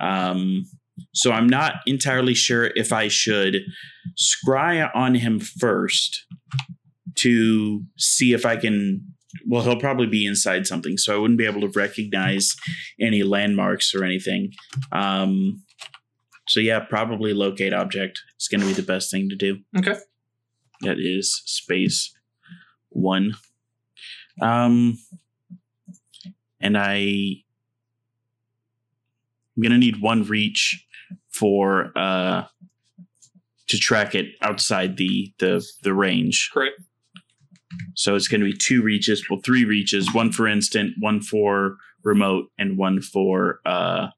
Um, 0.00 0.64
so 1.12 1.32
I'm 1.32 1.46
not 1.48 1.74
entirely 1.86 2.34
sure 2.34 2.70
if 2.74 2.92
I 2.92 3.08
should 3.08 3.56
scry 4.16 4.88
on 4.94 5.14
him 5.14 5.40
first 5.40 6.24
to 7.16 7.82
see 7.96 8.32
if 8.32 8.44
I 8.44 8.56
can. 8.56 9.06
Well, 9.48 9.62
he'll 9.62 9.80
probably 9.80 10.06
be 10.06 10.26
inside 10.26 10.66
something, 10.66 10.96
so 10.96 11.14
I 11.14 11.18
wouldn't 11.18 11.38
be 11.38 11.46
able 11.46 11.60
to 11.62 11.78
recognize 11.78 12.54
any 13.00 13.22
landmarks 13.22 13.94
or 13.94 14.04
anything. 14.04 14.52
Um, 14.92 15.62
so 16.48 16.60
yeah, 16.60 16.80
probably 16.80 17.32
locate 17.34 17.72
object. 17.72 18.20
It's 18.36 18.48
going 18.48 18.60
to 18.60 18.66
be 18.66 18.72
the 18.72 18.82
best 18.82 19.10
thing 19.10 19.28
to 19.28 19.36
do. 19.36 19.58
Okay. 19.76 19.96
That 20.82 20.98
is 20.98 21.42
space 21.46 22.14
one. 22.90 23.34
Um, 24.40 24.98
and 26.60 26.76
I, 26.78 27.43
I'm 29.56 29.62
gonna 29.62 29.78
need 29.78 30.00
one 30.00 30.24
reach 30.24 30.84
for 31.30 31.92
uh 31.96 32.44
to 33.68 33.78
track 33.78 34.14
it 34.14 34.26
outside 34.42 34.96
the 34.96 35.32
the 35.38 35.64
the 35.82 35.94
range. 35.94 36.50
Correct. 36.52 36.80
So 37.94 38.14
it's 38.14 38.28
gonna 38.28 38.44
be 38.44 38.56
two 38.56 38.82
reaches, 38.82 39.24
well, 39.28 39.40
three 39.44 39.64
reaches, 39.64 40.12
one 40.14 40.32
for 40.32 40.46
instant, 40.46 40.94
one 41.00 41.20
for 41.20 41.76
remote, 42.02 42.50
and 42.58 42.76
one 42.76 43.00
for 43.00 43.60
uh 43.64 44.08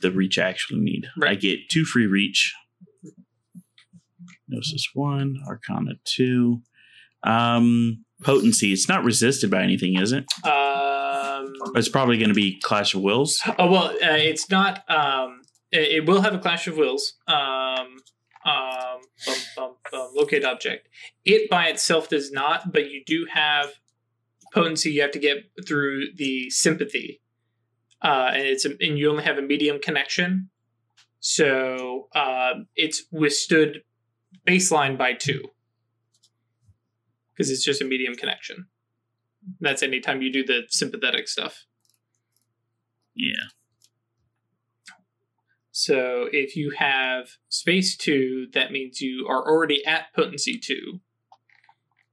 the 0.00 0.10
reach 0.10 0.38
I 0.38 0.48
actually 0.48 0.80
need. 0.80 1.06
I 1.24 1.36
get 1.36 1.68
two 1.70 1.84
free 1.84 2.06
reach. 2.06 2.54
Gnosis 4.48 4.88
one, 4.94 5.36
Arcana 5.46 5.92
two. 6.04 6.62
Um, 7.22 8.04
potency. 8.24 8.72
It's 8.72 8.88
not 8.88 9.04
resisted 9.04 9.50
by 9.50 9.62
anything, 9.62 9.96
is 9.96 10.12
it? 10.12 10.24
Um 10.44 10.81
It's 11.74 11.88
probably 11.88 12.18
going 12.18 12.28
to 12.28 12.34
be 12.34 12.60
Clash 12.60 12.94
of 12.94 13.02
Wills. 13.02 13.40
Oh 13.58 13.70
well, 13.70 13.86
uh, 13.86 14.16
it's 14.18 14.50
not. 14.50 14.88
Um, 14.90 15.42
it, 15.72 15.92
it 15.92 16.06
will 16.06 16.20
have 16.20 16.34
a 16.34 16.38
clash 16.38 16.66
of 16.66 16.76
wills. 16.76 17.14
Um, 17.26 17.96
um, 18.44 19.00
bum, 19.26 19.36
bum, 19.56 19.74
bum, 19.90 20.10
locate 20.14 20.44
object. 20.44 20.88
It 21.24 21.48
by 21.50 21.66
itself 21.66 22.08
does 22.08 22.30
not, 22.30 22.72
but 22.72 22.90
you 22.90 23.02
do 23.04 23.26
have 23.32 23.70
potency. 24.52 24.92
You 24.92 25.02
have 25.02 25.12
to 25.12 25.18
get 25.18 25.50
through 25.66 26.12
the 26.16 26.50
sympathy, 26.50 27.20
uh, 28.02 28.30
and 28.32 28.42
it's 28.42 28.64
a, 28.64 28.70
and 28.80 28.98
you 28.98 29.10
only 29.10 29.24
have 29.24 29.38
a 29.38 29.42
medium 29.42 29.80
connection, 29.80 30.50
so 31.20 32.08
uh, 32.14 32.54
it's 32.76 33.04
withstood 33.10 33.82
baseline 34.46 34.98
by 34.98 35.12
two 35.12 35.42
because 37.32 37.50
it's 37.50 37.64
just 37.64 37.80
a 37.80 37.84
medium 37.84 38.14
connection. 38.14 38.66
That's 39.60 39.82
anytime 39.82 40.22
you 40.22 40.32
do 40.32 40.44
the 40.44 40.62
sympathetic 40.68 41.28
stuff. 41.28 41.64
Yeah. 43.14 43.48
So 45.72 46.28
if 46.30 46.54
you 46.54 46.72
have 46.76 47.30
space 47.48 47.96
two, 47.96 48.46
that 48.52 48.72
means 48.72 49.00
you 49.00 49.26
are 49.28 49.42
already 49.50 49.84
at 49.86 50.12
potency 50.14 50.58
two. 50.58 51.00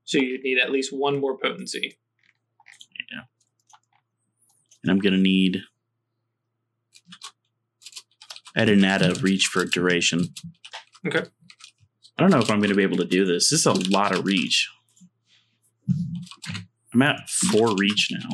So 0.06 0.18
you'd 0.18 0.44
need 0.44 0.58
at 0.58 0.72
least 0.72 0.92
one 0.92 1.20
more 1.20 1.38
potency. 1.38 2.00
Yeah. 3.12 3.22
And 4.84 4.92
I'm 4.92 5.00
gonna 5.00 5.18
need. 5.18 5.62
I 8.56 8.66
didn't 8.66 8.86
add 8.86 9.02
a 9.02 9.14
reach 9.16 9.46
for 9.46 9.66
duration. 9.66 10.34
Okay. 11.06 11.26
I 12.18 12.22
don't 12.22 12.32
know 12.32 12.40
if 12.40 12.50
I'm 12.50 12.62
gonna 12.62 12.76
be 12.76 12.84
able 12.84 12.98
to 12.98 13.06
do 13.06 13.26
this. 13.26 13.50
This 13.50 13.60
is 13.60 13.66
a 13.66 13.74
lot 13.92 14.16
of 14.16 14.26
reach. 14.26 14.70
I'm 16.94 17.02
at 17.02 17.30
four 17.30 17.76
reach 17.76 18.10
now. 18.12 18.30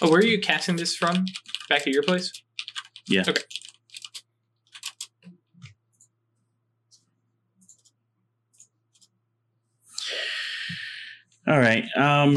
Oh, 0.00 0.10
where 0.10 0.20
are 0.20 0.24
you 0.24 0.40
casting 0.40 0.76
this 0.76 0.96
from? 0.96 1.24
Back 1.68 1.82
at 1.86 1.88
your 1.88 2.02
place? 2.02 2.32
Yeah. 3.08 3.24
Okay. 3.28 3.42
All 11.46 11.58
right. 11.58 11.84
Um. 11.96 12.36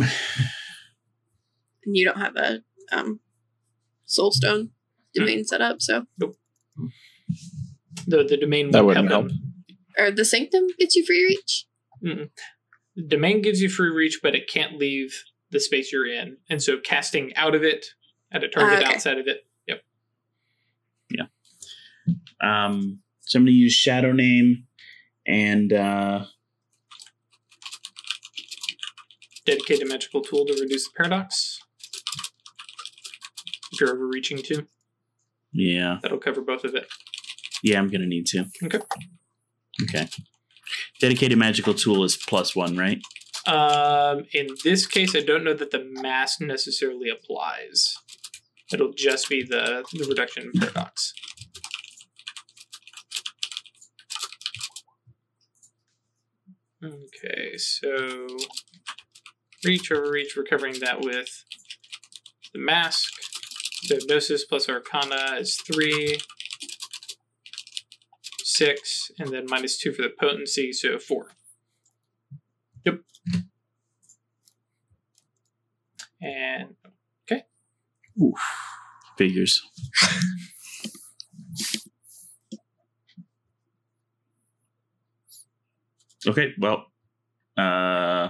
And 1.84 1.98
you 1.98 2.06
don't 2.06 2.18
have 2.20 2.36
a 2.36 2.60
um, 2.92 3.20
soulstone 4.08 4.70
domain 5.16 5.44
set 5.44 5.62
up, 5.62 5.82
so 5.82 6.06
nope. 6.20 6.38
The 8.08 8.24
the 8.24 8.38
domain 8.38 8.72
That 8.72 8.86
wouldn't 8.86 9.10
wouldn't 9.10 9.32
help. 9.32 9.42
or 9.98 10.12
the 10.12 10.24
sanctum 10.24 10.68
gets 10.80 10.96
you 10.96 11.04
free 11.06 11.24
reach. 11.26 11.66
Mm-mm. 12.04 12.30
Domain 13.08 13.42
gives 13.42 13.62
you 13.62 13.70
free 13.70 13.90
reach, 13.90 14.20
but 14.22 14.36
it 14.36 14.50
can't 14.50 14.78
leave 14.78 15.14
the 15.50 15.60
space 15.60 15.92
you're 15.92 16.08
in, 16.08 16.38
and 16.50 16.62
so 16.62 16.78
casting 16.80 17.36
out 17.36 17.56
of 17.56 17.64
it 17.64 17.86
at 18.32 18.44
a 18.44 18.48
target 18.50 18.80
Ah, 18.80 18.82
okay. 18.84 18.94
outside 18.96 19.18
of 19.18 19.28
it. 19.28 19.46
Yep. 19.68 19.82
Yeah. 21.12 21.26
Um. 22.42 23.00
So 23.22 23.38
I'm 23.40 23.44
gonna 23.46 23.52
use 23.52 23.74
shadow 23.74 24.12
name, 24.12 24.66
and 25.26 25.72
uh, 25.72 26.26
Dedicated 29.46 29.88
magical 29.88 30.22
tool 30.22 30.46
to 30.46 30.54
reduce 30.62 30.84
the 30.86 30.92
paradox. 30.96 31.60
If 33.74 33.80
you're 33.82 33.90
overreaching 33.94 34.42
too, 34.44 34.68
yeah, 35.52 35.98
that'll 36.02 36.20
cover 36.20 36.42
both 36.42 36.64
of 36.64 36.76
it. 36.76 36.88
yeah, 37.64 37.80
I'm 37.80 37.90
gonna 37.90 38.06
need 38.06 38.28
to. 38.28 38.46
Okay. 38.64 38.80
Okay. 39.84 40.08
Dedicated 41.02 41.38
magical 41.38 41.74
tool 41.74 42.04
is 42.04 42.16
plus 42.16 42.56
one, 42.56 42.78
right? 42.78 43.02
Um, 43.48 44.26
in 44.34 44.48
this 44.64 44.86
case, 44.86 45.16
I 45.16 45.22
don't 45.22 45.44
know 45.44 45.56
that 45.56 45.72
the 45.72 45.84
mass 45.84 46.40
necessarily 46.40 47.10
applies. 47.10 47.98
It'll 48.72 48.94
just 48.94 49.28
be 49.28 49.44
the, 49.44 49.84
the 49.94 50.06
reduction 50.08 50.52
paradox. 50.58 51.14
Okay, 56.84 57.58
so 57.58 58.28
reach 59.64 59.92
over 59.92 60.12
reach, 60.12 60.36
we're 60.36 60.44
covering 60.44 60.80
that 60.80 61.02
with 61.02 61.44
the 62.54 62.60
mask. 62.60 63.14
So 63.84 63.98
Gnosis 64.08 64.46
plus 64.46 64.70
Arcana 64.70 65.38
is 65.40 65.58
three, 65.58 66.18
six, 68.52 69.12
and 69.18 69.30
then 69.30 69.46
minus 69.48 69.78
two 69.78 69.94
for 69.94 70.02
the 70.02 70.10
potency, 70.10 70.74
so 70.74 71.00
four. 71.00 71.28
Yep. 72.86 73.02
And 76.22 76.76
okay. 77.26 77.44
Oof. 78.22 78.40
Figures. 79.18 79.62
okay, 86.28 86.54
well, 86.60 86.86
uh, 87.58 88.30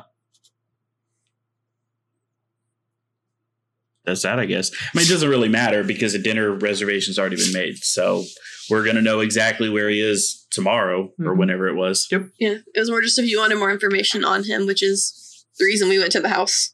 that's 4.11 4.23
that, 4.23 4.39
I 4.39 4.45
guess. 4.45 4.71
I 4.73 4.97
mean, 4.97 5.05
it 5.05 5.09
doesn't 5.09 5.29
really 5.29 5.49
matter 5.49 5.83
because 5.83 6.13
the 6.13 6.19
dinner 6.19 6.51
reservation's 6.51 7.17
already 7.17 7.37
been 7.37 7.53
made, 7.53 7.77
so 7.83 8.23
we're 8.69 8.85
gonna 8.85 9.01
know 9.01 9.19
exactly 9.21 9.69
where 9.69 9.89
he 9.89 9.99
is 10.01 10.45
tomorrow 10.51 11.11
or 11.19 11.33
Mhm. 11.33 11.37
whenever 11.39 11.67
it 11.67 11.75
was. 11.75 12.07
Yep. 12.11 12.29
Yeah, 12.39 12.57
it 12.73 12.79
was 12.79 12.89
more 12.89 13.01
just 13.01 13.17
if 13.19 13.25
you 13.25 13.39
wanted 13.39 13.55
more 13.57 13.71
information 13.71 14.23
on 14.23 14.43
him, 14.43 14.65
which 14.67 14.83
is 14.83 15.45
the 15.57 15.65
reason 15.65 15.89
we 15.89 15.99
went 15.99 16.11
to 16.13 16.19
the 16.21 16.29
house. 16.29 16.73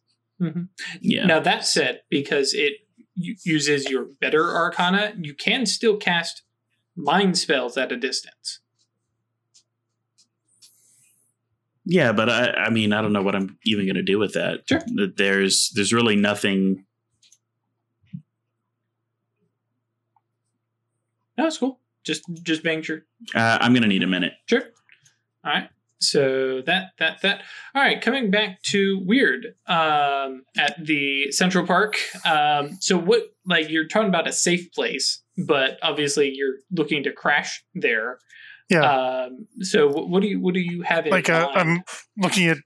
Yeah. 1.02 1.26
Now 1.26 1.40
that 1.40 1.66
said, 1.66 2.02
because 2.10 2.54
it 2.54 2.74
uses 3.16 3.90
your 3.90 4.06
better 4.22 4.44
arcana, 4.54 5.14
you 5.20 5.34
can 5.34 5.66
still 5.66 5.98
cast 5.98 6.44
mind 6.96 7.38
spells 7.38 7.78
at 7.78 7.92
a 7.92 7.98
distance. 7.98 8.60
Yeah, 11.86 12.12
but 12.12 12.30
I, 12.30 12.50
I 12.52 12.70
mean, 12.70 12.92
I 12.94 13.02
don't 13.02 13.14
know 13.14 13.22
what 13.22 13.36
I'm 13.36 13.58
even 13.66 13.86
going 13.86 13.96
to 13.96 14.04
do 14.04 14.20
with 14.20 14.34
that. 14.34 14.62
Sure. 14.68 14.82
That 14.96 15.14
There's, 15.18 15.72
there's 15.74 15.94
really 15.94 16.16
nothing. 16.18 16.84
No, 21.38 21.44
that's 21.46 21.58
cool. 21.58 21.80
Just 22.04 22.24
just 22.44 22.64
making 22.64 22.84
sure. 22.84 23.06
Uh, 23.36 23.58
I'm 23.62 23.74
going 23.74 23.84
to 23.84 23.90
need 23.90 24.04
a 24.04 24.08
minute. 24.08 24.34
Sure. 24.48 24.64
All 25.44 25.54
right. 25.54 25.70
So 26.00 26.62
that 26.66 26.92
that 27.00 27.22
that. 27.22 27.42
All 27.76 27.82
right. 27.82 28.02
Coming 28.02 28.32
back 28.32 28.62
to 28.64 29.02
weird 29.06 29.56
um, 29.68 30.44
at 30.58 30.76
the 30.84 31.32
Central 31.32 31.66
Park. 31.66 31.98
Um, 32.26 32.78
so 32.80 32.98
what? 32.98 33.24
Like 33.46 33.70
you're 33.70 33.88
talking 33.88 34.10
about 34.10 34.28
a 34.28 34.32
safe 34.32 34.72
place, 34.74 35.22
but 35.38 35.78
obviously 35.82 36.32
you're 36.34 36.56
looking 36.72 37.04
to 37.04 37.12
crash 37.12 37.64
there. 37.76 38.20
Yeah. 38.70 38.82
Um, 38.82 39.48
so 39.62 39.88
what, 39.88 40.10
what 40.10 40.22
do 40.22 40.28
you 40.28 40.40
what 40.40 40.54
do 40.54 40.60
you 40.60 40.82
have 40.84 41.06
in 41.06 41.12
mind? 41.12 41.28
like 41.28 41.30
uh, 41.30 41.50
mind? 41.56 41.58
I'm 41.58 41.84
looking 42.24 42.48
at 42.48 42.58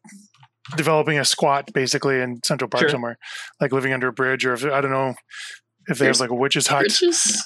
developing 0.76 1.18
a 1.20 1.26
squat 1.26 1.72
basically 1.74 2.20
in 2.20 2.40
Central 2.44 2.70
Park 2.70 2.82
Sure. 2.82 2.90
somewhere, 2.90 3.18
like 3.60 3.72
living 3.72 3.94
under 3.94 4.08
a 4.08 4.14
bridge, 4.14 4.46
or 4.46 4.54
if 4.54 4.66
I 4.66 4.82
don't 4.82 4.92
know 4.92 5.16
if 5.88 5.98
they 5.98 6.06
There's 6.06 6.20
like 6.22 6.30
a 6.30 6.36
witch's 6.36 6.68
hut 6.68 6.82
Bridges. 6.82 7.44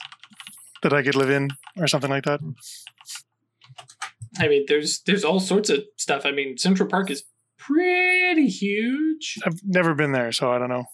That 0.86 0.94
I 0.94 1.02
could 1.02 1.16
live 1.16 1.32
in 1.32 1.50
or 1.78 1.88
something 1.88 2.12
like 2.12 2.26
that. 2.26 2.40
I 4.38 4.48
mean, 4.48 4.66
there's 4.68 5.00
there's 5.02 5.24
all 5.24 5.40
sorts 5.40 5.70
of 5.72 5.84
stuff. 5.98 6.22
I 6.26 6.32
mean, 6.32 6.58
Central 6.58 6.88
Park 6.88 7.10
is 7.10 7.24
pretty 7.58 8.48
huge. 8.48 9.40
I've 9.46 9.60
never 9.66 9.96
been 9.96 10.12
there, 10.12 10.32
so 10.32 10.52
I 10.52 10.60
don't 10.60 10.70
know. 10.70 10.86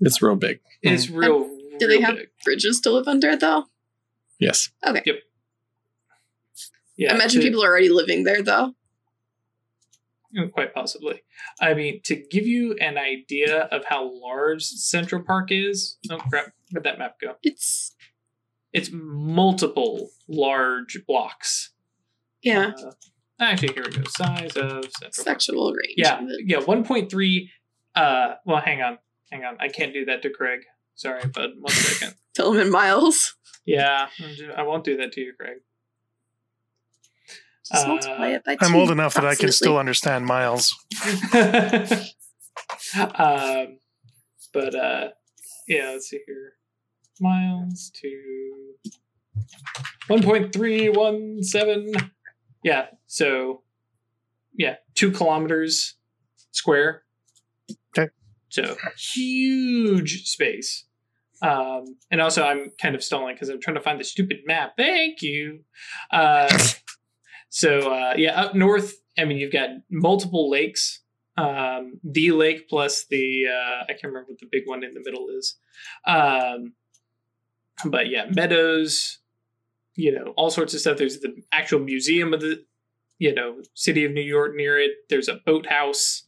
It's 0.00 0.22
real 0.22 0.36
big. 0.36 0.60
It's 0.80 1.10
real. 1.10 1.44
Do 1.78 1.86
they 1.88 1.96
real 1.98 2.02
have 2.02 2.16
big. 2.16 2.28
bridges 2.44 2.80
to 2.82 2.90
live 2.92 3.08
under 3.08 3.36
though? 3.36 3.64
Yes. 4.38 4.70
Okay. 4.86 5.02
Yep. 5.04 5.16
Yeah, 6.96 7.12
I 7.12 7.14
imagine 7.16 7.40
to- 7.40 7.46
people 7.48 7.64
are 7.64 7.68
already 7.68 7.88
living 7.88 8.22
there 8.22 8.42
though. 8.42 8.74
Mm, 10.36 10.52
Quite 10.52 10.72
possibly. 10.72 11.22
I 11.60 11.74
mean, 11.74 12.00
to 12.04 12.14
give 12.16 12.46
you 12.46 12.74
an 12.80 12.96
idea 12.96 13.64
of 13.64 13.84
how 13.86 14.10
large 14.22 14.62
Central 14.62 15.22
Park 15.22 15.48
is. 15.50 15.98
Oh 16.10 16.18
crap! 16.18 16.52
Where'd 16.70 16.84
that 16.84 16.98
map 16.98 17.16
go? 17.20 17.34
It's 17.42 17.92
It's 18.72 18.90
multiple 18.92 20.10
large 20.28 20.98
blocks. 21.06 21.70
yeah, 22.42 22.72
Uh, 22.78 22.90
actually, 23.40 23.74
here 23.74 23.84
we 23.86 23.90
go. 23.92 24.02
Size 24.08 24.56
of 24.56 24.84
Central 24.92 25.12
sexual 25.24 25.72
range. 25.72 25.94
Yeah, 25.96 26.20
yeah. 26.44 26.58
One 26.58 26.84
point 26.84 27.10
three. 27.10 27.50
Uh, 27.94 28.34
well, 28.46 28.60
hang 28.60 28.80
on, 28.82 28.98
hang 29.30 29.44
on. 29.44 29.56
I 29.60 29.68
can't 29.68 29.92
do 29.92 30.04
that 30.06 30.22
to 30.22 30.30
Craig. 30.30 30.60
Sorry, 30.94 31.22
bud. 31.26 31.50
One 31.58 31.72
second. 31.72 32.14
Tell 32.34 32.52
them 32.52 32.60
in 32.62 32.70
miles. 32.70 33.34
Yeah, 33.66 34.08
I 34.56 34.62
won't 34.62 34.84
do 34.84 34.96
that 34.96 35.12
to 35.12 35.20
you, 35.20 35.32
Craig. 35.38 35.58
Just 37.70 37.84
Uh, 37.84 37.88
multiply 37.88 38.28
it 38.28 38.44
by 38.44 38.56
I'm 38.60 38.72
two, 38.72 38.78
old 38.78 38.90
enough 38.90 39.14
that 39.14 39.24
I 39.26 39.34
can 39.34 39.52
still 39.52 39.76
understand 39.78 40.24
miles. 40.26 40.74
um, 42.94 43.78
but 44.52 44.74
uh, 44.74 45.08
yeah, 45.68 45.90
let's 45.90 46.08
see 46.08 46.20
here. 46.26 46.54
Miles 47.22 47.90
to 47.94 48.74
one 50.08 50.22
point 50.22 50.52
three 50.52 50.88
one 50.88 51.42
seven. 51.42 51.92
Yeah, 52.62 52.86
so 53.06 53.62
yeah, 54.54 54.76
two 54.94 55.10
kilometers 55.10 55.96
square. 56.50 57.04
Okay. 57.96 58.10
So 58.48 58.76
huge 59.14 60.24
space. 60.28 60.84
Um, 61.40 61.96
and 62.10 62.20
also, 62.20 62.44
I'm 62.44 62.70
kind 62.80 62.94
of 62.94 63.02
stalling 63.02 63.34
because 63.34 63.48
I'm 63.48 63.60
trying 63.60 63.76
to 63.76 63.80
find 63.80 63.98
the 63.98 64.04
stupid 64.04 64.38
map. 64.46 64.74
Thank 64.76 65.22
you. 65.22 65.64
Uh, 66.10 66.56
so 67.48 67.92
uh, 67.92 68.14
yeah, 68.16 68.40
up 68.40 68.54
north. 68.54 68.94
I 69.18 69.24
mean, 69.24 69.38
you've 69.38 69.52
got 69.52 69.70
multiple 69.90 70.50
lakes. 70.50 71.00
Um, 71.36 71.98
the 72.04 72.32
lake 72.32 72.68
plus 72.68 73.06
the 73.08 73.46
uh, 73.48 73.84
I 73.84 73.92
can't 73.92 74.04
remember 74.04 74.30
what 74.30 74.38
the 74.38 74.48
big 74.52 74.64
one 74.66 74.84
in 74.84 74.94
the 74.94 75.02
middle 75.04 75.28
is. 75.36 75.56
Um, 76.06 76.74
but 77.84 78.08
yeah, 78.08 78.26
meadows. 78.34 79.18
You 79.94 80.12
know, 80.12 80.32
all 80.36 80.50
sorts 80.50 80.72
of 80.72 80.80
stuff. 80.80 80.96
There's 80.96 81.20
the 81.20 81.42
actual 81.52 81.80
museum 81.80 82.32
of 82.32 82.40
the, 82.40 82.64
you 83.18 83.34
know, 83.34 83.62
city 83.74 84.06
of 84.06 84.12
New 84.12 84.22
York 84.22 84.56
near 84.56 84.78
it. 84.78 84.92
There's 85.10 85.28
a 85.28 85.40
boathouse. 85.44 86.22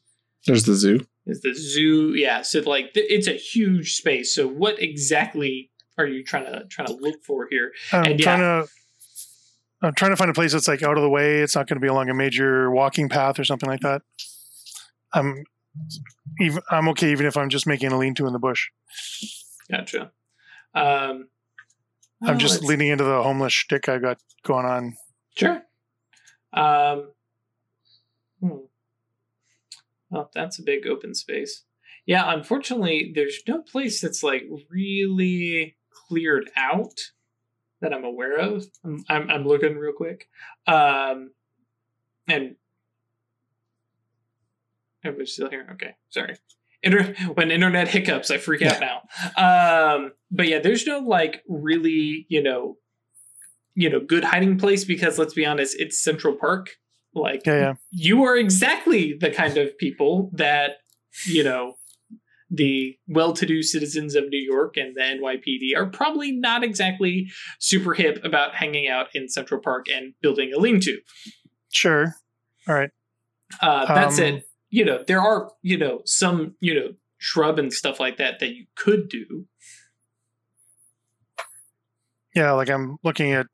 There's 0.47 0.65
the 0.65 0.75
zoo. 0.75 1.07
There's 1.25 1.41
the 1.41 1.55
zoo? 1.55 2.13
Yeah. 2.15 2.43
So 2.43 2.61
like, 2.61 2.93
th- 2.93 3.07
it's 3.09 3.27
a 3.27 3.33
huge 3.33 3.95
space. 3.95 4.35
So 4.35 4.47
what 4.47 4.83
exactly 4.83 5.71
are 5.97 6.07
you 6.07 6.23
trying 6.23 6.45
to 6.45 6.65
trying 6.69 6.89
to 6.89 6.95
look 6.95 7.25
for 7.25 7.49
here? 7.51 7.73
I'm 7.91 8.05
And 8.05 8.21
yeah. 8.21 8.25
trying 8.25 8.41
to. 8.41 8.69
I'm 9.81 9.95
trying 9.95 10.13
to 10.13 10.17
find 10.17 10.31
a 10.31 10.35
place 10.35 10.53
that's 10.53 10.69
like 10.69 10.83
out 10.83 10.97
of 10.97 11.03
the 11.03 11.11
way. 11.11 11.41
It's 11.41 11.55
not 11.55 11.67
going 11.67 11.77
to 11.77 11.81
be 11.81 11.89
along 11.89 12.11
a 12.11 12.15
major 12.15 12.71
walking 12.71 13.09
path 13.09 13.39
or 13.39 13.45
something 13.45 13.69
like 13.69 13.81
that. 13.81 14.03
I'm, 15.13 15.45
even 16.41 16.63
I'm 16.71 16.89
okay 16.89 17.13
even 17.13 17.27
if 17.27 17.37
I'm 17.37 17.51
just 17.51 17.67
making 17.67 17.93
a 17.93 17.99
lean-to 17.99 18.27
in 18.27 18.33
the 18.33 18.39
bush. 18.39 18.69
Gotcha. 19.71 20.13
Um, 20.75 21.29
I'm 22.23 22.39
just 22.39 22.63
leaning 22.63 22.89
into 22.89 23.05
the 23.05 23.23
homeless 23.23 23.53
shtick 23.53 23.89
I 23.89 23.99
got 23.99 24.19
going 24.45 24.67
on. 24.67 24.97
Sure. 25.37 25.63
Um, 26.53 27.11
hmm. 28.41 28.57
Well, 30.11 30.31
that's 30.35 30.59
a 30.59 30.63
big 30.63 30.87
open 30.87 31.15
space. 31.15 31.65
Yeah, 32.07 32.33
unfortunately, 32.33 33.13
there's 33.15 33.41
no 33.49 33.63
place 33.63 34.01
that's 34.01 34.23
like 34.23 34.45
really 34.71 35.77
cleared 35.91 36.51
out 36.57 37.01
that 37.81 37.93
I'm 37.93 38.05
aware 38.05 38.39
of. 38.39 38.67
I'm, 38.85 39.05
I'm, 39.09 39.31
I'm 39.31 39.47
looking 39.47 39.77
real 39.77 39.93
quick. 39.93 40.29
Um, 40.67 41.33
and 42.29 42.57
everybody's 45.03 45.33
still 45.33 45.51
here. 45.51 45.67
Okay, 45.73 45.97
sorry. 46.11 46.37
Inter- 46.85 47.15
when 47.35 47.51
internet 47.51 47.89
hiccups, 47.89 48.31
I 48.31 48.39
freak 48.39 48.63
out 48.63 48.81
now. 48.81 49.03
Um, 49.97 50.13
but 50.31 50.49
yeah, 50.49 50.59
there's 50.61 50.87
no 50.87 50.99
like 50.99 51.43
really, 51.49 52.27
you 52.29 52.43
know, 52.43 52.77
you 53.75 53.91
know, 53.91 54.01
good 54.01 54.25
hiding 54.25 54.59
place 54.59 54.85
because 54.85 55.19
let's 55.19 55.35
be 55.35 55.45
honest, 55.47 55.77
it's 55.79 56.03
Central 56.03 56.35
Park. 56.35 56.71
Like 57.15 57.47
Yeah, 57.47 57.55
yeah. 57.59 57.73
you 57.91 58.25
are 58.25 58.37
exactly 58.37 59.15
the 59.19 59.31
kind 59.31 59.57
of 59.57 59.77
people 59.79 60.31
that, 60.35 60.73
you 61.27 61.45
know, 61.45 61.75
the 62.51 62.97
well-to-do 63.09 63.63
citizens 63.63 64.15
of 64.15 64.25
New 64.29 64.39
York 64.39 64.77
and 64.77 64.95
the 64.95 65.01
NYPD 65.01 65.77
are 65.77 65.87
probably 65.87 66.31
not 66.31 66.63
exactly 66.63 67.29
super 67.59 67.95
hip 67.95 68.21
about 68.25 68.55
hanging 68.55 68.87
out 68.89 69.07
in 69.15 69.29
Central 69.29 69.61
Park 69.61 69.87
and 69.93 70.15
building 70.23 70.53
a 70.55 70.59
lean-to. 70.61 70.99
Sure. 71.73 72.15
All 72.69 72.75
right. 72.75 72.91
Uh, 73.61 73.87
that 73.87 74.07
Um, 74.09 74.13
said, 74.13 74.45
you 74.75 74.85
know, 74.85 75.05
there 75.07 75.21
are, 75.21 75.53
you 75.63 75.79
know, 75.79 76.01
some, 76.05 76.57
you 76.59 76.75
know, 76.75 76.89
shrub 77.19 77.61
and 77.61 77.73
stuff 77.73 78.01
like 78.01 78.17
that 78.17 78.41
that 78.41 78.57
you 78.57 78.67
could 78.75 79.09
do. 79.09 79.47
Yeah, 82.35 82.51
like 82.53 82.69
I'm 82.69 82.97
looking 83.05 83.31
at 83.31 83.47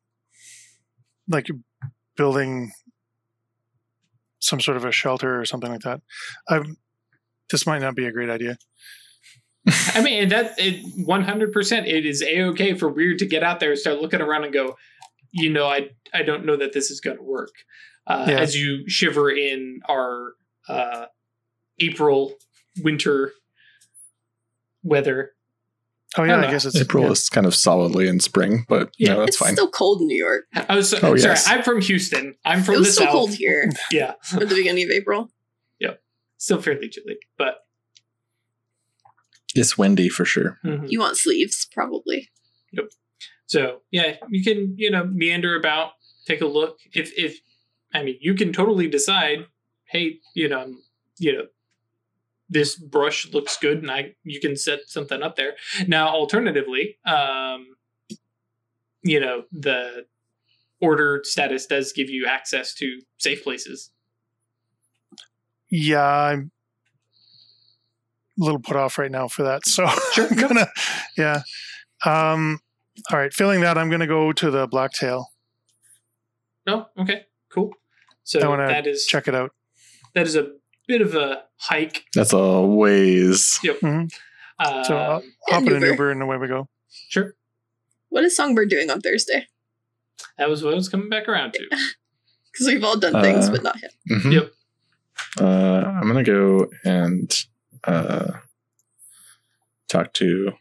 like 1.29 1.49
building 2.16 2.73
some 4.39 4.61
sort 4.61 4.79
of 4.79 4.87
a 4.87 4.93
shelter 4.93 5.39
or 5.39 5.45
something 5.45 5.71
like 5.71 5.83
that. 5.83 6.01
I'm, 6.49 6.79
this 7.51 7.66
might 7.66 7.83
not 7.83 7.95
be 7.95 8.07
a 8.07 8.12
great 8.12 8.31
idea. 8.31 8.57
I 9.95 10.01
mean, 10.01 10.31
that 10.31 10.55
it 10.57 10.83
100% 11.07 11.87
it 11.87 12.07
is 12.07 12.23
a-okay 12.23 12.73
for 12.73 12.89
weird 12.89 13.18
to 13.18 13.27
get 13.27 13.43
out 13.43 13.61
there 13.61 13.73
and 13.73 13.79
start 13.79 14.01
looking 14.01 14.23
around 14.23 14.45
and 14.45 14.55
go, 14.55 14.79
you 15.33 15.51
know, 15.51 15.66
I 15.66 15.91
I 16.14 16.23
don't 16.23 16.47
know 16.47 16.57
that 16.57 16.73
this 16.73 16.91
is 16.91 16.99
going 16.99 17.18
to 17.18 17.23
work. 17.23 17.53
Uh, 18.07 18.25
Yeah. 18.27 18.39
As 18.41 18.57
you 18.57 18.89
shiver 18.89 19.31
in 19.31 19.81
our 19.87 20.33
uh, 20.71 21.07
April 21.81 22.35
winter 22.83 23.33
weather. 24.83 25.33
Oh 26.18 26.25
yeah, 26.25 26.37
I 26.41 26.49
I, 26.49 26.51
guess 26.51 26.64
it's 26.64 26.77
April 26.77 27.05
yeah. 27.05 27.11
is 27.11 27.29
kind 27.29 27.47
of 27.47 27.55
solidly 27.55 28.09
in 28.09 28.18
spring, 28.18 28.64
but 28.68 28.91
Yeah, 28.99 29.11
yeah, 29.11 29.14
that's 29.18 29.29
it's 29.29 29.37
fine. 29.37 29.53
still 29.53 29.71
cold 29.71 30.01
in 30.01 30.09
New 30.09 30.16
York. 30.23 30.45
I 30.68 30.75
was 30.75 30.91
so, 30.91 30.97
Oh, 30.99 31.01
sorry. 31.01 31.21
yes. 31.21 31.49
I'm 31.49 31.62
from 31.62 31.81
Houston. 31.81 32.35
I'm 32.45 32.62
from 32.64 32.75
it 32.75 32.79
the 32.79 32.81
was 32.83 32.95
still 32.95 33.07
south. 33.07 33.12
cold 33.12 33.31
here 33.35 33.71
Yeah, 33.93 34.14
at 34.33 34.41
the 34.41 34.47
beginning 34.55 34.85
of 34.85 34.91
April. 34.91 35.31
Yep, 35.79 36.03
still 36.39 36.61
fairly 36.61 36.89
chilly, 36.89 37.18
but 37.39 37.64
it's 39.55 39.77
windy 39.79 40.09
for 40.09 40.25
sure. 40.25 40.59
mhm. 40.64 40.87
You 40.91 41.01
want 41.01 41.16
sleeves, 41.16 41.66
probably. 41.73 42.29
Yep. 42.73 42.87
So 43.47 43.81
yeah, 43.91 44.16
you 44.31 44.43
can 44.45 44.75
you 44.77 44.91
know 44.91 45.05
meander 45.05 45.57
about, 45.57 45.93
take 46.27 46.41
a 46.41 46.47
look. 46.47 46.79
If 46.93 47.12
if 47.16 47.41
I 47.95 48.03
mean, 48.03 48.16
you 48.21 48.35
can 48.35 48.53
totally 48.53 48.89
decide. 48.89 49.47
Hey, 49.91 50.20
you 50.34 50.49
know, 50.49 50.74
you 51.18 51.32
know, 51.32 51.47
this 52.49 52.76
brush 52.76 53.32
looks 53.32 53.57
good, 53.59 53.78
and 53.78 53.91
I 53.91 54.14
you 54.24 54.41
can 54.41 54.57
set 54.57 54.80
something 54.86 55.22
up 55.22 55.36
there. 55.36 55.55
Now, 55.86 56.09
alternatively, 56.09 56.99
um, 57.07 57.76
you 59.03 59.20
know, 59.20 59.45
the 59.53 60.07
order 60.80 61.20
status 61.24 61.66
does 61.66 61.93
give 61.93 62.11
you 62.11 62.26
access 62.26 62.74
to 62.74 63.01
safe 63.18 63.45
places. 63.45 63.91
Yeah, 65.70 66.03
I'm 66.03 66.51
a 68.41 68.45
little 68.45 68.61
put 68.61 68.76
off 68.76 68.99
right 68.99 69.11
now 69.11 69.28
for 69.28 69.45
that. 69.45 69.66
So 69.66 69.86
Sure, 70.12 70.26
I'm 70.28 70.36
gonna 70.36 70.68
yeah. 71.16 71.43
Um 72.05 72.61
all 73.11 73.18
right, 73.18 73.32
failing 73.32 73.61
that, 73.61 73.78
I'm 73.78 73.91
gonna 73.91 74.07
go 74.07 74.32
to 74.32 74.51
the 74.51 74.66
blacktail. 74.66 75.28
No, 76.66 76.86
okay, 76.99 77.26
cool. 77.53 77.72
So 78.24 78.53
I 78.53 78.66
that 78.66 78.86
is 78.86 79.07
Check 79.07 79.28
it 79.28 79.34
out. 79.34 79.53
That 80.15 80.27
is 80.27 80.37
a 80.37 80.53
bit 80.89 81.01
of 81.01 81.15
a 81.15 81.45
hike. 81.57 82.05
That's 82.15 82.33
a 82.33 82.61
ways. 82.63 83.59
Um, 83.83 84.09
So 84.85 84.97
I'll 84.97 85.23
Yeah, 85.49 85.55
hop 85.55 85.63
in 85.63 85.69
an 85.69 85.75
Uber. 85.83 85.87
Uber 85.87 86.11
and 86.11 86.23
away 86.23 86.37
we 86.37 86.49
go. 86.49 86.69
sure, 87.09 87.35
What 88.09 88.25
is 88.25 88.37
Songbird 88.37 88.69
doing 88.71 88.91
on 88.91 89.01
Thursday? 89.01 89.47
that 90.37 90.49
was 90.51 90.63
what 90.63 90.73
I 90.73 90.77
was 90.77 90.89
coming 90.89 91.09
back 91.09 91.29
around 91.29 91.55
to. 91.55 91.61
Because 92.53 92.67
we've 92.67 92.83
all 92.83 92.99
done 92.99 93.23
things, 93.23 93.49
Uh, 93.49 93.53
but 93.53 93.63
not 93.63 93.77
him. 93.79 93.91
Mhm. 94.11 94.33
Yep. 94.33 94.53
Uh, 95.41 95.45
I'm 95.45 96.07
gonna 96.09 96.25
go 96.25 96.69
and 96.85 97.33
uh, 97.85 98.33
talk 99.89 100.13
to 100.15 100.53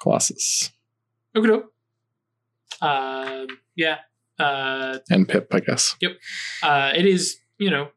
Colossus 0.00 0.70
Okay. 1.34 1.48
doke. 1.48 1.72
Um. 2.80 3.48
Yeah. 3.74 3.98
Uh. 4.38 4.98
and 5.10 5.28
Pip, 5.28 5.48
I 5.52 5.58
guess. 5.60 5.96
Uh. 6.62 6.92
It 6.94 7.06
is. 7.06 7.38
You 7.58 7.70
know. 7.70 7.88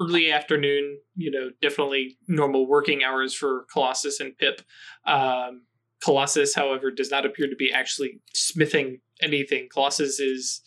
Early 0.00 0.30
afternoon. 0.30 0.98
You 1.16 1.30
know. 1.30 1.50
Definitely 1.62 2.18
normal 2.28 2.66
working 2.66 3.02
hours 3.04 3.34
for 3.34 3.66
Colossus 3.72 4.20
and 4.20 4.36
Pip. 4.38 4.60
Um. 5.06 5.62
Colossus, 6.04 6.54
however, 6.54 6.90
does 6.90 7.10
not 7.10 7.24
appear 7.24 7.48
to 7.48 7.56
be 7.56 7.72
actually 7.72 8.20
smithing 8.34 9.00
anything. 9.22 9.66
Colossus 9.72 10.20
is 10.20 10.60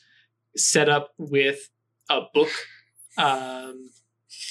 set 0.57 0.89
up 0.89 1.11
with 1.17 1.69
a 2.09 2.21
book. 2.33 2.49
Um. 3.17 3.89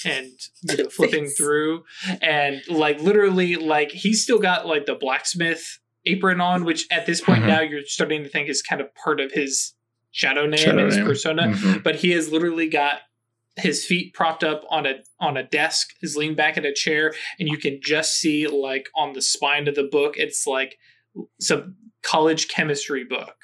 And 0.05 0.33
you 0.63 0.77
know, 0.77 0.89
flipping 0.91 1.25
Face. 1.25 1.37
through, 1.37 1.83
and 2.23 2.61
like 2.69 3.01
literally, 3.01 3.57
like 3.57 3.91
he's 3.91 4.23
still 4.23 4.39
got 4.39 4.67
like 4.67 4.87
the 4.87 4.95
blacksmith 4.95 5.79
apron 6.07 6.41
on, 6.41 6.65
which 6.65 6.87
at 6.91 7.07
this 7.07 7.21
point 7.21 7.43
Mhm. 7.43 7.47
now 7.47 7.61
you're 7.61 7.83
starting 7.85 8.23
to 8.23 8.29
think 8.29 8.49
is 8.49 8.63
kind 8.63 8.81
of 8.81 8.95
part 8.95 9.21
of 9.21 9.33
his 9.33 9.75
shadow 10.13 10.47
name 10.47 10.59
Shadow 10.59 10.79
and 10.79 10.87
his 10.87 10.97
name. 10.97 11.07
persona. 11.07 11.43
Mhm. 11.49 11.83
But 11.83 11.97
he 11.97 12.11
has 12.13 12.31
literally 12.31 12.69
got 12.69 13.01
his 13.59 13.85
feet 13.85 14.15
propped 14.15 14.45
up 14.45 14.65
on 14.71 14.87
a 14.87 14.95
on 15.21 15.37
a 15.37 15.43
desk, 15.43 15.91
is 16.03 16.17
leaned 16.17 16.37
back 16.37 16.57
in 16.57 16.65
a 16.65 16.73
chair, 16.73 17.15
and 17.39 17.49
you 17.49 17.59
can 17.59 17.81
just 17.83 18.17
see 18.17 18.47
like 18.47 18.89
on 18.97 19.13
the 19.13 19.23
spine 19.23 19.69
of 19.69 19.75
the 19.75 19.89
book, 19.91 20.15
it's 20.17 20.47
like 20.47 20.79
some 21.41 21.77
college 22.03 22.49
chemistry 22.49 23.05
book. 23.05 23.37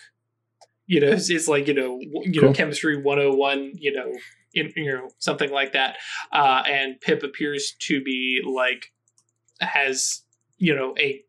You 0.86 1.00
know, 1.00 1.08
it's, 1.08 1.30
it's 1.30 1.48
like 1.48 1.66
you 1.66 1.74
know, 1.74 1.98
you 2.00 2.42
know, 2.42 2.52
chemistry 2.52 3.00
101, 3.00 3.72
you 3.76 3.92
know, 3.92 4.12
in, 4.52 4.72
you 4.76 4.92
know, 4.92 5.08
something 5.18 5.50
like 5.50 5.72
that. 5.72 5.96
Uh, 6.32 6.62
and 6.66 7.00
Pip 7.00 7.22
appears 7.22 7.74
to 7.80 8.02
be 8.02 8.42
like 8.46 8.92
has 9.60 10.22
you 10.58 10.74
know 10.74 10.94
a 10.98 11.22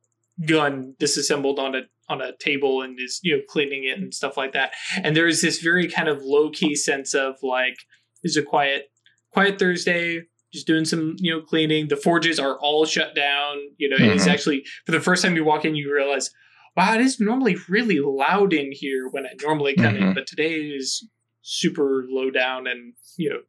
gun 0.46 0.96
disassembled 1.00 1.60
on 1.60 1.76
a 1.76 1.82
on 2.10 2.22
a 2.22 2.36
table 2.38 2.82
and 2.82 3.00
is 3.00 3.20
you 3.24 3.36
know 3.36 3.44
cleaning 3.50 3.84
it 3.86 3.98
and 3.98 4.14
stuff 4.14 4.38
like 4.38 4.54
that. 4.54 4.74
And 5.02 5.16
there 5.16 5.28
is 5.28 5.42
this 5.42 5.60
very 5.60 5.88
kind 5.88 6.08
of 6.08 6.22
low 6.22 6.50
key 6.50 6.76
sense 6.76 7.14
of 7.14 7.36
like 7.42 7.78
is 8.26 8.36
a 8.36 8.43
quiet 8.43 8.91
quiet 9.32 9.57
Thursday. 9.59 10.23
Just 10.51 10.67
doing 10.67 10.86
some, 10.86 11.15
you 11.17 11.32
know, 11.34 11.41
cleaning. 11.41 11.88
The 11.89 11.97
forges 11.97 12.39
are 12.39 12.57
all 12.59 12.86
shut 12.86 13.13
down. 13.15 13.57
You 13.78 13.89
know, 13.89 13.97
it 13.97 14.15
is 14.15 14.26
Mhm. 14.26 14.32
actually 14.32 14.65
for 14.86 14.91
the 14.93 15.01
first 15.01 15.21
time 15.23 15.36
you 15.36 15.43
walk 15.43 15.65
in, 15.65 15.76
you 15.76 15.93
realize, 15.93 16.32
wow, 16.78 16.95
it 16.95 17.01
is 17.01 17.19
normally 17.19 17.57
really 17.67 17.99
loud 17.99 18.53
in 18.53 18.71
here 18.71 19.09
when 19.09 19.26
I 19.26 19.32
normally 19.41 19.76
come 19.76 19.97
in, 19.97 20.03
Mhm. 20.03 20.15
but 20.15 20.28
today 20.28 20.53
is 20.53 21.07
super 21.41 22.05
low 22.09 22.32
down 22.32 22.67
and 22.67 22.93
you 23.17 23.30
know 23.30 23.41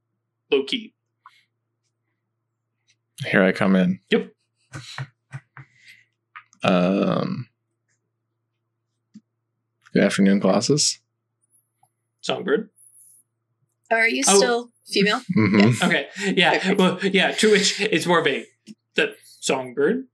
low 0.50 0.64
key. 0.64 0.94
Here 3.24 3.42
I 3.44 3.52
come 3.52 3.76
in. 3.76 4.00
Yep. 4.10 4.32
Um, 6.64 7.48
Good 9.92 10.02
afternoon 10.02 10.40
Colossus. 10.40 10.98
Songbird. 12.20 12.68
Are 13.90 14.08
you 14.08 14.22
Oh. 14.26 14.36
still 14.36 14.70
female? 14.86 15.20
hmm 15.34 15.70
Okay. 15.82 16.08
Yeah. 16.36 16.54
Okay. 16.56 16.74
Well, 16.74 16.98
yeah. 17.02 17.32
To 17.32 17.50
which 17.50 17.80
it's 17.80 18.06
more 18.06 18.20
of 18.20 18.26
a 18.26 18.44
the 18.94 19.14
songbird. 19.40 20.04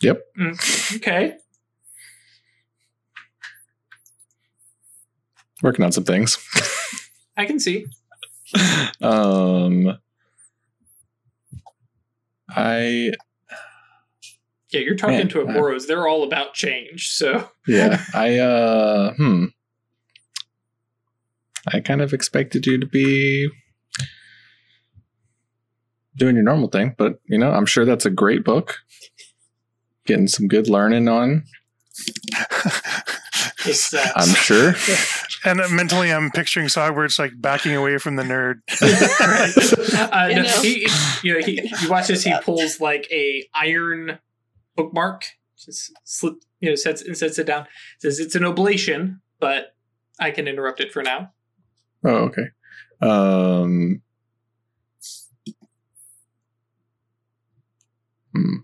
Yep. 0.00 0.22
Mm, 0.38 0.96
okay. 0.96 1.36
Working 5.62 5.84
on 5.84 5.92
some 5.92 6.04
things. 6.04 6.38
I 7.36 7.46
can 7.46 7.58
see. 7.58 7.86
um, 9.02 9.98
I 12.48 13.12
Yeah, 14.70 14.80
you're 14.80 14.94
talking 14.96 15.16
Man, 15.18 15.28
to 15.30 15.40
a 15.42 15.46
Moros. 15.52 15.86
They're 15.86 16.06
all 16.06 16.22
about 16.22 16.54
change. 16.54 17.08
So 17.10 17.50
yeah, 17.66 18.02
I 18.14 18.38
uh, 18.38 19.14
hmm. 19.14 19.46
I 21.72 21.80
kind 21.80 22.00
of 22.00 22.12
expected 22.12 22.66
you 22.66 22.78
to 22.78 22.86
be 22.86 23.48
doing 26.16 26.34
your 26.34 26.44
normal 26.44 26.68
thing, 26.68 26.94
but 26.98 27.20
you 27.26 27.38
know, 27.38 27.52
I'm 27.52 27.66
sure 27.66 27.84
that's 27.84 28.06
a 28.06 28.10
great 28.10 28.44
book. 28.44 28.78
Getting 30.06 30.28
some 30.28 30.48
good 30.48 30.68
learning 30.68 31.06
on, 31.08 31.44
I'm 34.16 34.28
sure. 34.34 34.74
and 35.44 35.60
uh, 35.60 35.68
mentally, 35.70 36.12
I'm 36.12 36.30
picturing 36.30 36.66
Sogwords 36.66 37.18
like 37.18 37.32
backing 37.40 37.74
away 37.74 37.98
from 37.98 38.16
the 38.16 38.22
nerd. 38.22 38.60
right. 39.20 40.12
Uh, 40.12 40.28
You 40.28 40.36
no, 40.36 40.42
know. 40.42 40.62
he, 40.62 40.88
you 41.22 41.34
know, 41.34 41.40
he, 41.44 41.60
you 41.82 41.90
watch 41.90 42.08
this. 42.08 42.24
He 42.24 42.34
pulls 42.42 42.80
like 42.80 43.06
a 43.10 43.46
iron 43.54 44.18
bookmark, 44.76 45.26
just 45.58 45.92
slip, 46.04 46.36
you 46.60 46.70
know, 46.70 46.74
sets 46.74 47.02
and 47.02 47.16
sets 47.16 47.38
it 47.38 47.44
down. 47.46 47.66
Says 47.98 48.18
it's 48.20 48.34
an 48.34 48.44
oblation, 48.44 49.20
but 49.40 49.74
I 50.20 50.30
can 50.30 50.48
interrupt 50.48 50.80
it 50.80 50.92
for 50.92 51.02
now. 51.02 51.32
Oh, 52.04 52.30
okay. 52.30 52.48
Um, 53.00 54.02
hmm. 58.34 58.56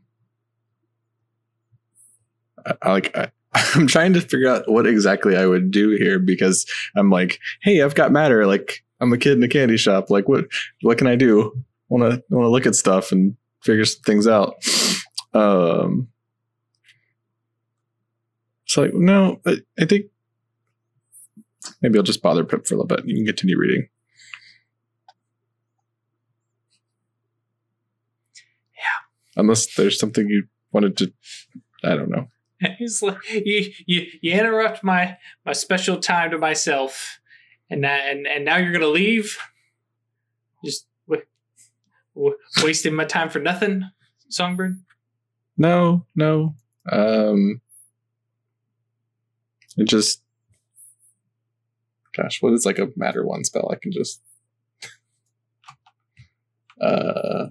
I, 2.66 2.74
I 2.82 2.90
like. 2.92 3.16
I, 3.16 3.30
I'm 3.74 3.86
trying 3.86 4.12
to 4.14 4.20
figure 4.20 4.48
out 4.48 4.68
what 4.70 4.86
exactly 4.86 5.36
I 5.36 5.46
would 5.46 5.70
do 5.70 5.90
here 5.90 6.18
because 6.18 6.66
I'm 6.96 7.10
like, 7.10 7.38
hey, 7.62 7.82
I've 7.82 7.94
got 7.94 8.10
matter. 8.10 8.46
Like, 8.46 8.82
I'm 9.00 9.12
a 9.12 9.18
kid 9.18 9.36
in 9.36 9.42
a 9.44 9.48
candy 9.48 9.76
shop. 9.76 10.10
Like, 10.10 10.28
what? 10.28 10.46
What 10.82 10.98
can 10.98 11.06
I 11.06 11.16
do? 11.16 11.52
Want 11.88 12.02
to 12.02 12.22
want 12.30 12.44
to 12.44 12.48
look 12.48 12.66
at 12.66 12.74
stuff 12.74 13.12
and 13.12 13.36
figure 13.62 13.84
things 13.84 14.26
out. 14.26 14.56
Um. 15.32 16.08
It's 18.66 18.76
like 18.78 18.94
no, 18.94 19.40
I, 19.46 19.58
I 19.78 19.84
think 19.84 20.06
Maybe 21.82 21.98
I'll 21.98 22.02
just 22.04 22.22
bother 22.22 22.44
Pip 22.44 22.66
for 22.66 22.74
a 22.74 22.78
little 22.78 22.86
bit. 22.86 23.00
And 23.00 23.08
you 23.10 23.16
can 23.16 23.26
continue 23.26 23.58
reading. 23.58 23.88
Yeah. 28.76 29.40
Unless 29.42 29.74
there's 29.74 29.98
something 29.98 30.28
you 30.28 30.44
wanted 30.72 30.96
to, 30.98 31.12
I 31.82 31.96
don't 31.96 32.10
know. 32.10 32.28
He's 32.78 33.02
like, 33.02 33.18
you, 33.30 33.72
you, 33.86 34.06
you 34.22 34.32
interrupt 34.32 34.82
my 34.84 35.16
my 35.44 35.52
special 35.52 35.98
time 35.98 36.30
to 36.30 36.38
myself, 36.38 37.18
and 37.68 37.82
now, 37.82 37.94
and 37.94 38.26
and 38.26 38.44
now 38.44 38.56
you're 38.56 38.72
gonna 38.72 38.86
leave. 38.86 39.36
Just 40.64 40.86
w- 41.06 41.26
w- 42.14 42.36
wasting 42.62 42.94
my 42.94 43.04
time 43.04 43.28
for 43.28 43.38
nothing, 43.40 43.84
Songbird. 44.28 44.80
No, 45.58 46.06
no. 46.16 46.54
Um, 46.90 47.60
it 49.76 49.88
just, 49.88 50.22
gosh, 52.16 52.40
what 52.42 52.52
is 52.52 52.64
like 52.66 52.78
a 52.78 52.88
matter 52.96 53.24
one 53.26 53.44
spell? 53.44 53.70
I 53.72 53.76
can 53.76 53.92
just, 53.92 54.20
uh, 56.80 57.46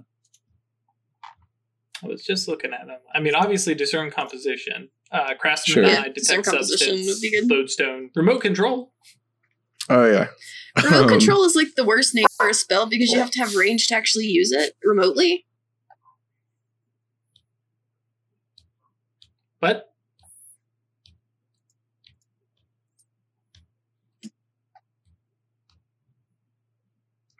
I 2.02 2.06
was 2.06 2.22
just 2.24 2.48
looking 2.48 2.72
at 2.72 2.86
them. 2.86 2.98
I 3.14 3.20
mean, 3.20 3.34
obviously, 3.34 3.74
discern 3.74 4.10
composition, 4.10 4.88
uh, 5.10 5.34
craftsman 5.38 5.74
Sure. 5.74 5.84
eye, 5.86 5.88
Yeah, 6.06 6.12
discern 6.12 6.42
detect 6.42 6.46
substance, 6.46 7.22
would 7.22 7.50
lodestone, 7.50 8.10
remote 8.14 8.40
control. 8.40 8.92
oh 9.88 10.06
yeah. 10.10 10.28
Remote 10.84 11.02
Um, 11.04 11.08
control 11.08 11.44
is 11.44 11.54
like 11.54 11.68
the 11.76 11.84
worst 11.84 12.16
name 12.16 12.26
for 12.36 12.48
a 12.48 12.54
spell 12.54 12.86
because 12.86 13.10
you 13.10 13.18
have 13.20 13.30
to 13.30 13.38
have 13.38 13.54
range 13.54 13.86
to 13.86 13.94
actually 13.94 14.24
use 14.26 14.50
it 14.50 14.74
remotely. 14.82 15.46
What? 19.60 19.93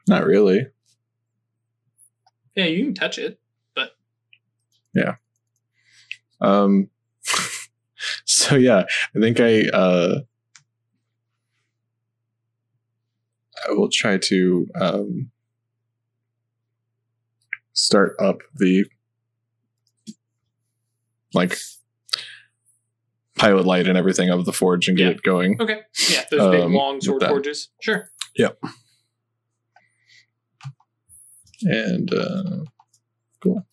Not 0.07 0.25
really. 0.25 0.67
Yeah, 2.55 2.67
you 2.67 2.85
can 2.85 2.95
touch 2.95 3.19
it. 3.19 3.41
But 3.75 3.93
yeah. 4.95 5.17
Um, 6.41 6.91
so 8.25 8.57
yeah, 8.57 8.85
I 9.17 9.21
think 9.21 9.41
I 9.41 9.63
uh, 9.73 10.21
I 13.69 13.73
will 13.73 13.89
try 13.91 14.19
to 14.19 14.67
um, 14.81 15.31
start 17.73 18.15
up 18.21 18.39
the 18.55 18.85
like 21.33 21.57
pilot 23.37 23.65
light 23.65 23.89
and 23.89 23.99
everything 23.99 24.31
of 24.31 24.45
the 24.45 24.53
forge 24.53 24.87
and 24.87 24.97
get 24.97 25.05
Yeah. 25.07 25.11
it 25.13 25.23
going. 25.23 25.57
Okay. 25.61 25.81
Yeah, 26.11 26.25
those 26.31 26.51
big 26.51 26.61
Um, 26.61 26.75
long 26.75 27.01
sword 27.01 27.23
forges. 27.25 27.71
Sure. 27.81 28.11
And 31.65 32.13
uh, 32.13 32.65
cool. 33.43 33.67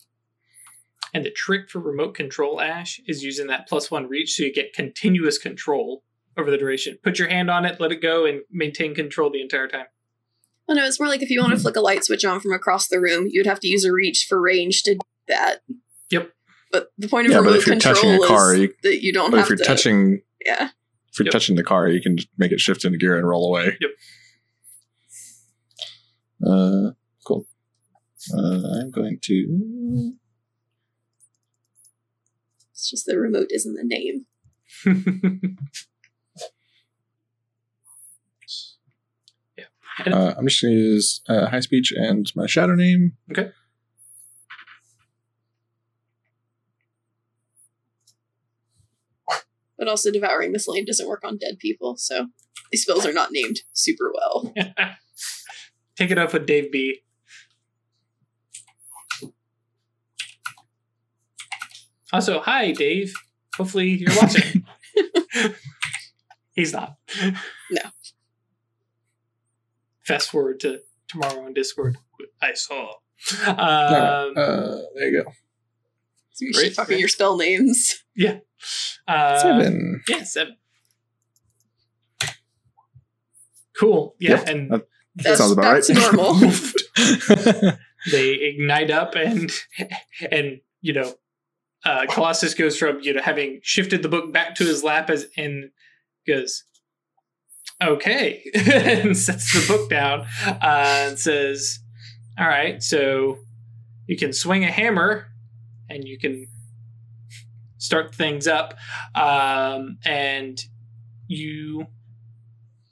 And 1.14 1.24
the 1.26 1.30
trick 1.30 1.68
for 1.68 1.78
remote 1.78 2.14
control, 2.14 2.60
Ash, 2.60 2.98
is 3.06 3.22
using 3.22 3.46
that 3.48 3.68
plus 3.68 3.90
one 3.90 4.08
reach 4.08 4.32
so 4.34 4.44
you 4.44 4.52
get 4.52 4.72
continuous 4.72 5.36
control 5.38 6.02
over 6.38 6.50
the 6.50 6.56
duration. 6.56 6.98
Put 7.02 7.18
your 7.18 7.28
hand 7.28 7.50
on 7.50 7.66
it, 7.66 7.78
let 7.80 7.92
it 7.92 8.00
go, 8.00 8.24
and 8.24 8.40
maintain 8.50 8.94
control 8.94 9.30
the 9.30 9.42
entire 9.42 9.68
time. 9.68 9.86
Oh 10.68 10.74
no, 10.74 10.86
it's 10.86 10.98
more 10.98 11.08
like 11.08 11.20
if 11.22 11.28
you 11.28 11.40
want 11.40 11.52
to 11.52 11.58
flick 11.60 11.76
a 11.76 11.80
light 11.80 12.04
switch 12.04 12.24
on 12.24 12.40
from 12.40 12.52
across 12.52 12.88
the 12.88 12.98
room, 13.00 13.26
you'd 13.28 13.46
have 13.46 13.60
to 13.60 13.68
use 13.68 13.84
a 13.84 13.92
reach 13.92 14.24
for 14.26 14.40
range 14.40 14.82
to 14.84 14.94
do 14.94 15.00
that. 15.28 15.58
Yep. 16.10 16.30
But 16.70 16.88
the 16.96 17.08
point 17.08 17.26
of 17.26 17.32
Yeah, 17.32 17.38
remote 17.40 17.56
if 17.56 17.66
you're 17.66 17.74
control 17.74 17.94
touching 17.94 18.14
a 18.14 18.26
car, 18.26 18.54
is 18.54 18.60
you- 18.60 18.74
that 18.84 19.02
you 19.04 19.12
don't 19.12 19.30
but 19.30 19.36
have 19.38 19.44
if 19.46 19.50
you're 19.50 19.58
to. 19.58 19.64
touching 19.64 20.22
yeah. 20.46 20.70
if 21.10 21.18
you're 21.18 21.26
Yep. 21.26 21.32
touching 21.32 21.56
the 21.56 21.64
car, 21.64 21.88
you 21.88 22.00
can 22.00 22.16
make 22.38 22.52
it 22.52 22.60
shift 22.60 22.86
into 22.86 22.96
gear 22.96 23.18
and 23.18 23.28
roll 23.28 23.46
away. 23.48 23.76
Yep. 23.80 23.90
Uh, 26.44 26.48
cool. 26.50 26.96
Uh, 28.30 28.80
I'm 28.80 28.90
going 28.90 29.18
to. 29.22 30.12
It's 32.72 32.90
just 32.90 33.06
the 33.06 33.18
remote 33.18 33.48
isn't 33.50 33.74
the 33.74 33.84
name. 33.84 34.26
yeah. 39.56 39.64
Uh, 40.06 40.34
I'm 40.36 40.46
just 40.46 40.62
going 40.62 40.74
to 40.74 40.80
use 40.80 41.20
uh, 41.28 41.46
high 41.46 41.60
speech 41.60 41.92
and 41.94 42.30
my 42.36 42.46
shadow 42.46 42.74
name. 42.74 43.16
Okay. 43.30 43.50
But 49.78 49.88
also 49.88 50.12
devouring 50.12 50.52
the 50.52 50.60
slain 50.60 50.84
doesn't 50.86 51.08
work 51.08 51.24
on 51.24 51.38
dead 51.38 51.58
people, 51.58 51.96
so 51.96 52.28
these 52.70 52.82
spells 52.82 53.04
are 53.04 53.12
not 53.12 53.30
named 53.32 53.62
super 53.72 54.12
well. 54.14 54.54
Take 55.96 56.12
it 56.12 56.18
up 56.18 56.32
with 56.32 56.46
Dave 56.46 56.70
B. 56.70 57.02
Also, 62.12 62.40
hi, 62.40 62.72
Dave. 62.72 63.14
Hopefully 63.56 63.88
you're 63.88 64.14
watching. 64.20 64.64
He's 66.54 66.72
not. 66.72 66.96
No. 67.70 67.80
Fast 70.02 70.30
forward 70.30 70.60
to 70.60 70.80
tomorrow 71.08 71.44
on 71.46 71.54
Discord. 71.54 71.96
I 72.42 72.52
saw. 72.54 72.94
Um, 73.46 73.54
Alright, 73.56 74.36
uh, 74.36 74.78
there 74.94 75.08
you 75.10 75.22
go. 75.24 75.30
So 76.32 76.44
you're 76.44 76.52
Great, 76.52 76.64
shit 76.66 76.74
talking 76.74 76.98
your 76.98 77.08
spell 77.08 77.36
names. 77.36 78.02
uh, 79.08 79.38
Seven. 79.38 80.02
Yeah, 80.08 80.24
seven. 80.24 80.56
Cool. 83.78 84.14
Yeah, 84.18 84.30
Yep, 84.38 84.48
and 84.48 84.70
that- 84.70 84.86
That's, 85.14 85.38
sounds 85.38 85.52
about 85.52 85.74
that's 85.86 85.90
right. 85.90 86.12
normal. 86.14 87.74
they 88.10 88.30
ignite 88.34 88.90
up 88.90 89.14
and 89.14 89.50
and 90.30 90.60
you 90.80 90.92
know 90.94 91.14
uh 91.84 92.06
colossus 92.10 92.54
goes 92.54 92.76
from 92.76 93.00
you 93.00 93.12
know 93.12 93.22
having 93.22 93.60
shifted 93.62 94.02
the 94.02 94.08
book 94.08 94.32
back 94.32 94.54
to 94.54 94.64
his 94.64 94.82
lap 94.82 95.10
as 95.10 95.26
and 95.36 95.70
goes 96.26 96.64
okay 97.82 98.42
and 98.54 99.16
sets 99.16 99.52
the 99.52 99.72
book 99.72 99.90
down 99.90 100.20
uh, 100.46 100.58
and 100.62 101.18
says 101.18 101.78
all 102.38 102.46
right 102.46 102.82
so 102.82 103.38
you 104.06 104.16
can 104.16 104.32
swing 104.32 104.64
a 104.64 104.70
hammer 104.70 105.26
and 105.88 106.04
you 106.06 106.18
can 106.18 106.46
start 107.78 108.14
things 108.14 108.46
up 108.46 108.74
um 109.14 109.98
and 110.04 110.64
you 111.26 111.86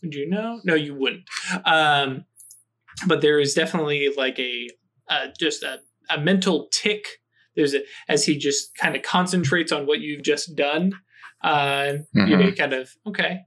would 0.03 0.15
you 0.15 0.29
know? 0.29 0.61
No, 0.65 0.75
you 0.75 0.95
wouldn't. 0.95 1.25
Um, 1.65 2.25
but 3.07 3.21
there 3.21 3.39
is 3.39 3.55
definitely 3.55 4.13
like 4.17 4.39
a 4.39 4.69
uh, 5.09 5.27
just 5.39 5.63
a, 5.63 5.81
a 6.09 6.19
mental 6.19 6.69
tick. 6.71 7.20
There's 7.61 7.75
a, 7.75 7.83
as 8.09 8.25
he 8.25 8.39
just 8.39 8.75
kind 8.75 8.97
of 8.97 9.03
concentrates 9.03 9.71
on 9.73 9.87
what 9.87 10.01
you've 10.01 10.23
just 10.23 10.57
done. 10.57 10.95
Uh, 11.43 11.93
You 12.15 12.37
know, 12.37 12.53
kind 12.53 12.73
of 12.73 12.91
okay, 13.07 13.41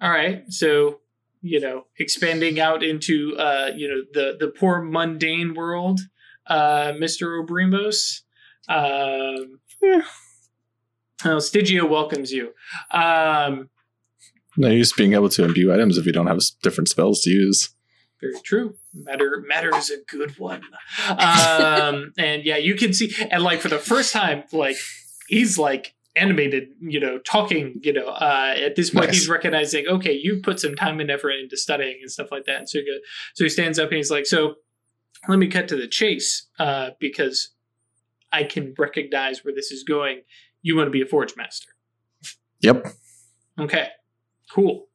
all 0.00 0.10
right. 0.10 0.42
So 0.48 1.00
you 1.42 1.60
know, 1.60 1.86
expanding 1.98 2.60
out 2.60 2.82
into 2.82 3.36
uh, 3.38 3.70
you 3.74 3.88
know 3.88 4.02
the 4.12 4.36
the 4.38 4.48
poor 4.48 4.82
mundane 4.82 5.54
world, 5.54 6.00
uh, 6.46 6.92
Mister 6.98 7.26
Obrimos. 7.42 8.20
Um, 8.68 9.60
Yeah. 9.82 10.02
oh, 11.24 11.38
Stygia 11.38 11.84
welcomes 11.88 12.30
you. 12.32 12.52
Um, 12.92 13.70
No 14.56 14.68
use 14.68 14.92
being 14.92 15.14
able 15.14 15.30
to 15.30 15.44
imbue 15.44 15.72
items 15.72 15.96
if 15.98 16.06
you 16.06 16.12
don't 16.12 16.26
have 16.26 16.40
different 16.62 16.88
spells 16.88 17.22
to 17.22 17.30
use. 17.30 17.70
Very 18.20 18.34
true. 18.44 18.74
Matter 18.92 19.42
matter 19.46 19.74
is 19.76 19.90
a 19.90 19.96
good 20.06 20.38
one. 20.38 20.62
Um, 21.08 22.12
and 22.18 22.44
yeah, 22.44 22.56
you 22.58 22.74
can 22.74 22.92
see, 22.92 23.14
and 23.30 23.42
like 23.42 23.60
for 23.60 23.68
the 23.68 23.78
first 23.78 24.12
time, 24.12 24.44
like 24.52 24.76
he's 25.28 25.56
like 25.58 25.94
animated, 26.16 26.68
you 26.80 27.00
know, 27.00 27.18
talking, 27.18 27.80
you 27.82 27.92
know. 27.92 28.06
Uh, 28.08 28.54
at 28.58 28.76
this 28.76 28.90
point, 28.90 29.06
Nice. 29.06 29.14
he's 29.16 29.28
recognizing, 29.28 29.86
okay, 29.86 30.12
you 30.12 30.40
put 30.42 30.60
some 30.60 30.74
time 30.74 31.00
and 31.00 31.10
effort 31.10 31.30
into 31.30 31.56
studying 31.56 31.98
and 32.02 32.10
stuff 32.10 32.28
like 32.32 32.44
that. 32.46 32.56
And 32.58 32.68
so, 32.68 32.80
he 32.80 32.84
go- 32.84 32.98
so 33.34 33.44
he 33.44 33.48
stands 33.48 33.78
up 33.78 33.88
and 33.90 33.96
he's 33.96 34.10
like, 34.10 34.26
so 34.26 34.56
let 35.28 35.38
me 35.38 35.46
cut 35.46 35.68
to 35.68 35.76
the 35.76 35.86
chase, 35.88 36.48
uh, 36.58 36.90
because 36.98 37.50
I 38.32 38.42
can 38.44 38.74
recognize 38.76 39.44
where 39.44 39.54
this 39.54 39.70
is 39.70 39.82
going. 39.84 40.22
You 40.62 40.76
want 40.76 40.88
to 40.88 40.90
be 40.90 41.00
a 41.00 41.06
forge 41.06 41.36
master. 41.36 41.70
Yep. 42.60 42.86
Okay, 43.58 43.88
cool. 44.52 44.88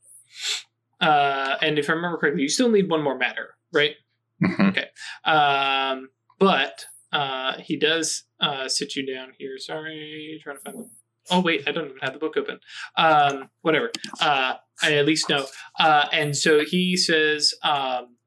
Uh, 1.05 1.57
and 1.61 1.77
if 1.77 1.89
I 1.89 1.93
remember 1.93 2.17
correctly, 2.17 2.41
you 2.41 2.49
still 2.49 2.69
need 2.69 2.89
one 2.89 3.03
more 3.03 3.17
matter, 3.17 3.55
right? 3.73 3.95
Mhm. 4.43 4.85
Um, 5.23 6.09
but 6.39 6.85
uh, 7.11 7.53
he 7.59 7.77
does 7.77 8.23
uh, 8.39 8.67
sit 8.67 8.95
you 8.95 9.05
down 9.05 9.33
here. 9.37 9.57
Sorry, 9.57 10.39
trying 10.43 10.57
to 10.57 10.61
find 10.61 10.77
the. 10.79 10.89
Oh 11.31 11.41
wait, 11.41 11.63
I 11.67 11.71
don't 11.71 11.85
even 11.85 11.97
have 12.01 12.13
the 12.13 12.19
book 12.19 12.35
open. 12.37 12.59
Um, 12.97 13.49
whatever. 13.61 13.91
Uh, 14.19 14.55
I 14.83 14.93
at 14.93 15.05
least 15.05 15.29
know. 15.29 15.45
Uh, 15.79 16.05
and 16.11 16.35
so 16.35 16.63
he 16.65 16.97
says, 16.97 17.53
um, 17.63 18.17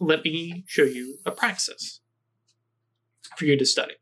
"Let 0.00 0.24
me 0.24 0.64
show 0.66 0.82
you 0.84 1.18
a 1.24 1.30
praxis 1.30 2.00
for 3.36 3.44
you 3.46 3.56
to 3.56 3.64
study." 3.64 3.94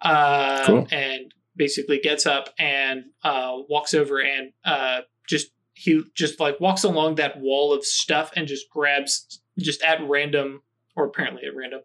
Uh, 0.00 0.64
Cool. 0.66 0.86
And 0.90 1.32
basically 1.54 1.98
gets 1.98 2.26
up 2.26 2.50
and 2.58 3.04
uh, 3.22 3.56
walks 3.70 3.94
over 3.94 4.20
and 4.20 4.52
uh, 4.64 5.00
just 5.26 5.52
he 5.78 6.02
just 6.14 6.40
like 6.40 6.58
walks 6.58 6.84
along 6.84 7.16
that 7.16 7.38
wall 7.38 7.72
of 7.72 7.84
stuff 7.84 8.32
and 8.34 8.48
just 8.48 8.68
grabs 8.70 9.40
just 9.58 9.82
at 9.82 9.98
random 10.08 10.62
or 10.96 11.04
apparently 11.04 11.42
at 11.46 11.54
random 11.54 11.80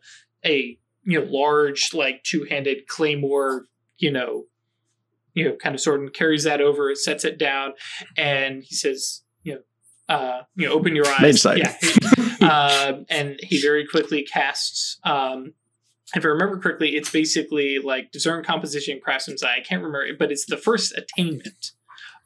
a 0.45 0.77
you 1.03 1.19
know 1.19 1.25
large 1.29 1.93
like 1.93 2.23
two-handed 2.23 2.87
claymore 2.87 3.65
you 3.97 4.09
know 4.09 4.45
you 5.33 5.43
know 5.43 5.55
kind 5.55 5.75
of 5.75 5.81
sword 5.81 5.99
and 5.99 6.13
carries 6.13 6.45
that 6.45 6.61
over 6.61 6.95
sets 6.95 7.25
it 7.25 7.37
down 7.37 7.73
and 8.17 8.63
he 8.63 8.75
says 8.75 9.23
you 9.43 9.53
know 9.55 10.15
uh 10.15 10.41
you 10.55 10.65
know 10.67 10.73
open 10.73 10.95
your 10.95 11.05
eyes 11.07 11.43
yeah 11.59 11.75
um 12.89 13.05
and 13.09 13.39
he 13.43 13.61
very 13.61 13.85
quickly 13.85 14.23
casts 14.23 14.99
um 15.03 15.53
if 16.13 16.25
I 16.25 16.27
remember 16.27 16.57
correctly, 16.57 16.97
it's 16.97 17.09
basically 17.09 17.79
like 17.79 18.11
discern 18.11 18.43
composition, 18.43 18.99
craftsman's 19.01 19.43
eye. 19.43 19.55
I 19.59 19.61
can't 19.61 19.81
remember, 19.81 20.13
but 20.19 20.29
it's 20.29 20.45
the 20.45 20.57
first 20.57 20.93
attainment. 20.97 21.71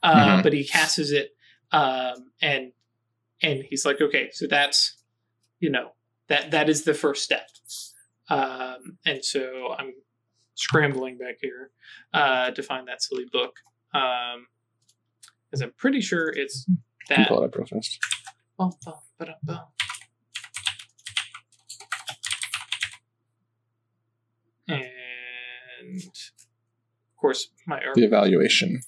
Uh, 0.01 0.39
Mhm. 0.39 0.43
But 0.43 0.53
he 0.53 0.63
casts 0.63 0.97
it, 0.97 1.34
um, 1.75 2.31
and 2.41 2.71
and 3.41 3.63
he's 3.69 3.85
like, 3.85 3.99
okay, 3.99 4.29
so 4.31 4.47
that's 4.47 4.95
you 5.59 5.69
know 5.69 5.91
that 6.29 6.51
that 6.51 6.69
is 6.69 6.83
the 6.83 6.93
first 6.93 7.23
step. 7.23 7.47
Um, 8.29 8.97
and 9.05 9.23
so 9.23 9.75
I'm 9.77 9.93
scrambling 10.55 11.17
back 11.17 11.35
here 11.41 11.69
uh, 12.13 12.51
to 12.51 12.63
find 12.63 12.87
that 12.87 13.03
silly 13.03 13.25
book 13.31 13.57
um, 13.93 14.47
because 15.49 15.61
I'm 15.61 15.73
pretty 15.77 16.01
sure 16.01 16.29
it's 16.29 16.65
that. 17.09 17.27
pull 17.27 17.43
it 17.43 17.45
up 17.45 17.55
real 17.55 17.67
fast. 17.67 17.99
Bum, 18.57 18.71
bum, 18.85 18.95
ba-dum. 19.19 19.59
And 24.67 24.81
of 25.97 27.17
course, 27.17 27.49
my. 27.67 27.81
The 27.93 28.05
evaluation. 28.05 28.81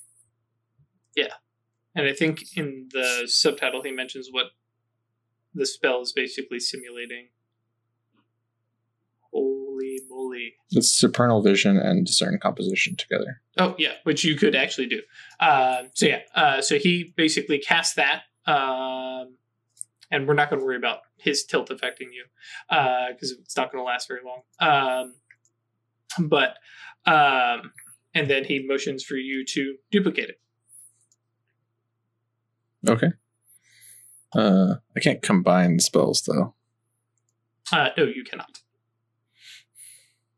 And 1.98 2.08
I 2.08 2.14
think 2.14 2.56
in 2.56 2.90
the 2.94 3.24
subtitle, 3.26 3.82
he 3.82 3.92
mentions 3.92 4.30
what 4.32 4.52
the 5.56 5.66
spell 5.66 6.00
is 6.02 6.14
basically 6.14 6.60
simulating. 6.60 7.30
Holy 9.34 10.02
moly. 10.08 10.54
It's 10.70 10.92
supernal 10.92 11.42
vision 11.42 11.76
and 11.76 12.06
discern 12.06 12.38
composition 12.40 12.96
together. 12.98 13.42
Oh 13.58 13.74
yeah, 13.80 13.94
which 14.04 14.24
you 14.24 14.36
could 14.36 14.56
actually 14.56 14.86
do. 14.86 15.02
Uh, 15.40 15.86
so 15.96 16.06
yeah, 16.06 16.20
uh, 16.36 16.62
so 16.62 16.78
he 16.78 17.16
basically 17.18 17.58
casts 17.58 17.96
that, 17.96 18.22
um, 18.46 19.38
and 20.12 20.28
we're 20.28 20.36
not 20.36 20.52
going 20.52 20.60
to 20.60 20.66
worry 20.66 20.78
about 20.78 21.00
his 21.18 21.46
tilt 21.46 21.72
affecting 21.72 22.12
you 22.14 22.26
because 22.70 23.32
it's 23.32 23.58
not 23.58 23.72
going 23.72 23.84
to 23.84 23.88
last 23.88 24.08
very 24.08 24.22
long. 24.24 24.42
Um, 24.60 25.16
but 26.28 26.58
um, 27.12 27.72
and 28.14 28.30
then 28.30 28.44
he 28.46 28.60
motions 28.60 29.04
for 29.04 29.16
you 29.16 29.44
to 29.46 29.78
duplicate 29.92 30.30
it. 30.30 30.40
Okay. 32.88 33.12
Uh, 34.36 34.76
I 34.96 35.00
can't 35.00 35.22
combine 35.22 35.80
spells 35.80 36.22
though, 36.24 36.54
Uh, 37.72 37.90
no, 37.98 38.04
you 38.04 38.24
cannot. 38.24 38.62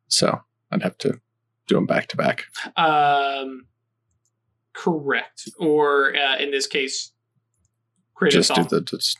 so 0.08 0.42
I'd 0.72 0.84
have 0.84 0.98
to 1.00 1.20
do 1.68 1.76
them 1.76 1.86
back 1.86 2.08
to 2.10 2.18
back. 2.18 2.46
Um, 2.78 3.66
correct, 4.74 5.50
or 5.60 6.16
uh, 6.16 6.38
in 6.38 6.52
this 6.52 6.68
case, 6.68 7.12
create 8.14 8.34
Just 8.34 8.52
a 8.52 8.56
do 8.56 8.64
the 8.64 8.82
just, 8.82 9.18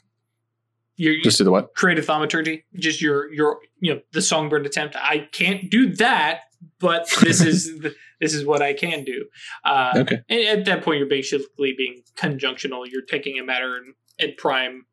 just 1.24 1.38
do 1.40 1.44
the 1.44 1.52
what? 1.52 1.74
create 1.76 1.98
a 2.00 2.02
thaumaturgy, 2.04 2.64
just 2.76 3.02
your 3.02 3.32
your 3.34 3.60
you 3.82 3.94
know 3.96 4.02
the 4.12 4.22
songbird 4.22 4.66
attempt. 4.66 4.96
I 4.98 5.28
can't 5.32 5.70
do 5.72 5.94
that, 5.96 6.42
but 6.80 7.08
this 7.22 7.42
is 7.42 7.80
this 8.20 8.34
is 8.34 8.46
what 8.46 8.62
I 8.62 8.74
can 8.74 9.04
do. 9.04 9.26
Uh, 9.64 9.94
Okay. 9.98 10.22
And 10.30 10.60
at 10.60 10.66
that 10.66 10.84
point, 10.84 11.00
you're 11.00 11.08
basically 11.10 11.74
being 11.78 12.04
conjunctional. 12.16 12.86
You're 12.90 13.04
taking 13.06 13.40
a 13.40 13.44
matter 13.44 13.76
and, 13.78 13.94
and 14.20 14.36
prime 14.38 14.86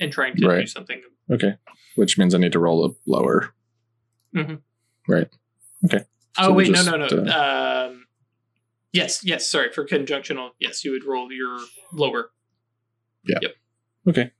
and 0.00 0.12
trying 0.12 0.34
to 0.36 0.40
do 0.42 0.48
Right. 0.48 0.68
something. 0.68 1.00
Okay. 1.30 1.54
Which 1.96 2.18
means 2.18 2.34
I 2.34 2.38
need 2.38 2.52
to 2.52 2.58
roll 2.60 2.86
a 2.86 2.90
lower. 3.06 3.54
Mhm. 4.34 4.60
Right. 5.08 5.28
Okay. 5.84 6.04
Oh 6.38 6.44
So 6.48 6.52
wait, 6.52 6.68
no, 6.68 6.74
just, 6.74 6.86
no, 6.90 6.96
no. 6.96 7.30
uh, 7.32 7.88
um, 7.90 8.06
yes, 8.92 9.24
yes. 9.24 9.50
Sorry 9.50 9.72
for 9.72 9.84
conjunctional. 9.86 10.50
Yes, 10.60 10.84
you 10.84 10.92
would 10.92 11.04
roll 11.04 11.32
your 11.32 11.58
lower. 11.92 12.30
Yeah. 13.24 13.38
Yep. 13.42 13.54
Okay. 14.08 14.30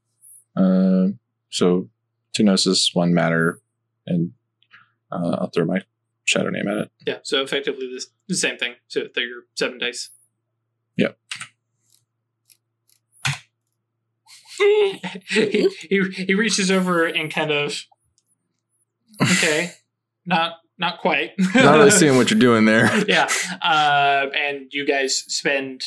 Um. 0.56 1.18
so 1.50 1.88
two 2.34 2.44
gnosis, 2.44 2.90
one 2.94 3.12
matter, 3.14 3.60
and 4.06 4.32
uh, 5.10 5.36
I'll 5.40 5.50
throw 5.50 5.64
my 5.64 5.80
shadow 6.28 6.50
name 6.50 6.68
at 6.68 6.76
it. 6.78 6.90
Yeah. 7.06 7.18
So 7.22 7.42
effectively, 7.42 7.90
this 7.92 8.08
the 8.28 8.34
same 8.34 8.58
thing. 8.58 8.74
So 8.88 9.04
they're 9.14 9.26
your 9.26 9.42
seven 9.54 9.78
dice. 9.78 10.10
Yep. 10.96 11.18
he, 15.28 15.70
he 15.88 16.02
he 16.10 16.34
reaches 16.34 16.70
over 16.70 17.06
and 17.06 17.32
kind 17.32 17.50
of 17.50 17.80
okay, 19.22 19.72
not 20.26 20.56
not 20.78 20.98
quite. 20.98 21.32
Not 21.54 21.74
really 21.74 21.90
seeing 21.90 22.16
what 22.16 22.30
you're 22.30 22.38
doing 22.38 22.64
there. 22.64 22.88
yeah, 23.08 23.28
uh, 23.62 24.26
and 24.36 24.68
you 24.70 24.86
guys 24.86 25.16
spend 25.16 25.82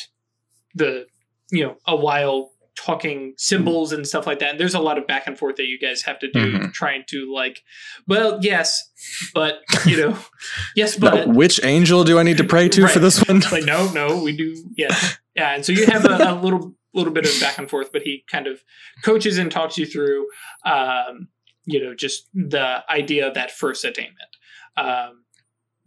the 0.73 1.05
you 1.51 1.63
know 1.63 1.77
a 1.85 1.95
while 1.95 2.51
talking 2.86 3.34
symbols 3.38 3.91
and 3.91 4.07
stuff 4.07 4.25
like 4.25 4.39
that. 4.39 4.49
And 4.51 4.59
there's 4.59 4.73
a 4.73 4.79
lot 4.79 4.97
of 4.97 5.05
back 5.07 5.27
and 5.27 5.38
forth 5.38 5.55
that 5.57 5.65
you 5.67 5.77
guys 5.79 6.01
have 6.03 6.17
to 6.19 6.32
do, 6.32 6.53
Mhm. 6.53 6.73
trying 6.73 7.03
to 7.07 7.32
like, 7.34 7.61
well, 8.07 8.39
yes, 8.41 8.89
but 9.34 9.59
you 9.86 9.97
know, 9.97 10.17
yes, 10.75 10.95
but 10.97 11.27
which 11.27 11.63
angel 11.63 12.03
do 12.03 12.17
I 12.19 12.23
need 12.23 12.38
to 12.38 12.43
pray 12.43 12.69
to 12.69 12.88
for 12.88 12.99
this 12.99 13.23
one? 13.27 13.41
like 13.51 13.65
no 13.65 13.91
no 13.93 14.21
we 14.23 14.36
do 14.36 14.55
yeah 14.77 14.95
yeah 15.36 15.53
and 15.55 15.65
so 15.65 15.71
you 15.71 15.86
have 15.86 16.05
a, 16.05 16.17
a 16.34 16.36
little 16.43 16.75
little 16.93 17.13
bit 17.13 17.25
of 17.25 17.39
back 17.39 17.57
and 17.57 17.69
forth 17.69 17.91
but 17.93 18.01
he 18.01 18.23
kind 18.29 18.47
of 18.47 18.61
coaches 19.03 19.38
and 19.38 19.51
talks 19.51 19.77
you 19.77 19.86
through 19.86 20.27
um 20.65 21.27
you 21.65 21.82
know 21.84 21.93
just 21.95 22.27
the 22.34 22.84
idea 22.89 23.25
of 23.27 23.34
that 23.36 23.49
first 23.51 23.86
attainment 23.86 24.36
um 24.75 25.23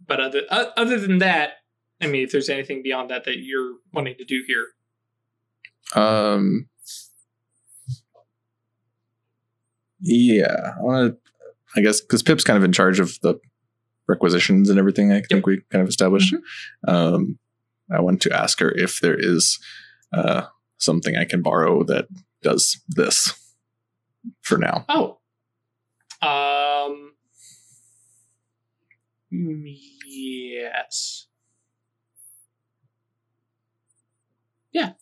but 0.07 0.19
other 0.19 0.41
uh, 0.49 0.65
other 0.77 0.99
than 0.99 1.19
that 1.19 1.53
i 2.01 2.07
mean 2.07 2.23
if 2.23 2.31
there's 2.31 2.49
anything 2.49 2.81
beyond 2.81 3.09
that 3.11 3.23
that 3.25 3.37
you're 3.37 3.73
wanting 3.93 4.15
to 4.17 4.25
do 4.25 4.43
here 4.47 4.65
Um. 5.95 6.67
Yeah, 9.99 10.73
I 10.77 10.81
want 10.81 11.13
to. 11.13 11.17
I 11.77 11.81
guess 11.81 11.99
because 11.99 12.23
Pip's 12.23 12.43
kind 12.43 12.57
of 12.57 12.63
in 12.63 12.71
charge 12.71 12.99
of 12.99 13.19
the 13.21 13.39
requisitions 14.07 14.69
and 14.69 14.79
everything. 14.79 15.11
I 15.11 15.21
think 15.21 15.45
we 15.45 15.61
kind 15.71 15.81
of 15.81 15.89
established. 15.89 16.33
Um, 16.87 17.37
I 17.91 17.99
want 18.01 18.21
to 18.21 18.33
ask 18.33 18.59
her 18.59 18.71
if 18.71 18.99
there 18.99 19.15
is 19.17 19.59
uh, 20.13 20.43
something 20.77 21.15
I 21.15 21.25
can 21.25 21.41
borrow 21.41 21.83
that 21.83 22.07
does 22.41 22.81
this 22.87 23.33
for 24.41 24.57
now. 24.57 24.85
Oh. 24.89 25.17
Um. 26.21 27.13
Yes. 30.07 31.27
Yeah. 34.71 34.93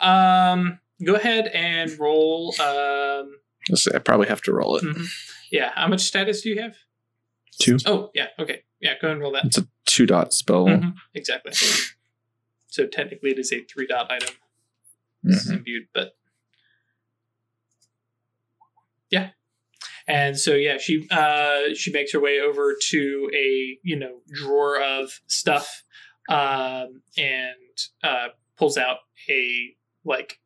Um. 0.00 0.80
Go 1.04 1.14
ahead 1.14 1.46
and 1.48 1.96
roll. 1.98 2.54
Um. 2.60 3.36
I 3.94 3.98
probably 3.98 4.28
have 4.28 4.42
to 4.42 4.52
roll 4.52 4.76
it. 4.76 4.84
mhm. 4.84 5.06
Yeah. 5.50 5.72
How 5.74 5.88
much 5.88 6.00
status 6.02 6.42
do 6.42 6.50
you 6.50 6.60
have? 6.60 6.76
Two. 7.60 7.78
Oh, 7.86 8.10
yeah. 8.14 8.28
Okay. 8.38 8.62
Yeah. 8.80 8.94
Go 9.00 9.08
ahead 9.08 9.12
and 9.16 9.20
roll 9.22 9.32
that. 9.32 9.44
It's 9.46 9.58
a 9.58 9.66
two 9.86 10.06
dot 10.06 10.32
spell. 10.32 10.66
Mhm, 10.66 10.94
Exactly. 11.14 11.52
So 12.68 12.86
technically, 12.86 13.30
it 13.30 13.38
is 13.38 13.52
a 13.52 13.64
three 13.64 13.86
dot 13.86 14.10
item. 14.10 14.34
Mhm. 15.24 15.50
imbued, 15.58 15.88
but 15.92 16.16
yeah. 19.10 19.30
And 20.06 20.38
so 20.38 20.54
yeah, 20.54 20.78
she 20.78 21.06
uh 21.10 21.74
she 21.74 21.90
makes 21.92 22.12
her 22.12 22.20
way 22.20 22.40
over 22.40 22.76
to 22.90 23.30
a 23.34 23.78
you 23.82 23.96
know 23.98 24.20
drawer 24.32 24.80
of 24.80 25.20
stuff, 25.26 25.82
um, 26.28 27.02
and 27.16 27.54
uh 28.02 28.28
pulls 28.56 28.78
out 28.78 28.98
a 29.28 29.74
like 30.04 30.38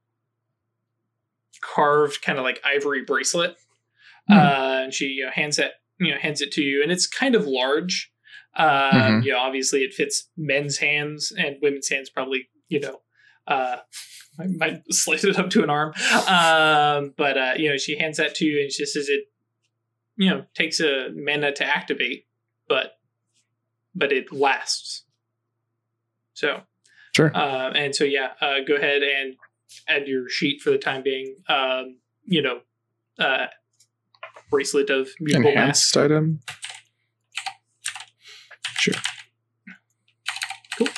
carved 1.62 2.20
kind 2.22 2.38
of 2.38 2.44
like 2.44 2.60
ivory 2.64 3.02
bracelet. 3.04 3.56
Hmm. 4.28 4.38
Uh, 4.38 4.80
and 4.84 4.94
she 4.94 5.06
you 5.06 5.24
know, 5.24 5.30
hands 5.32 5.58
it 5.58 5.72
you 5.98 6.12
know 6.12 6.18
hands 6.20 6.40
it 6.42 6.52
to 6.52 6.62
you, 6.62 6.82
and 6.82 6.92
it's 6.92 7.06
kind 7.06 7.34
of 7.34 7.46
large. 7.46 8.10
Um, 8.54 8.68
Mhm. 8.68 9.24
you 9.24 9.32
know, 9.32 9.38
obviously 9.38 9.80
it 9.82 9.94
fits 9.94 10.28
men's 10.36 10.76
hands 10.78 11.32
and 11.32 11.56
women's 11.62 11.88
hands 11.88 12.10
probably 12.10 12.48
you 12.68 12.80
know 12.80 13.00
uh 13.46 13.78
I 14.38 14.46
might 14.46 14.82
slice 14.92 15.24
it 15.24 15.38
up 15.38 15.50
to 15.50 15.62
an 15.62 15.70
arm. 15.70 15.92
Um, 16.26 17.14
but 17.16 17.36
uh, 17.38 17.54
you 17.56 17.68
know, 17.70 17.76
she 17.76 17.96
hands 17.98 18.16
that 18.18 18.34
to 18.36 18.44
you, 18.46 18.60
and 18.62 18.70
she 18.72 18.84
says 18.86 19.08
it, 19.08 19.24
you 20.16 20.30
know, 20.30 20.44
takes 20.54 20.80
a 20.80 21.08
mana 21.14 21.52
to 21.52 21.64
activate, 21.64 22.26
but 22.68 22.98
but 23.94 24.10
it 24.12 24.32
lasts. 24.32 25.04
So, 26.34 26.62
Sure. 27.14 27.30
uh, 27.36 27.72
and 27.74 27.94
so 27.94 28.04
yeah, 28.04 28.32
uh, 28.40 28.60
go 28.66 28.74
ahead 28.76 29.02
and 29.02 29.36
add 29.88 30.06
your 30.06 30.28
sheet 30.28 30.60
for 30.60 30.70
the 30.70 30.78
time 30.78 31.02
being. 31.02 31.36
Um, 31.48 31.98
you 32.24 32.42
know, 32.42 32.60
uh, 33.18 33.46
bracelet 34.50 34.90
of 34.90 35.08
mutable 35.20 35.54
mass. 35.54 35.94
Enhanced 35.94 35.96
item. 35.96 36.40
Sure. 38.76 38.94
Cool. 40.78 40.88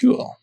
Cool. 0.00 0.36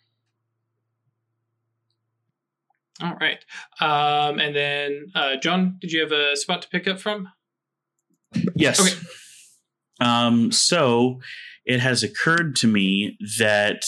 All 2.99 3.15
right, 3.21 3.37
um, 3.79 4.39
and 4.39 4.55
then 4.55 5.11
uh, 5.13 5.35
John, 5.35 5.77
did 5.79 5.91
you 5.91 6.01
have 6.01 6.11
a 6.11 6.35
spot 6.35 6.63
to 6.63 6.69
pick 6.69 6.87
up 6.87 6.99
from? 6.99 7.29
Yes. 8.55 8.79
Okay. 8.79 8.95
Um, 9.99 10.51
so 10.51 11.19
it 11.65 11.79
has 11.79 12.01
occurred 12.01 12.55
to 12.57 12.67
me 12.67 13.17
that 13.37 13.85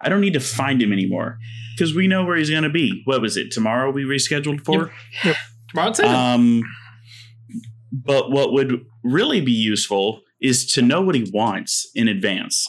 I 0.00 0.08
don't 0.08 0.20
need 0.20 0.34
to 0.34 0.40
find 0.40 0.80
him 0.80 0.92
anymore 0.92 1.38
because 1.74 1.94
we 1.94 2.06
know 2.06 2.24
where 2.24 2.36
he's 2.36 2.50
going 2.50 2.62
to 2.62 2.70
be. 2.70 3.02
What 3.04 3.20
was 3.22 3.36
it? 3.36 3.50
Tomorrow 3.50 3.90
we 3.90 4.04
rescheduled 4.04 4.64
for? 4.64 4.92
Tomorrow 5.70 5.88
at 5.88 5.96
seven. 5.96 6.14
Um, 6.14 6.62
but 7.92 8.30
what 8.30 8.52
would 8.52 8.84
really 9.02 9.40
be 9.40 9.52
useful 9.52 10.22
is 10.40 10.66
to 10.72 10.82
know 10.82 11.00
what 11.00 11.14
he 11.14 11.30
wants 11.32 11.90
in 11.94 12.08
advance. 12.08 12.66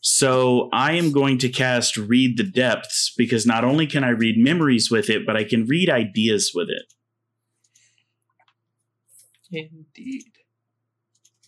So 0.00 0.70
I 0.72 0.92
am 0.92 1.12
going 1.12 1.38
to 1.38 1.48
cast 1.48 1.96
Read 1.96 2.38
the 2.38 2.44
Depths 2.44 3.12
because 3.16 3.44
not 3.44 3.64
only 3.64 3.86
can 3.86 4.04
I 4.04 4.10
read 4.10 4.36
memories 4.38 4.90
with 4.90 5.10
it, 5.10 5.26
but 5.26 5.36
I 5.36 5.44
can 5.44 5.66
read 5.66 5.90
ideas 5.90 6.52
with 6.54 6.68
it. 6.70 6.94
Indeed. 9.50 10.37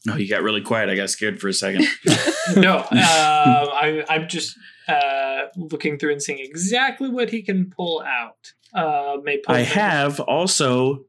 Oh, 0.09 0.17
you 0.17 0.29
got 0.29 0.43
really 0.43 0.63
quiet. 0.63 0.89
I 0.89 0.97
got 0.97 1.11
scared 1.11 1.41
for 1.41 1.49
a 1.49 1.53
second. 1.53 1.87
no, 2.57 2.79
uh, 2.79 2.87
I, 2.93 4.05
I'm 4.09 4.29
just 4.29 4.57
uh, 4.89 5.43
looking 5.57 5.99
through 5.99 6.13
and 6.13 6.23
seeing 6.23 6.39
exactly 6.39 7.09
what 7.09 7.31
he 7.31 7.43
can 7.43 7.71
pull 7.71 8.03
out. 8.07 8.53
Uh, 8.75 9.17
may 9.23 9.39
pull 9.39 9.55
I 9.55 9.61
have 9.61 10.21
also 10.21 11.05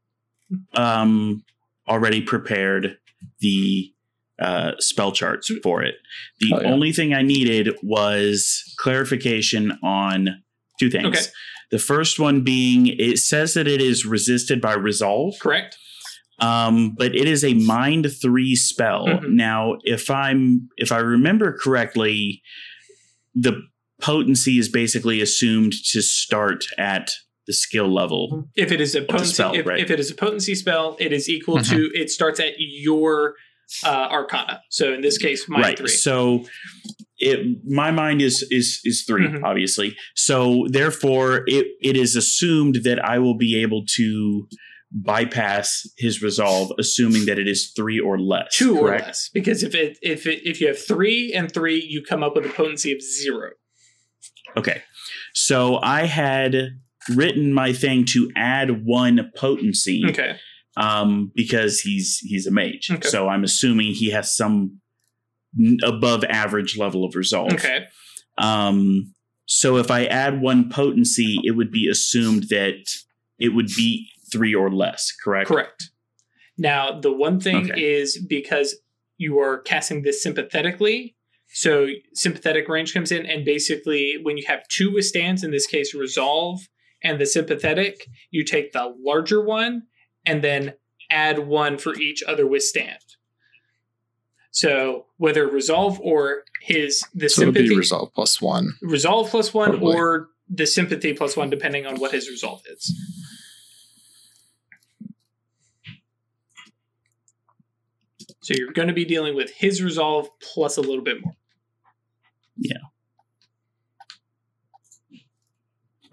um, 0.74 1.44
already 1.88 2.22
prepared 2.22 2.98
the 3.40 3.94
uh, 4.40 4.72
spell 4.80 5.12
charts 5.12 5.52
for 5.64 5.84
it. 5.84 5.96
The 6.40 6.54
Oh, 6.56 6.62
yeah. 6.62 6.68
only 6.72 6.92
thing 6.92 7.14
I 7.14 7.22
needed 7.22 7.70
was 7.84 8.64
clarification 8.78 9.78
on 9.84 10.44
two 10.80 10.90
things. 10.90 11.06
Okay. 11.08 11.20
The 11.70 11.80
first 11.80 12.20
one 12.20 12.44
being 12.44 12.88
it 12.88 13.20
says 13.20 13.54
that 13.54 13.68
it 13.68 13.82
is 13.82 14.06
resisted 14.06 14.60
by 14.60 14.74
resolve, 14.74 15.36
correct. 15.40 15.78
Um, 16.42 16.96
but 16.98 17.16
it 17.16 17.28
is 17.28 17.44
a 17.44 17.54
mind 17.54 18.08
three 18.22 18.56
spell. 18.56 19.08
Mhm. 19.08 19.30
Now, 19.34 19.78
if 19.84 20.10
I'm 20.10 20.70
if 20.78 20.92
I 20.92 20.98
remember 20.98 21.56
correctly, 21.58 22.42
the 23.36 23.62
potency 24.02 24.58
is 24.58 24.68
basically 24.68 25.22
assumed 25.22 25.74
to 25.92 26.02
start 26.02 26.66
at 26.78 27.12
the 27.48 27.54
skill 27.54 27.94
level. 27.94 28.50
If 28.56 28.72
it 28.72 28.82
is 28.82 28.96
a 28.96 29.02
potency, 29.02 29.34
spell, 29.34 29.54
if, 29.54 29.66
right. 29.66 29.80
if 29.80 29.92
it 29.92 30.00
is 30.00 30.12
a 30.12 30.16
potency 30.16 30.56
spell, 30.56 30.98
it 31.00 31.14
is 31.14 31.30
equal 31.30 31.60
to. 31.64 31.90
It 31.94 32.10
starts 32.10 32.40
at 32.40 32.54
your 32.58 33.36
uh, 33.84 34.08
Arcana. 34.12 34.62
So 34.70 34.94
in 34.94 35.02
this 35.02 35.18
case, 35.18 35.48
mine 35.48 35.62
right. 35.62 35.78
three. 35.78 35.88
So 35.88 36.46
it 37.18 37.58
my 37.66 37.92
mind 37.92 38.22
is 38.22 38.46
is 38.50 38.82
is 38.84 39.04
3 39.04 39.28
Mhm. 39.28 39.44
obviously. 39.44 39.96
So 40.16 40.66
therefore 40.70 41.44
it 41.48 41.68
it 41.82 41.96
is 41.96 42.16
assumed 42.16 42.82
that 42.84 43.04
I 43.04 43.20
will 43.20 43.38
be 43.38 43.56
able 43.62 43.86
to 43.98 44.48
bypass 44.92 45.88
his 45.98 46.22
resolve 46.22 46.72
assuming 46.78 47.26
that 47.26 47.40
it 47.40 47.48
is 47.48 47.72
3 47.76 48.00
or 48.00 48.20
less. 48.20 48.56
Two 48.56 48.78
or 48.78 48.90
less, 48.90 49.30
because 49.34 49.64
if 49.64 49.74
it 49.74 49.98
if 50.02 50.28
it 50.28 50.42
if 50.44 50.60
you 50.60 50.68
have 50.68 50.80
three 50.80 51.34
and 51.34 51.52
three, 51.52 51.82
you 51.82 52.04
come 52.04 52.24
up 52.24 52.36
with 52.36 52.46
a 52.46 52.50
potency 52.50 52.92
of 52.92 53.02
zero. 53.02 53.52
Okay. 54.58 54.82
So 55.34 55.80
I 55.82 56.06
had 56.06 56.56
written 57.16 57.54
my 57.54 57.74
thing 57.74 58.06
to 58.06 58.30
add 58.36 58.86
one 58.86 59.32
potency 59.36 60.04
Okay. 60.10 60.36
um, 60.78 61.32
because 61.36 61.80
he's 61.80 62.18
he's 62.20 62.46
a 62.46 62.52
mage. 62.52 62.90
Okay. 62.92 63.08
So 63.08 63.28
I'm 63.30 63.44
assuming 63.44 63.94
he 63.94 64.12
has 64.12 64.36
some 64.36 64.82
above 65.84 66.24
average 66.26 66.78
level 66.78 67.04
of 67.06 67.16
resolve. 67.16 67.54
Okay. 67.54 67.86
Um, 68.38 69.14
so 69.46 69.78
if 69.78 69.92
I 69.92 70.06
add 70.06 70.42
one 70.42 70.70
potency, 70.70 71.40
it 71.44 71.52
would 71.52 71.72
be 71.72 71.90
assumed 71.90 72.44
that 72.50 72.78
it 73.40 73.50
would 73.50 73.68
be 73.76 74.08
three 74.32 74.54
or 74.56 74.72
less, 74.72 75.12
correct? 75.12 75.48
Correct. 75.50 75.90
Now, 76.58 77.00
the 77.00 77.12
one 77.12 77.40
thing 77.40 77.72
Okay. 77.72 77.82
is 77.82 78.18
because 78.18 78.76
you 79.18 79.40
are 79.40 79.60
casting 79.60 80.02
this 80.04 80.22
sympathetically, 80.24 81.16
so 81.54 81.88
sympathetic 82.14 82.68
range 82.70 82.94
comes 82.94 83.12
in, 83.12 83.26
and 83.26 83.44
basically, 83.44 84.18
when 84.22 84.38
you 84.38 84.44
have 84.48 84.68
two 84.70 84.92
withstands, 84.94 85.44
in 85.44 85.52
this 85.52 85.68
case, 85.68 85.94
resolve 85.94 86.68
and 87.04 87.20
the 87.20 87.26
sympathetic, 87.26 88.08
you 88.30 88.44
take 88.44 88.72
the 88.72 88.94
larger 89.00 89.44
one 89.44 89.84
and 90.26 90.44
then 90.44 90.74
add 91.10 91.40
one 91.40 91.78
for 91.78 91.96
each 92.00 92.24
other 92.24 92.48
withstand. 92.48 93.00
So 94.52 95.06
whether 95.18 95.48
resolve 95.48 96.00
or 96.02 96.44
his 96.62 97.04
the 97.14 97.30
So 97.30 97.42
it'll 97.44 97.54
sympathy 97.54 97.70
be 97.70 97.78
resolve 97.78 98.14
plus 98.14 98.42
one. 98.42 98.74
resolve 98.82 99.30
plus 99.30 99.54
one 99.54 99.72
Probably. 99.72 99.96
or 99.96 100.30
the 100.50 100.66
sympathy 100.68 101.14
plus 101.14 101.38
one, 101.38 101.50
depending 101.50 101.86
on 101.86 101.98
what 102.00 102.12
his 102.12 102.30
resolve 102.30 102.62
is. 102.70 102.94
So 108.42 108.56
you're 108.58 108.72
going 108.72 108.88
to 108.88 108.94
be 108.94 109.06
dealing 109.06 109.36
with 109.36 109.52
his 109.52 109.82
resolve 109.82 110.28
plus 110.42 110.78
a 110.78 110.82
little 110.82 111.04
bit 111.04 111.24
more. 111.24 111.36
Yeah. 112.58 112.78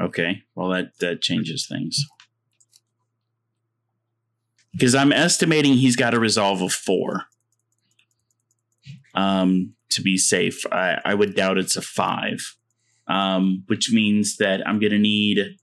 Okay. 0.00 0.42
Well, 0.54 0.68
that 0.68 0.98
that 1.00 1.22
changes 1.22 1.66
things. 1.66 2.04
Because 4.72 4.94
I'm 4.94 5.12
estimating 5.12 5.74
he's 5.74 5.96
got 5.96 6.14
a 6.14 6.20
resolve 6.20 6.62
of 6.62 6.72
four. 6.72 7.24
Um, 9.14 9.74
to 9.90 10.02
be 10.02 10.16
safe, 10.16 10.64
I, 10.70 11.00
I 11.04 11.14
would 11.14 11.34
doubt 11.34 11.58
it's 11.58 11.76
a 11.76 11.82
five. 11.82 12.54
Um, 13.08 13.64
which 13.68 13.90
means 13.90 14.36
that 14.36 14.60
I'm 14.68 14.78
going 14.78 14.92
to 14.92 14.98
need 14.98 15.56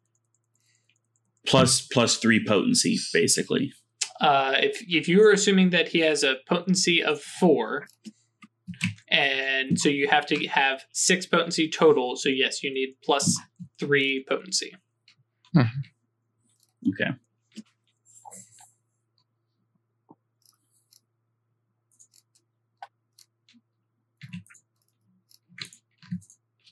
plus 1.45 1.85
plus 1.85 2.17
three 2.17 2.43
potency, 2.43 2.97
basically. 3.13 3.71
Uh, 4.21 4.53
if 4.59 4.81
if 4.87 5.07
you 5.07 5.21
are 5.21 5.31
assuming 5.31 5.71
that 5.71 5.89
he 5.89 5.99
has 5.99 6.23
a 6.23 6.37
potency 6.47 7.03
of 7.03 7.21
four, 7.21 7.87
and 9.09 9.79
so 9.79 9.89
you 9.89 10.07
have 10.07 10.25
to 10.27 10.47
have 10.47 10.85
six 10.93 11.25
potency 11.25 11.69
total. 11.69 12.15
So 12.15 12.29
yes, 12.29 12.63
you 12.63 12.73
need 12.73 12.95
plus 13.03 13.37
three 13.79 14.25
potency. 14.27 14.73
Okay. 16.87 17.11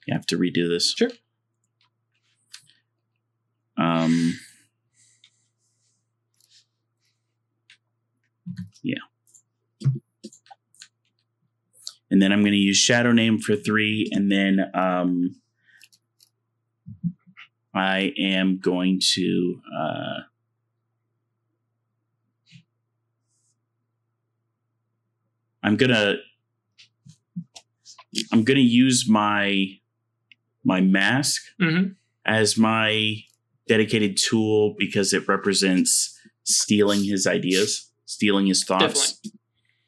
You 0.06 0.14
have 0.14 0.26
to 0.28 0.38
redo 0.38 0.68
this. 0.68 0.94
Sure. 0.94 1.12
Um, 3.78 4.38
yeah. 8.84 9.00
And 12.12 12.22
then 12.22 12.32
I'm 12.32 12.42
going 12.42 12.52
to 12.54 12.58
use 12.58 12.78
Shadow 12.78 13.12
Name 13.12 13.40
for 13.40 13.56
three, 13.56 14.08
and 14.12 14.32
then 14.32 14.60
um, 14.76 15.36
I 17.74 18.14
am 18.20 18.60
going 18.60 19.02
to. 19.14 19.62
Uh, 19.76 20.20
I'm 25.64 25.76
gonna. 25.76 26.18
I'm 28.32 28.44
gonna 28.44 28.60
use 28.60 29.10
my 29.10 29.80
my 30.64 30.82
mask 30.82 31.42
hmm 31.60 31.94
as 32.26 32.58
my 32.58 33.16
dedicated 33.68 34.18
tool 34.18 34.76
because 34.78 35.14
it 35.14 35.28
represents 35.28 36.18
stealing 36.44 37.04
his 37.04 37.28
ideas, 37.28 37.92
stealing 38.14 38.48
his 38.48 38.64
thoughts. 38.64 39.14
Definitely. 39.14 39.40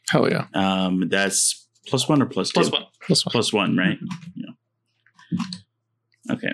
Hell 0.10 0.30
yeah. 0.30 0.48
Um, 0.86 1.10
that's 1.10 1.68
plus 1.88 2.08
one 2.08 2.22
or 2.22 2.26
plus 2.26 2.50
two? 2.50 2.62
Plus 2.62 2.72
one. 2.72 2.86
Plus 3.02 3.26
one. 3.26 3.32
Plus 3.32 3.54
one, 3.54 3.78
right? 3.78 3.98
Yeah. 4.36 4.52
Okay. 6.32 6.52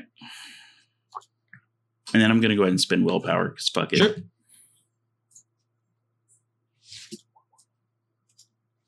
And 2.13 2.21
then 2.21 2.29
I'm 2.29 2.41
gonna 2.41 2.55
go 2.55 2.63
ahead 2.63 2.71
and 2.71 2.81
spend 2.81 3.05
willpower 3.05 3.49
because 3.49 3.69
fuck 3.69 3.93
it. 3.93 3.97
Sure. 3.97 4.15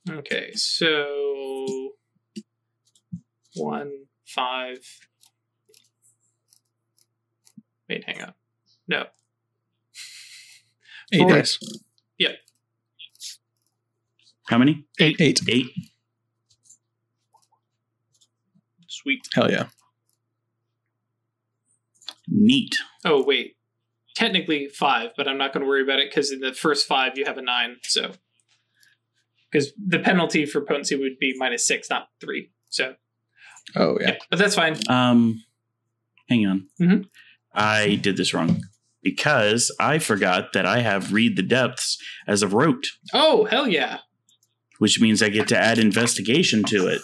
Okay, 0.09 0.51
so 0.53 1.93
one, 3.55 3.89
five. 4.25 4.79
Wait, 7.87 8.03
hang 8.05 8.21
on. 8.21 8.33
No. 8.87 9.05
Eight 11.13 11.19
Four. 11.19 11.29
dice. 11.29 11.59
How 14.53 14.59
many? 14.59 14.85
Eight. 14.99 15.15
Eight. 15.19 15.39
Eight. 15.49 15.65
Sweet. 18.87 19.27
Hell 19.33 19.49
yeah. 19.49 19.65
Neat. 22.27 22.75
Oh, 23.03 23.23
wait. 23.23 23.55
Technically 24.15 24.67
five, 24.67 25.09
but 25.17 25.27
I'm 25.27 25.39
not 25.39 25.53
going 25.53 25.63
to 25.63 25.67
worry 25.67 25.81
about 25.81 25.97
it 25.97 26.11
because 26.11 26.31
in 26.31 26.39
the 26.39 26.53
first 26.53 26.85
five 26.87 27.17
you 27.17 27.25
have 27.25 27.39
a 27.39 27.41
nine. 27.41 27.77
So, 27.81 28.11
because 29.51 29.73
the 29.83 29.97
penalty 29.97 30.45
for 30.45 30.61
potency 30.61 30.95
would 30.97 31.17
be 31.19 31.33
minus 31.35 31.65
six, 31.65 31.89
not 31.89 32.09
three. 32.21 32.51
So, 32.69 32.93
Oh 33.75 33.97
yeah, 33.99 34.09
yeah. 34.09 34.17
but 34.29 34.37
that's 34.37 34.53
fine. 34.53 34.75
Um, 34.87 35.43
hang 36.29 36.45
on. 36.45 36.67
Mhm. 36.79 37.05
I 37.55 37.95
did 37.95 38.17
this 38.17 38.35
wrong 38.35 38.61
because 39.01 39.75
I 39.79 39.97
forgot 39.97 40.53
that 40.53 40.67
I 40.67 40.81
have 40.81 41.11
read 41.11 41.37
the 41.37 41.41
depths 41.43 41.97
as 42.27 42.43
a 42.43 42.47
rote, 42.47 42.85
Oh, 43.15 43.45
hell 43.45 43.67
yeah. 43.67 43.97
Which 44.83 44.99
means 44.99 45.23
I 45.23 45.29
get 45.29 45.47
to 45.47 45.57
add 45.57 45.79
investigation 45.79 46.61
to 46.65 46.87
it. 46.87 47.01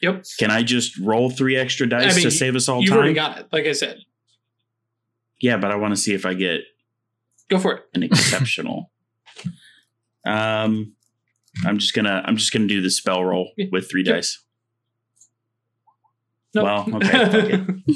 Yep. 0.00 0.22
Can 0.38 0.52
I 0.52 0.62
just 0.62 0.96
roll 0.98 1.28
three 1.28 1.56
extra 1.56 1.88
dice 1.88 2.12
I 2.12 2.14
mean, 2.14 2.22
to 2.22 2.30
save 2.30 2.54
us 2.54 2.68
all 2.68 2.76
time? 2.76 2.82
You've 2.82 2.90
time? 2.90 2.98
already 2.98 3.14
got 3.14 3.38
it. 3.38 3.48
Like 3.50 3.66
I 3.66 3.72
said, 3.72 3.98
yeah, 5.40 5.56
but 5.56 5.72
I 5.72 5.74
want 5.74 5.92
to 5.92 6.00
see 6.00 6.14
if 6.14 6.24
I 6.24 6.34
get 6.34 6.60
go 7.48 7.58
for 7.58 7.72
it. 7.74 7.82
an 7.94 8.04
exceptional. 8.04 8.92
um, 10.24 10.94
I'm 11.66 11.78
just 11.78 11.94
gonna 11.94 12.22
I'm 12.24 12.36
just 12.36 12.52
gonna 12.52 12.68
do 12.68 12.80
the 12.80 12.90
spell 12.90 13.24
roll 13.24 13.50
with 13.72 13.90
three 13.90 14.04
Sure. 14.04 14.14
dice. 14.14 14.38
Nope. 16.54 16.64
Well, 16.64 16.96
okay, 17.02 17.64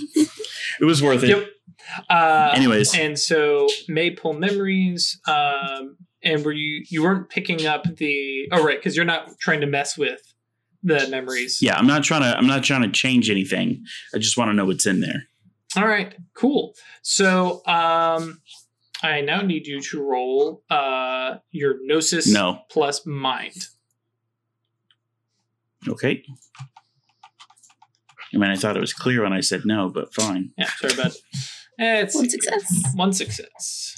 It 0.80 0.84
was 0.84 1.00
worth 1.04 1.22
it. 1.22 1.28
Yep. 1.28 1.48
Uh, 2.10 2.50
Anyways. 2.52 2.96
and 2.96 3.16
so 3.16 3.68
may 3.86 4.10
pull 4.10 4.32
memories. 4.32 5.20
Um, 5.28 5.98
and 6.24 6.44
were 6.44 6.52
you 6.52 6.84
you 6.88 7.02
weren't 7.02 7.28
picking 7.28 7.66
up 7.66 7.84
the? 7.96 8.48
Oh, 8.52 8.64
right, 8.64 8.78
because 8.78 8.96
you're 8.96 9.04
not 9.04 9.38
trying 9.38 9.60
to 9.60 9.66
mess 9.66 9.96
with 9.98 10.20
the 10.82 11.06
memories. 11.08 11.60
Yeah, 11.62 11.76
I'm 11.76 11.86
not 11.86 12.04
trying 12.04 12.22
to 12.22 12.36
I'm 12.36 12.46
not 12.46 12.64
trying 12.64 12.82
to 12.82 12.90
change 12.90 13.30
anything. 13.30 13.84
I 14.14 14.18
just 14.18 14.36
want 14.36 14.50
to 14.50 14.52
know 14.54 14.64
what's 14.66 14.86
in 14.86 15.00
there. 15.00 15.24
All 15.76 15.86
right. 15.86 16.14
Cool. 16.34 16.74
So, 17.02 17.62
um, 17.66 18.40
I 19.02 19.20
now 19.22 19.42
need 19.42 19.66
you 19.66 19.80
to 19.80 20.02
roll 20.02 20.62
uh 20.70 21.36
your 21.50 21.76
gnosis 21.82 22.26
No. 22.26 22.60
plus 22.70 23.04
mind. 23.06 23.66
Okay. 25.88 26.24
I 28.32 28.36
mean, 28.36 28.50
I 28.50 28.56
thought 28.56 28.76
it 28.76 28.80
was 28.80 28.92
clear 28.92 29.22
when 29.22 29.32
I 29.32 29.40
said 29.40 29.62
no, 29.64 29.88
but 29.88 30.12
fine. 30.14 30.50
Yeah. 30.58 30.68
Sorry 30.78 30.94
about. 30.94 31.12
Eh, 31.78 32.00
it's 32.02 32.14
One 32.14 32.28
success. 32.30 32.84
One 32.94 33.12
success. 33.12 33.96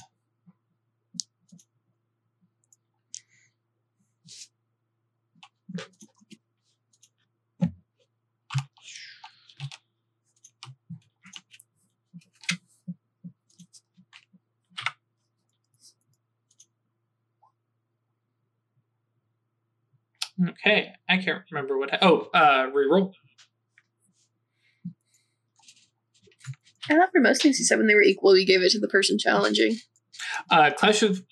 Okay, 20.51 20.93
I 21.09 21.17
can't 21.17 21.43
remember 21.51 21.79
what. 21.79 21.99
Oh, 22.03 22.29
uh, 22.35 22.71
reroll. 22.71 23.13
I 26.89 26.95
thought 26.95 27.11
for 27.11 27.21
most 27.21 27.43
things 27.43 27.59
you 27.59 27.65
said 27.65 27.79
when 27.79 27.87
they 27.87 27.95
were 27.95 28.03
equal, 28.03 28.33
we 28.33 28.45
gave 28.45 28.63
it 28.63 28.71
to 28.73 28.79
the 28.79 28.89
person 28.89 29.19
challenging. 29.19 29.77
Uh, 30.51 30.71
Clash 30.77 31.03
of. 31.03 31.23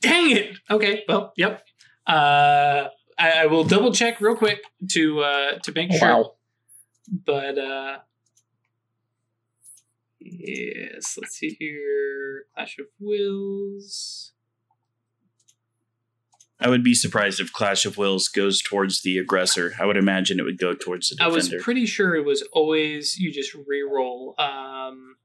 Dang 0.00 0.30
it! 0.30 0.58
Okay, 0.70 1.02
well, 1.08 1.32
yep. 1.36 1.64
Uh, 2.06 2.88
I, 3.18 3.30
I 3.30 3.46
will 3.46 3.64
double 3.64 3.92
check 3.92 4.20
real 4.20 4.36
quick 4.36 4.60
to 4.92 5.20
uh, 5.20 5.58
to 5.64 5.72
make 5.72 5.92
sure. 5.92 6.08
Wow. 6.08 6.32
But 7.26 7.58
uh, 7.58 7.98
yes, 10.20 11.18
let's 11.20 11.36
see 11.36 11.56
here. 11.58 12.44
Clash 12.54 12.78
of 12.78 12.86
Wills. 13.00 14.32
I 16.60 16.68
would 16.68 16.82
be 16.82 16.94
surprised 16.94 17.40
if 17.40 17.52
Clash 17.52 17.86
of 17.86 17.96
Wills 17.96 18.28
goes 18.28 18.60
towards 18.60 19.02
the 19.02 19.16
aggressor. 19.18 19.74
I 19.80 19.86
would 19.86 19.96
imagine 19.96 20.40
it 20.40 20.44
would 20.44 20.58
go 20.58 20.74
towards 20.74 21.08
the 21.08 21.16
defender. 21.16 21.32
I 21.32 21.34
was 21.34 21.54
pretty 21.62 21.86
sure 21.86 22.16
it 22.16 22.24
was 22.24 22.42
always 22.52 23.18
you 23.18 23.32
just 23.32 23.54
re-roll. 23.54 24.34
Um, 24.38 25.16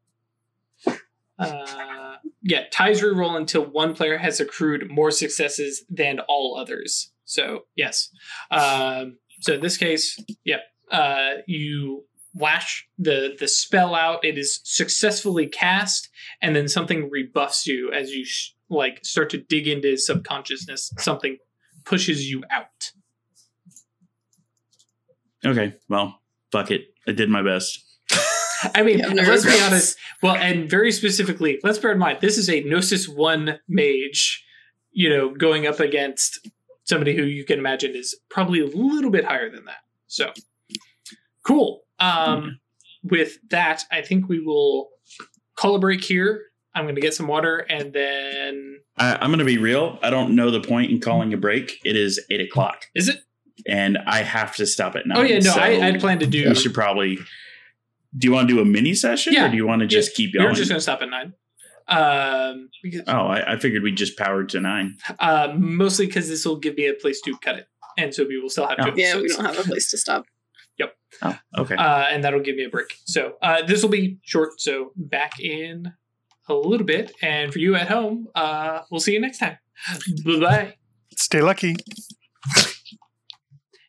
uh, 1.40 2.18
yeah, 2.44 2.66
ties 2.72 3.02
re-roll 3.02 3.36
until 3.36 3.66
one 3.66 3.96
player 3.96 4.18
has 4.18 4.40
accrued 4.40 4.92
more 4.92 5.10
successes 5.10 5.84
than 5.90 6.20
all 6.22 6.56
others. 6.58 7.12
So 7.26 7.66
yes, 7.76 8.10
um, 8.52 9.18
so 9.42 9.54
in 9.54 9.62
this 9.62 9.78
case, 9.78 10.20
yeah, 10.44 10.58
uh, 10.92 11.42
you 11.48 12.06
lash 12.36 12.88
the 12.98 13.36
the 13.40 13.48
spell 13.48 13.96
out. 13.96 14.24
It 14.24 14.38
is 14.38 14.60
successfully 14.64 15.48
cast, 15.48 16.10
and 16.42 16.56
then 16.56 16.68
something 16.68 17.10
rebuffs 17.10 17.66
you 17.66 17.92
as 17.92 18.12
you 18.12 18.26
sh- 18.26 18.52
like 18.74 19.04
start 19.06 19.30
to 19.32 19.38
dig 19.38 19.68
into 19.68 19.90
his 19.90 20.06
subconsciousness. 20.06 20.92
Something 20.98 21.38
pushes 21.86 22.30
you 22.30 22.44
out. 22.52 22.92
okay, 25.46 25.76
well, 25.90 26.22
fuck 26.52 26.72
it. 26.72 26.94
I 27.08 27.12
did 27.12 27.30
my 27.30 27.42
best. 27.42 27.84
I 28.76 28.82
mean, 28.82 29.00
You 29.00 29.14
no 29.14 29.24
let's 29.24 29.46
be 29.46 29.60
honest. 29.62 29.98
Well, 30.22 30.36
and 30.36 30.70
very 30.70 30.92
specifically, 30.92 31.60
let's 31.64 31.78
bear 31.78 31.92
in 31.92 32.00
mind 32.00 32.20
this 32.22 32.38
is 32.38 32.50
a 32.50 32.62
Gnosis 32.62 33.10
one 33.10 33.60
mage. 33.68 34.46
You 34.92 35.10
know, 35.10 35.30
going 35.30 35.66
up 35.68 35.80
against 35.80 36.48
somebody 36.86 37.16
who 37.16 37.24
you 37.24 37.44
can 37.46 37.60
imagine 37.60 37.96
is 37.96 38.16
probably 38.30 38.60
a 38.60 38.66
little 38.68 39.10
bit 39.10 39.26
higher 39.26 39.50
than 39.50 39.66
that. 39.66 39.80
So, 40.08 40.32
cool. 41.46 41.82
Um, 42.00 42.60
With 43.04 43.38
that, 43.50 43.84
I 43.92 44.02
think 44.02 44.30
we 44.30 44.40
will 44.40 44.90
call 45.58 45.76
a 45.76 45.80
break 45.80 46.04
here. 46.04 46.42
I'm 46.76 46.86
going 46.86 46.96
to 46.96 47.02
get 47.02 47.14
some 47.14 47.28
water, 47.28 47.58
and 47.70 47.94
then 47.94 48.80
I, 48.98 49.16
I'm 49.16 49.28
going 49.30 49.40
to 49.40 49.46
be 49.46 49.58
real. 49.58 50.00
I 50.02 50.10
don't 50.10 50.36
know 50.36 50.50
the 50.52 50.62
point 50.62 50.92
in 50.92 51.00
calling 51.00 51.34
a 51.34 51.38
break. 51.38 51.80
It 51.86 51.96
is 51.96 52.20
eight 52.32 52.42
o'clock, 52.42 52.86
is 52.96 53.08
it? 53.10 53.18
and 53.68 54.00
I 54.08 54.24
have 54.24 54.56
to 54.56 54.66
stop 54.66 54.96
at 54.96 55.06
nine. 55.06 55.18
Oh 55.18 55.22
yeah, 55.22 55.36
no, 55.40 55.52
so 55.52 55.60
I, 55.60 55.88
I 55.90 55.98
plan 55.98 56.20
to 56.20 56.26
do. 56.28 56.50
we 56.50 56.56
should 56.56 56.74
probably. 56.74 57.18
Do 58.18 58.28
you 58.28 58.32
want 58.34 58.48
to 58.48 58.54
do 58.56 58.60
a 58.62 58.66
mini 58.66 58.94
session, 58.94 59.34
Yeah. 59.34 59.46
or 59.48 59.50
do 59.50 59.56
you 59.56 59.66
want 59.68 59.82
to 59.82 59.88
just 59.88 60.16
keep 60.16 60.34
You're 60.34 60.44
going? 60.44 60.56
just 60.56 60.70
going 60.70 60.78
to 60.78 60.82
stop 60.82 61.02
at 61.02 61.10
nine. 61.10 61.34
Um, 61.88 62.70
because, 62.82 63.02
oh, 63.08 63.28
I, 63.28 63.54
I 63.54 63.58
figured 63.60 63.84
we'd 63.84 63.98
just 63.98 64.18
powered 64.18 64.50
to 64.50 64.60
nine. 64.60 64.98
uh, 65.20 65.54
mostly 65.58 66.06
because 66.08 66.30
this 66.30 66.46
will 66.46 66.58
give 66.58 66.76
me 66.78 66.88
a 66.88 66.94
place 66.94 67.22
to 67.22 67.36
cut 67.40 67.58
it, 67.58 67.68
and 67.98 68.14
so 68.14 68.26
we 68.28 68.40
will 68.40 68.50
still 68.50 68.68
have 68.68 68.78
to. 68.78 68.88
Oh. 68.88 68.92
two 68.92 69.02
Yeah, 69.02 69.18
we 69.18 69.28
don't 69.28 69.46
have 69.46 69.60
a 69.60 69.64
place 69.64 69.90
to 69.92 69.98
stop. 69.98 70.26
Yep. 70.80 70.96
Oh, 71.22 71.38
okay. 71.60 71.76
uh, 71.76 72.06
and 72.10 72.24
that'll 72.24 72.40
give 72.40 72.56
me 72.56 72.64
a 72.66 72.70
break. 72.70 72.88
So 73.06 73.34
uh, 73.42 73.62
this 73.64 73.84
will 73.84 73.90
be 73.90 74.18
short. 74.24 74.60
So 74.60 74.92
back 74.96 75.40
in 75.40 75.94
a 76.50 76.54
little 76.54 76.86
bit, 76.86 77.14
and 77.22 77.52
for 77.54 77.60
you 77.60 77.76
at 77.76 77.88
home, 77.88 78.28
uh, 78.36 78.82
we'll 78.92 79.00
see 79.00 79.14
you 79.14 79.22
next 79.22 79.40
time. 79.40 79.58
Bye 80.26 80.40
bye. 80.40 80.74
Stay 81.16 81.42
lucky. 81.42 81.76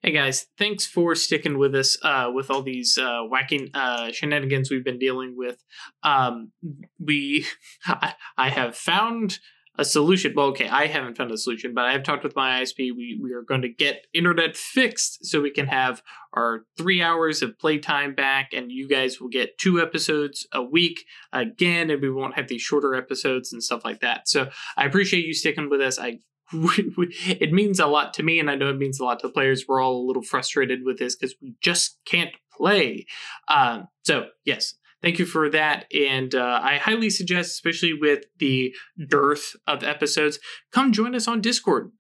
Hey 0.04 0.12
guys, 0.12 0.48
thanks 0.58 0.86
for 0.86 1.14
sticking 1.14 1.56
with 1.56 1.74
us 1.74 1.96
uh, 2.02 2.30
with 2.30 2.50
all 2.50 2.60
these 2.60 2.98
uh, 2.98 3.22
whacking 3.22 3.70
uh, 3.72 4.12
shenanigans 4.12 4.70
we've 4.70 4.84
been 4.84 4.98
dealing 4.98 5.34
with. 5.34 5.64
Um, 6.02 6.52
we, 6.98 7.46
I, 7.86 8.12
I 8.36 8.50
have 8.50 8.76
found 8.76 9.38
a 9.76 9.84
solution. 9.84 10.34
Well, 10.36 10.46
okay, 10.46 10.68
I 10.68 10.86
haven't 10.86 11.16
found 11.16 11.30
a 11.32 11.38
solution, 11.38 11.74
but 11.74 11.84
I 11.84 11.92
have 11.92 12.02
talked 12.02 12.22
with 12.22 12.36
my 12.36 12.60
ISP. 12.60 12.94
We 12.96 13.18
we 13.20 13.32
are 13.32 13.42
going 13.42 13.62
to 13.62 13.68
get 13.68 14.06
internet 14.12 14.56
fixed 14.56 15.26
so 15.26 15.40
we 15.40 15.50
can 15.50 15.66
have 15.66 16.02
our 16.32 16.64
three 16.76 17.02
hours 17.02 17.42
of 17.42 17.58
playtime 17.58 18.14
back, 18.14 18.52
and 18.52 18.70
you 18.70 18.88
guys 18.88 19.20
will 19.20 19.28
get 19.28 19.58
two 19.58 19.80
episodes 19.80 20.46
a 20.52 20.62
week 20.62 21.04
again, 21.32 21.90
and 21.90 22.00
we 22.00 22.10
won't 22.10 22.36
have 22.36 22.48
these 22.48 22.62
shorter 22.62 22.94
episodes 22.94 23.52
and 23.52 23.62
stuff 23.62 23.84
like 23.84 24.00
that. 24.00 24.28
So 24.28 24.48
I 24.76 24.84
appreciate 24.84 25.24
you 25.24 25.34
sticking 25.34 25.68
with 25.70 25.80
us. 25.80 25.98
I 25.98 26.20
it 26.52 27.52
means 27.52 27.80
a 27.80 27.86
lot 27.86 28.14
to 28.14 28.22
me, 28.22 28.38
and 28.38 28.50
I 28.50 28.54
know 28.54 28.68
it 28.68 28.78
means 28.78 29.00
a 29.00 29.04
lot 29.04 29.20
to 29.20 29.26
the 29.26 29.32
players. 29.32 29.64
We're 29.66 29.80
all 29.80 30.04
a 30.04 30.06
little 30.06 30.22
frustrated 30.22 30.84
with 30.84 30.98
this 30.98 31.16
because 31.16 31.34
we 31.42 31.54
just 31.60 31.98
can't 32.04 32.30
play. 32.56 33.06
Um, 33.48 33.88
so 34.04 34.26
yes, 34.44 34.74
thank 35.04 35.18
you 35.18 35.26
for 35.26 35.48
that. 35.50 35.86
And 35.92 36.34
uh, 36.34 36.60
I 36.62 36.78
highly 36.78 37.10
suggest, 37.10 37.52
especially 37.52 37.92
with 37.92 38.24
the 38.38 38.74
dearth 39.08 39.54
of 39.66 39.84
episodes, 39.84 40.38
come 40.72 40.92
join 40.92 41.14
us 41.14 41.28
on 41.28 41.40
Discord 41.40 41.92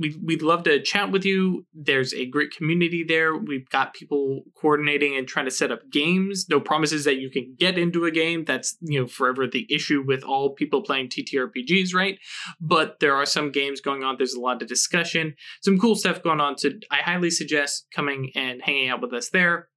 we, 0.00 0.18
we'd 0.24 0.42
love 0.42 0.62
to 0.64 0.82
chat 0.82 1.12
with 1.12 1.24
you. 1.26 1.66
There's 1.74 2.14
a 2.14 2.24
great 2.24 2.52
community 2.52 3.04
there. 3.06 3.36
We've 3.36 3.68
got 3.68 3.92
people 3.92 4.44
coordinating 4.56 5.14
and 5.16 5.28
trying 5.28 5.44
to 5.44 5.50
set 5.50 5.70
up 5.70 5.90
games. 5.90 6.46
No 6.48 6.58
promises 6.58 7.04
that 7.04 7.18
you 7.18 7.30
can 7.30 7.54
get 7.58 7.78
into 7.78 8.06
a 8.06 8.10
game. 8.10 8.46
That's, 8.46 8.76
you 8.80 8.98
know, 8.98 9.06
forever 9.06 9.46
the 9.46 9.66
issue 9.70 10.02
with 10.04 10.24
all 10.24 10.54
people 10.54 10.82
playing 10.82 11.10
TTRPGs, 11.10 11.94
right? 11.94 12.18
But 12.60 13.00
there 13.00 13.14
are 13.14 13.26
some 13.26 13.52
games 13.52 13.82
going 13.82 14.02
on. 14.02 14.16
There's 14.16 14.34
a 14.34 14.40
lot 14.40 14.62
of 14.62 14.68
discussion, 14.68 15.34
some 15.62 15.78
cool 15.78 15.94
stuff 15.94 16.22
going 16.22 16.40
on. 16.40 16.56
So 16.56 16.70
I 16.90 17.02
highly 17.02 17.30
suggest 17.30 17.86
coming 17.94 18.32
and 18.34 18.62
hanging 18.62 18.88
out 18.88 19.02
with 19.02 19.12
us 19.12 19.28
there. 19.28 19.68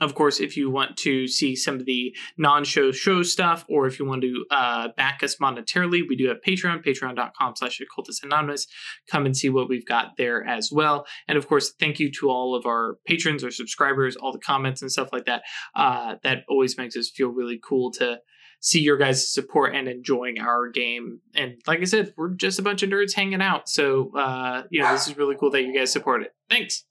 Of 0.00 0.14
course, 0.14 0.40
if 0.40 0.56
you 0.56 0.70
want 0.70 0.96
to 0.98 1.26
see 1.26 1.56
some 1.56 1.76
of 1.76 1.86
the 1.86 2.14
non-show 2.36 2.92
show 2.92 3.22
stuff, 3.22 3.64
or 3.68 3.86
if 3.86 3.98
you 3.98 4.06
want 4.06 4.22
to 4.22 4.44
uh, 4.50 4.88
back 4.96 5.22
us 5.22 5.36
monetarily, 5.36 6.02
we 6.08 6.16
do 6.16 6.28
have 6.28 6.38
Patreon, 6.46 6.84
patreon.com 6.84 7.56
slash 7.56 7.80
occultist 7.80 8.24
anonymous. 8.24 8.66
Come 9.10 9.26
and 9.26 9.36
see 9.36 9.48
what 9.48 9.68
we've 9.68 9.86
got 9.86 10.16
there 10.16 10.46
as 10.46 10.70
well. 10.70 11.06
And 11.26 11.36
of 11.36 11.48
course, 11.48 11.72
thank 11.80 11.98
you 11.98 12.10
to 12.12 12.30
all 12.30 12.54
of 12.54 12.66
our 12.66 12.98
patrons 13.06 13.42
our 13.42 13.50
subscribers, 13.50 14.16
all 14.16 14.32
the 14.32 14.38
comments 14.38 14.82
and 14.82 14.90
stuff 14.90 15.08
like 15.12 15.24
that. 15.24 15.42
Uh, 15.74 16.16
that 16.22 16.44
always 16.48 16.78
makes 16.78 16.96
us 16.96 17.10
feel 17.10 17.28
really 17.28 17.58
cool 17.62 17.90
to 17.92 18.20
see 18.60 18.80
your 18.80 18.96
guys' 18.96 19.32
support 19.32 19.74
and 19.74 19.88
enjoying 19.88 20.38
our 20.40 20.68
game. 20.68 21.20
And 21.34 21.60
like 21.66 21.80
I 21.80 21.84
said, 21.84 22.12
we're 22.16 22.30
just 22.30 22.58
a 22.58 22.62
bunch 22.62 22.82
of 22.82 22.90
nerds 22.90 23.14
hanging 23.14 23.42
out. 23.42 23.68
So, 23.68 24.10
uh, 24.16 24.64
you 24.70 24.82
know, 24.82 24.92
this 24.92 25.06
is 25.06 25.16
really 25.16 25.36
cool 25.38 25.50
that 25.50 25.62
you 25.62 25.74
guys 25.76 25.92
support 25.92 26.22
it. 26.22 26.34
Thanks. 26.50 26.84